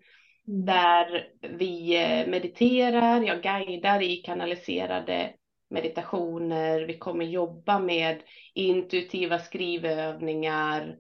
mm. 0.47 0.65
där 0.65 1.27
vi 1.41 2.03
eh, 2.03 2.27
mediterar, 2.27 3.21
jag 3.21 3.41
guidar 3.41 4.01
i 4.01 4.15
kanaliserade 4.15 5.33
meditationer, 5.69 6.81
vi 6.81 6.97
kommer 6.97 7.25
jobba 7.25 7.79
med 7.79 8.21
intuitiva 8.53 9.39
skrivövningar 9.39 10.97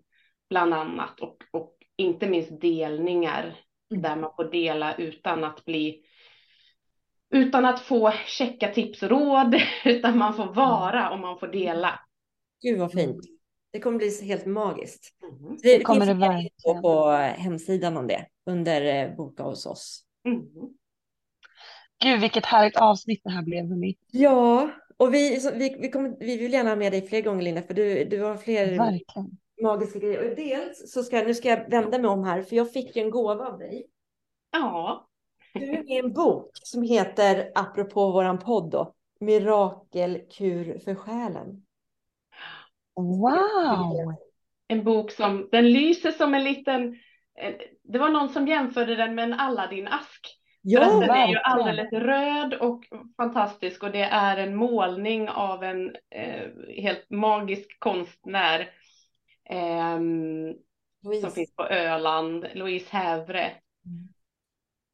bland 0.49 0.73
annat 0.73 1.19
och, 1.19 1.37
och 1.51 1.77
inte 1.95 2.27
minst 2.27 2.61
delningar 2.61 3.43
mm. 3.91 4.01
där 4.01 4.15
man 4.15 4.31
får 4.35 4.51
dela 4.51 4.95
utan 4.95 5.43
att 5.43 5.65
bli 5.65 6.03
utan 7.33 7.65
att 7.65 7.79
få 7.79 8.11
checka 8.25 8.73
tips 8.73 9.03
och 9.03 9.09
råd, 9.09 9.55
utan 9.85 10.17
man 10.17 10.33
får 10.33 10.53
vara 10.53 11.09
och 11.09 11.19
man 11.19 11.39
får 11.39 11.47
dela. 11.47 11.99
Gud 12.61 12.79
vad 12.79 12.91
fint. 12.91 13.40
Det 13.71 13.79
kommer 13.79 13.97
bli 13.97 14.25
helt 14.25 14.45
magiskt. 14.45 15.07
Mm. 15.23 15.57
Det, 15.61 15.77
det 15.77 15.83
kommer 15.83 16.05
det 16.05 16.13
verkligen. 16.13 16.81
på 16.81 17.11
hemsidan 17.37 17.97
om 17.97 18.07
det 18.07 18.25
under 18.45 18.81
eh, 18.81 19.15
Boka 19.15 19.43
hos 19.43 19.65
oss. 19.65 20.05
Mm. 20.25 20.41
Gud 22.03 22.21
vilket 22.21 22.45
härligt 22.45 22.77
avsnitt 22.77 23.21
det 23.23 23.29
här 23.29 23.41
blev. 23.41 23.65
Hörni. 23.65 23.97
Ja, 24.11 24.69
och 24.97 25.13
vi, 25.13 25.49
vi, 25.53 25.77
vi, 25.79 25.91
kommer, 25.91 26.15
vi 26.19 26.37
vill 26.37 26.53
gärna 26.53 26.69
ha 26.69 26.75
med 26.75 26.91
dig 26.91 27.07
fler 27.07 27.21
gånger 27.21 27.41
Linda, 27.43 27.61
för 27.61 27.73
du, 27.73 28.05
du 28.05 28.21
har 28.21 28.37
fler 28.37 28.77
verkligen. 28.77 29.37
magiska 29.61 29.99
grejer. 29.99 30.29
Och 30.29 30.35
dels 30.35 30.91
så 30.91 31.03
ska, 31.03 31.21
nu 31.23 31.33
ska 31.33 31.49
jag 31.49 31.69
vända 31.69 31.97
mig 31.97 32.09
om 32.09 32.23
här, 32.23 32.41
för 32.41 32.55
jag 32.55 32.71
fick 32.71 32.95
ju 32.95 33.01
en 33.01 33.09
gåva 33.09 33.47
av 33.47 33.59
dig. 33.59 33.87
Ja. 34.51 35.07
Du 35.53 35.65
är 35.65 35.83
med 35.83 35.89
i 35.89 35.97
en 35.97 36.13
bok 36.13 36.49
som 36.53 36.83
heter, 36.83 37.51
apropå 37.55 38.11
våran 38.11 38.39
podd 38.39 38.71
då, 38.71 38.93
Mirakelkur 39.19 40.79
för 40.79 40.95
själen. 40.95 41.65
Wow! 42.95 44.15
En 44.67 44.83
bok 44.83 45.11
som, 45.11 45.49
den 45.51 45.71
lyser 45.71 46.11
som 46.11 46.33
en 46.33 46.43
liten, 46.43 46.99
det 47.83 47.99
var 47.99 48.09
någon 48.09 48.29
som 48.29 48.47
jämförde 48.47 48.95
den 48.95 49.15
med 49.15 49.23
en 49.23 49.33
Aladdin-ask. 49.33 50.37
Ja, 50.61 50.79
den 50.79 50.99
verkligen. 50.99 51.17
är 51.17 51.27
ju 51.27 51.37
alldeles 51.37 51.93
röd 51.93 52.53
och 52.53 52.83
fantastisk 53.17 53.83
och 53.83 53.91
det 53.91 54.03
är 54.03 54.37
en 54.37 54.55
målning 54.55 55.29
av 55.29 55.63
en 55.63 55.95
eh, 56.09 56.47
helt 56.77 57.09
magisk 57.09 57.79
konstnär. 57.79 58.69
Eh, 59.49 59.99
som 61.21 61.31
finns 61.31 61.55
på 61.55 61.63
Öland, 61.63 62.47
Louise 62.53 62.97
Hävre. 62.97 63.43
Mm. 63.85 64.07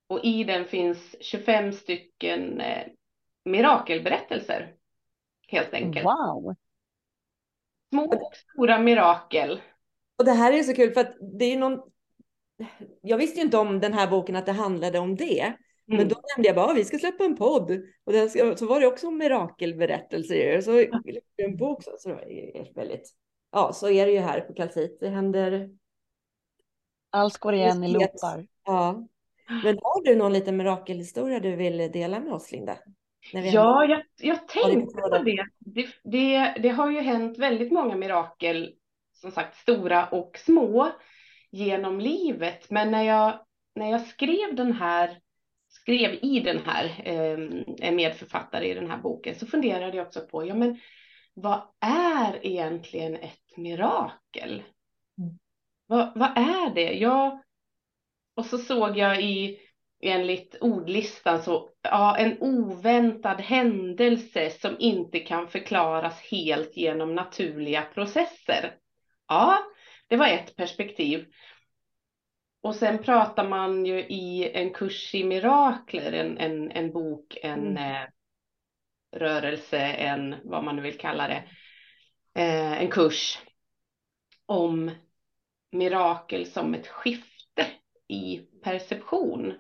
Och 0.07 0.23
i 0.23 0.43
den 0.43 0.65
finns 0.65 1.15
25 1.21 1.73
stycken 1.73 2.61
eh, 2.61 2.87
mirakelberättelser. 3.45 4.73
Helt 5.47 5.73
enkelt. 5.73 6.05
Wow! 6.05 6.55
Små 8.05 8.15
och 8.15 8.35
stora 8.53 8.79
mirakel. 8.79 9.61
Och 10.17 10.25
det 10.25 10.31
här 10.31 10.51
är 10.51 10.63
så 10.63 10.73
kul 10.73 10.93
för 10.93 11.01
att 11.01 11.15
det 11.39 11.45
är 11.45 11.57
någon... 11.57 11.79
Jag 13.01 13.17
visste 13.17 13.39
ju 13.39 13.45
inte 13.45 13.57
om 13.57 13.79
den 13.79 13.93
här 13.93 14.07
boken 14.07 14.35
att 14.35 14.45
det 14.45 14.51
handlade 14.51 14.99
om 14.99 15.15
det. 15.15 15.41
Mm. 15.41 15.57
Men 15.87 16.07
då 16.07 16.15
nämnde 16.15 16.47
jag 16.47 16.55
bara, 16.55 16.73
vi 16.73 16.85
ska 16.85 16.97
släppa 16.97 17.23
en 17.23 17.35
podd. 17.35 17.71
Och 18.03 18.13
den 18.13 18.29
ska, 18.29 18.55
så 18.55 18.65
var 18.67 18.79
det 18.79 18.87
också 18.87 19.11
mirakelberättelser. 19.11 20.61
Så 20.61 20.85
en 21.35 21.57
bok 21.57 21.83
så, 21.83 21.91
så 21.97 22.09
det 22.09 22.71
väldigt... 22.75 23.09
Ja, 23.51 23.73
så 23.73 23.89
är 23.89 24.05
det 24.05 24.11
ju 24.11 24.19
här 24.19 24.41
på 24.41 24.53
Kalsit. 24.53 24.99
Det 24.99 25.09
händer... 25.09 25.69
Allt 27.09 27.37
går 27.37 27.53
igen 27.53 27.83
i 27.83 27.87
loopar. 27.87 28.47
Ja. 28.65 29.07
Men 29.63 29.79
har 29.81 30.03
du 30.03 30.15
någon 30.15 30.33
liten 30.33 30.57
mirakelhistoria 30.57 31.39
du 31.39 31.55
vill 31.55 31.91
dela 31.91 32.19
med 32.19 32.33
oss, 32.33 32.51
Linda? 32.51 32.77
Ja, 33.31 33.85
jag, 33.85 34.03
jag 34.21 34.47
tänkte 34.47 35.01
på 35.01 35.09
det. 35.09 35.47
Det, 35.59 35.87
det. 36.03 36.55
det 36.61 36.69
har 36.69 36.91
ju 36.91 36.99
hänt 36.99 37.37
väldigt 37.37 37.71
många 37.71 37.95
mirakel, 37.95 38.73
som 39.13 39.31
sagt 39.31 39.57
stora 39.57 40.05
och 40.05 40.37
små, 40.37 40.91
genom 41.51 41.99
livet. 41.99 42.69
Men 42.69 42.91
när 42.91 43.03
jag, 43.03 43.39
när 43.75 43.91
jag 43.91 44.01
skrev 44.01 44.55
den 44.55 44.73
här, 44.73 45.19
skrev 45.69 46.13
i 46.21 46.39
den 46.39 46.59
här, 46.65 47.01
eh, 47.81 47.91
medförfattare 47.91 48.71
i 48.71 48.73
den 48.73 48.89
här 48.89 48.97
boken, 48.97 49.35
så 49.35 49.45
funderade 49.45 49.97
jag 49.97 50.07
också 50.07 50.21
på, 50.21 50.47
ja 50.47 50.55
men 50.55 50.79
vad 51.33 51.61
är 51.79 52.45
egentligen 52.45 53.15
ett 53.15 53.57
mirakel? 53.57 54.63
Mm. 55.17 55.39
Vad, 55.85 56.11
vad 56.15 56.37
är 56.37 56.73
det? 56.75 56.93
Jag, 56.93 57.41
och 58.35 58.45
så 58.45 58.57
såg 58.57 58.97
jag 58.97 59.21
i 59.21 59.59
enligt 59.99 60.55
ordlistan 60.61 61.43
så, 61.43 61.69
ja, 61.91 62.17
en 62.17 62.37
oväntad 62.39 63.41
händelse 63.41 64.49
som 64.49 64.75
inte 64.79 65.19
kan 65.19 65.47
förklaras 65.47 66.21
helt 66.21 66.77
genom 66.77 67.15
naturliga 67.15 67.81
processer. 67.81 68.75
Ja, 69.27 69.59
det 70.07 70.17
var 70.17 70.27
ett 70.27 70.55
perspektiv. 70.55 71.25
Och 72.61 72.75
sen 72.75 72.97
pratar 73.03 73.49
man 73.49 73.85
ju 73.85 73.99
i 73.99 74.51
en 74.53 74.73
kurs 74.73 75.15
i 75.15 75.23
mirakler, 75.23 76.11
en, 76.11 76.37
en, 76.37 76.71
en 76.71 76.91
bok, 76.91 77.37
en 77.41 77.67
mm. 77.67 77.77
eh, 77.77 78.07
rörelse, 79.15 79.79
en 79.79 80.35
vad 80.43 80.63
man 80.63 80.75
nu 80.75 80.81
vill 80.81 80.97
kalla 80.97 81.27
det, 81.27 81.43
eh, 82.41 82.81
en 82.81 82.89
kurs 82.89 83.39
om 84.45 84.91
mirakel 85.71 86.45
som 86.45 86.73
ett 86.73 86.87
skifte 86.87 87.67
i 88.07 88.37
perception 88.63 89.53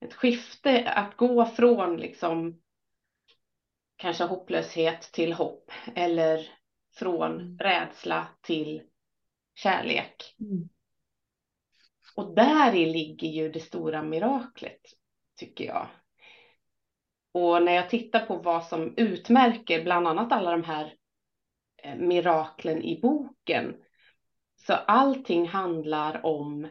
ett 0.00 0.14
skifte 0.14 0.90
att 0.90 1.16
gå 1.16 1.46
från 1.46 1.96
liksom 1.96 2.60
kanske 3.96 4.24
hopplöshet 4.24 5.02
till 5.12 5.32
hopp 5.32 5.70
eller 5.94 6.48
från 6.94 7.40
mm. 7.40 7.58
rädsla 7.58 8.28
till 8.40 8.82
kärlek. 9.54 10.36
Mm. 10.40 10.68
Och 12.16 12.34
där 12.34 12.74
i 12.74 12.86
ligger 12.86 13.28
ju 13.28 13.52
det 13.52 13.60
stora 13.60 14.02
miraklet, 14.02 14.80
tycker 15.36 15.64
jag. 15.64 15.88
Och 17.32 17.62
när 17.62 17.72
jag 17.72 17.90
tittar 17.90 18.26
på 18.26 18.36
vad 18.36 18.64
som 18.64 18.94
utmärker 18.96 19.84
bland 19.84 20.08
annat 20.08 20.32
alla 20.32 20.50
de 20.50 20.64
här 20.64 20.94
eh, 21.82 21.96
miraklen 21.96 22.82
i 22.82 23.00
boken, 23.00 23.76
så 24.56 24.72
allting 24.72 25.48
handlar 25.48 26.26
om 26.26 26.68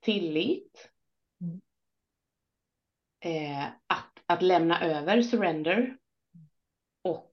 tillit, 0.00 0.90
eh, 3.26 3.64
att, 3.86 4.12
att 4.26 4.42
lämna 4.42 4.80
över, 4.80 5.22
surrender, 5.22 5.96
och 7.04 7.32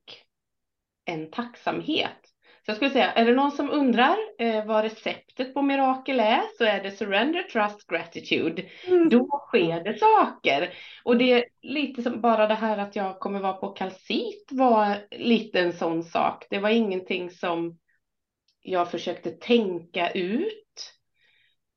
en 1.05 1.31
tacksamhet. 1.31 2.19
Så 2.65 2.69
jag 2.69 2.75
skulle 2.75 2.91
säga, 2.91 3.11
är 3.11 3.25
det 3.25 3.33
någon 3.33 3.51
som 3.51 3.71
undrar 3.71 4.17
eh, 4.39 4.65
vad 4.65 4.83
receptet 4.83 5.53
på 5.53 5.61
mirakel 5.61 6.19
är 6.19 6.41
så 6.57 6.63
är 6.63 6.83
det 6.83 6.91
surrender, 6.91 7.43
trust, 7.43 7.87
gratitude. 7.87 8.65
Mm. 8.87 9.09
Då 9.09 9.27
sker 9.47 9.83
det 9.83 9.99
saker. 9.99 10.73
Och 11.03 11.17
det 11.17 11.31
är 11.33 11.45
lite 11.61 12.03
som 12.03 12.21
bara 12.21 12.47
det 12.47 12.55
här 12.55 12.77
att 12.77 12.95
jag 12.95 13.19
kommer 13.19 13.39
vara 13.39 13.53
på 13.53 13.69
kalcit 13.69 14.49
var 14.51 14.97
lite 15.11 15.59
en 15.59 15.73
sån 15.73 16.03
sak. 16.03 16.45
Det 16.49 16.59
var 16.59 16.69
ingenting 16.69 17.29
som 17.29 17.79
jag 18.61 18.91
försökte 18.91 19.31
tänka 19.31 20.11
ut, 20.11 20.93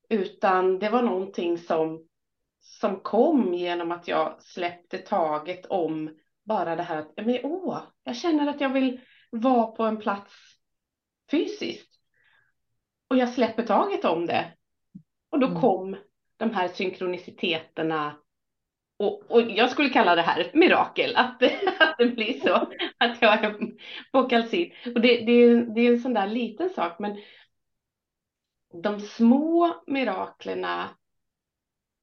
utan 0.09 0.79
det 0.79 0.89
var 0.89 1.01
någonting 1.01 1.57
som 1.57 2.06
som 2.67 2.99
kom 2.99 3.53
genom 3.53 3.91
att 3.91 4.07
jag 4.07 4.41
släppte 4.41 4.97
taget 4.97 5.65
om 5.65 6.17
bara 6.45 6.75
det 6.75 6.83
här 6.83 6.97
att 6.97 7.25
men, 7.25 7.39
åh, 7.43 7.83
jag 8.03 8.15
känner 8.15 8.47
att 8.47 8.61
jag 8.61 8.69
vill 8.69 8.99
vara 9.29 9.67
på 9.67 9.83
en 9.83 9.97
plats 9.97 10.33
fysiskt. 11.31 11.93
Och 13.07 13.17
jag 13.17 13.29
släpper 13.29 13.63
taget 13.63 14.05
om 14.05 14.25
det. 14.25 14.53
Och 15.29 15.39
då 15.39 15.47
mm. 15.47 15.61
kom 15.61 15.97
de 16.37 16.53
här 16.53 16.67
synkroniciteterna 16.67 18.15
och, 18.99 19.31
och, 19.31 19.41
jag 19.41 19.71
skulle 19.71 19.89
kalla 19.89 20.15
det 20.15 20.21
här 20.21 20.39
ett 20.39 20.53
mirakel, 20.53 21.15
att, 21.15 21.43
att 21.79 21.95
det 21.97 22.05
blir 22.05 22.39
så, 22.39 22.71
att 22.97 23.21
jag 23.21 23.43
är 23.43 23.55
på 24.11 24.29
kalcit. 24.29 24.73
Och 24.95 25.01
det, 25.01 25.25
det, 25.25 25.65
det 25.75 25.81
är 25.81 25.91
en 25.91 25.99
sån 25.99 26.13
där 26.13 26.27
liten 26.27 26.69
sak, 26.69 26.99
men 26.99 27.17
de 28.83 28.99
små 28.99 29.83
miraklerna 29.87 30.89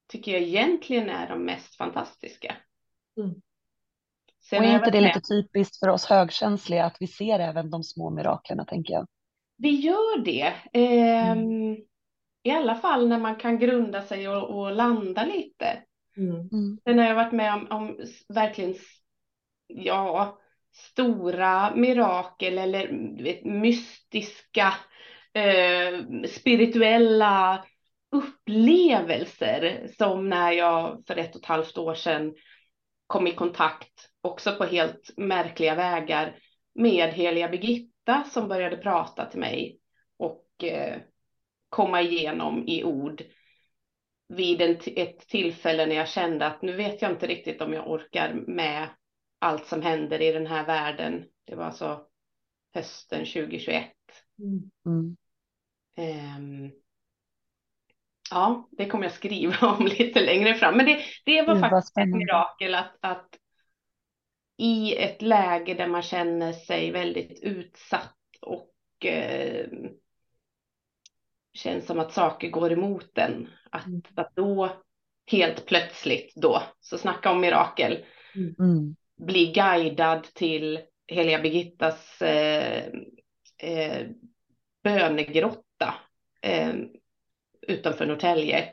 tycker 0.09 0.33
jag 0.33 0.43
egentligen 0.43 1.09
är 1.09 1.29
de 1.29 1.45
mest 1.45 1.77
fantastiska. 1.77 2.57
Mm. 3.17 3.35
Sen 4.51 4.59
och 4.59 4.65
är 4.65 4.75
inte 4.75 4.91
det 4.91 5.01
lite 5.01 5.21
typiskt 5.21 5.79
för 5.79 5.89
oss 5.89 6.07
högkänsliga 6.07 6.85
att 6.85 6.97
vi 7.01 7.07
ser 7.07 7.39
även 7.39 7.71
de 7.71 7.83
små 7.83 8.11
miraklerna, 8.11 8.65
tänker 8.65 8.95
jag? 8.95 9.07
Vi 9.57 9.71
gör 9.71 10.25
det. 10.25 10.55
Eh, 10.73 11.31
mm. 11.31 11.77
I 12.43 12.51
alla 12.51 12.75
fall 12.75 13.09
när 13.09 13.19
man 13.19 13.37
kan 13.37 13.59
grunda 13.59 14.03
sig 14.03 14.29
och, 14.29 14.59
och 14.59 14.73
landa 14.73 15.25
lite. 15.25 15.83
Mm. 16.17 16.35
mm. 16.35 16.79
Sen 16.85 16.99
har 16.99 17.07
jag 17.07 17.15
varit 17.15 17.33
med 17.33 17.55
om, 17.55 17.67
om 17.71 17.99
verkligen 18.29 18.75
ja, 19.67 20.39
stora 20.73 21.75
mirakel 21.75 22.59
eller 22.59 22.89
vet, 23.23 23.45
mystiska, 23.45 24.75
eh, 25.33 26.29
spirituella 26.29 27.65
upplevelser 28.15 29.89
som 29.99 30.29
när 30.29 30.53
jag 30.53 31.03
för 31.07 31.17
ett 31.17 31.35
och 31.35 31.41
ett 31.41 31.49
halvt 31.49 31.79
år 31.79 31.95
sedan 31.95 32.35
kom 33.07 33.27
i 33.27 33.35
kontakt, 33.35 34.09
också 34.21 34.57
på 34.57 34.65
helt 34.65 35.11
märkliga 35.17 35.75
vägar, 35.75 36.39
med 36.75 37.09
heliga 37.09 37.49
Birgitta 37.49 38.25
som 38.25 38.49
började 38.49 38.77
prata 38.77 39.27
till 39.27 39.41
mig 39.41 39.79
och 40.17 40.65
eh, 40.65 41.01
komma 41.69 42.03
igenom 42.03 42.69
i 42.69 42.85
ord 42.85 43.23
vid 44.29 44.63
en 44.63 44.77
ett 44.97 45.19
tillfälle 45.19 45.87
när 45.87 45.97
jag 45.97 46.09
kände 46.09 46.47
att 46.47 46.63
nu 46.63 46.73
vet 46.73 47.03
jag 47.03 47.11
inte 47.11 47.27
riktigt 47.27 47.61
om 47.61 47.73
jag 47.73 47.91
orkar 47.91 48.35
med 48.47 48.89
allt 49.39 49.67
som 49.67 49.83
händer 49.83 50.23
i 50.23 50.33
den 50.33 50.47
här 50.47 50.67
världen. 50.67 51.25
Det 51.45 51.55
var 51.55 51.65
alltså 51.65 52.07
hösten 52.75 53.19
2021. 53.19 53.91
Mm. 54.39 54.71
Mm. 54.87 55.17
Um, 55.97 56.84
Ja, 58.31 58.69
det 58.73 58.87
kommer 58.87 59.05
jag 59.05 59.13
skriva 59.13 59.57
om 59.79 59.87
lite 59.87 60.21
längre 60.21 60.55
fram. 60.55 60.77
Men 60.77 60.87
det, 60.87 61.01
det 61.25 61.43
var 61.43 61.57
mm, 61.57 61.71
faktiskt 61.71 61.99
ett 61.99 62.09
mirakel 62.09 62.75
att, 62.75 62.97
att 63.01 63.29
i 64.57 64.97
ett 64.97 65.23
läge 65.23 65.75
där 65.75 65.87
man 65.87 66.03
känner 66.03 66.53
sig 66.53 66.91
väldigt 66.91 67.41
utsatt 67.43 68.17
och 68.41 69.07
eh, 69.07 69.67
känns 71.55 71.87
som 71.87 72.01
att 72.01 72.13
saker 72.13 72.51
går 72.51 72.73
emot 72.73 73.19
en. 73.19 73.49
Att, 73.71 73.87
mm. 73.87 74.03
att 74.15 74.37
då 74.37 74.77
helt 75.27 75.67
plötsligt 75.67 76.33
då, 76.37 76.63
så 76.81 76.99
snacka 76.99 77.31
om 77.31 77.41
mirakel, 77.41 78.05
mm. 78.35 78.97
bli 79.17 79.53
guidad 79.53 80.25
till 80.25 80.81
heliga 81.07 81.39
Birgittas 81.39 82.23
eh, 82.23 82.85
eh, 83.59 84.07
bönegrotta. 84.85 85.95
Eh, 86.43 86.75
utanför 87.69 88.07
Norrtälje 88.07 88.73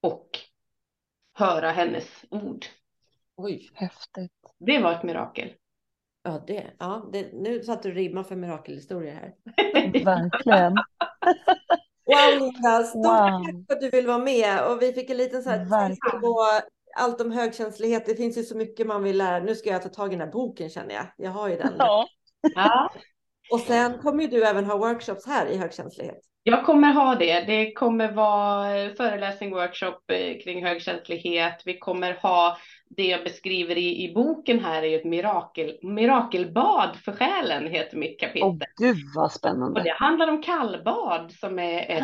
och 0.00 0.38
höra 1.34 1.70
hennes 1.70 2.24
ord. 2.30 2.66
Oj, 3.36 3.70
häftigt. 3.74 4.32
Det 4.58 4.78
var 4.78 4.92
ett 4.92 5.02
mirakel. 5.02 5.52
Ja, 6.22 6.44
det, 6.46 6.66
ja 6.78 7.08
det, 7.12 7.32
nu 7.32 7.62
satte 7.62 7.88
du 7.88 7.94
ribban 7.94 8.24
för 8.24 8.36
mirakelhistorier 8.36 9.14
här. 9.14 9.34
Verkligen. 10.04 10.72
wow, 12.06 12.40
Linda, 12.40 12.82
stort 12.82 13.04
wow. 13.04 13.44
tack 13.44 13.66
för 13.66 13.74
att 13.74 13.80
du 13.80 13.90
vill 13.90 14.06
vara 14.06 14.18
med. 14.18 14.70
Och 14.70 14.82
vi 14.82 14.92
fick 14.92 15.10
en 15.10 15.16
liten 15.16 15.42
så 15.42 15.50
här 15.50 16.20
på 16.20 16.46
allt 16.96 17.20
om 17.20 17.32
högkänslighet. 17.32 18.06
Det 18.06 18.16
finns 18.16 18.38
ju 18.38 18.42
så 18.42 18.56
mycket 18.56 18.86
man 18.86 19.02
vill 19.02 19.18
lära. 19.18 19.38
Nu 19.38 19.54
ska 19.54 19.70
jag 19.70 19.82
ta 19.82 19.88
tag 19.88 20.08
i 20.08 20.16
den 20.16 20.26
här 20.26 20.32
boken 20.32 20.70
känner 20.70 20.94
jag. 20.94 21.06
Jag 21.16 21.30
har 21.30 21.48
ju 21.48 21.56
den. 21.56 21.74
Ja. 21.78 22.06
ja. 22.54 22.90
Och 23.52 23.60
sen 23.60 23.98
kommer 23.98 24.22
ju 24.22 24.28
du 24.28 24.44
även 24.44 24.64
ha 24.64 24.76
workshops 24.76 25.26
här 25.26 25.46
i 25.46 25.56
högkänslighet. 25.56 26.20
Jag 26.48 26.64
kommer 26.64 26.92
ha 26.92 27.14
det. 27.14 27.40
Det 27.40 27.72
kommer 27.72 28.12
vara 28.12 28.94
föreläsning, 28.94 29.50
workshop 29.50 30.00
eh, 30.12 30.38
kring 30.44 30.64
högkänslighet. 30.64 31.62
Vi 31.64 31.78
kommer 31.78 32.12
ha 32.22 32.56
det 32.88 33.06
jag 33.06 33.24
beskriver 33.24 33.78
i, 33.78 34.04
i 34.04 34.14
boken 34.14 34.60
här 34.60 34.82
är 34.82 34.86
ju 34.86 34.96
ett 34.96 35.04
mirakel, 35.04 35.78
mirakelbad 35.82 36.96
för 36.96 37.12
själen 37.12 37.66
heter 37.66 37.96
mitt 37.96 38.20
kapitel. 38.20 38.48
Åh 38.48 38.56
gud 38.78 38.96
vad 39.16 39.32
spännande. 39.32 39.80
Och 39.80 39.84
det 39.84 39.94
handlar 39.98 40.28
om 40.28 40.42
kallbad 40.42 41.32
som 41.32 41.58
är 41.58 41.90
ett 41.90 42.02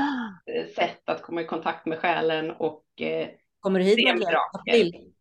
eh, 0.57 0.75
sätt 0.75 1.09
att 1.09 1.23
komma 1.23 1.41
i 1.41 1.45
kontakt 1.45 1.87
med 1.87 1.99
själen 1.99 2.51
och 2.51 2.85
eh, 3.01 3.29
Kommer 3.61 3.79
du 3.79 3.85
hit 3.85 3.95
se 3.95 4.03
Madeleine? 4.03 4.31
mirakel. 4.31 4.61
April? 4.61 4.95
Mhm. 5.01 5.13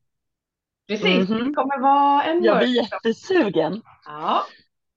Precis, 0.88 1.30
det 1.30 1.54
kommer 1.54 1.82
vara 1.82 2.24
en 2.24 2.44
Jag 2.44 2.58
blir 2.60 2.76
jättesugen. 2.76 3.82
Ja, 4.06 4.44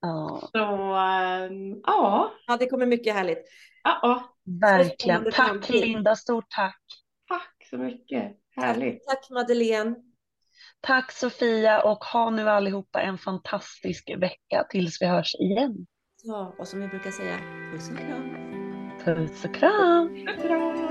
Ja, 0.01 0.49
så 0.53 0.95
ehm, 0.95 1.81
ja, 1.85 2.31
Ja, 2.47 2.57
det 2.57 2.67
kommer 2.67 2.87
mycket 2.87 3.15
härligt. 3.15 3.45
Ja, 3.85 3.99
ja, 4.03 4.35
verkligen. 4.61 5.33
Tack. 5.33 5.69
Linda, 5.69 6.17
stort 6.17 6.47
tack. 6.49 6.81
tack 7.29 7.69
så 7.71 7.79
mycket. 7.79 8.33
Härligt. 8.57 9.07
Tack 9.07 9.31
Madeleine. 9.31 9.95
Tack 10.81 11.13
Sofia 11.13 11.83
och 11.83 12.05
ha 12.05 12.31
nu 12.31 12.49
allihopa 12.49 13.01
en 13.01 13.19
fantastisk 13.19 14.11
vecka 14.19 14.67
tills 14.71 15.03
vi 15.03 15.07
hörs 15.07 15.35
igen. 15.35 15.87
Ja, 16.23 16.55
och 16.59 16.69
som 16.69 16.81
vi 16.81 16.89
brukar 16.89 17.11
säga, 17.11 17.39
puss 17.73 17.91
och 17.91 17.99
kram. 17.99 18.35
Puss 19.05 19.45
och 19.45 19.55
kram! 19.55 20.25
Bra. 20.43 20.85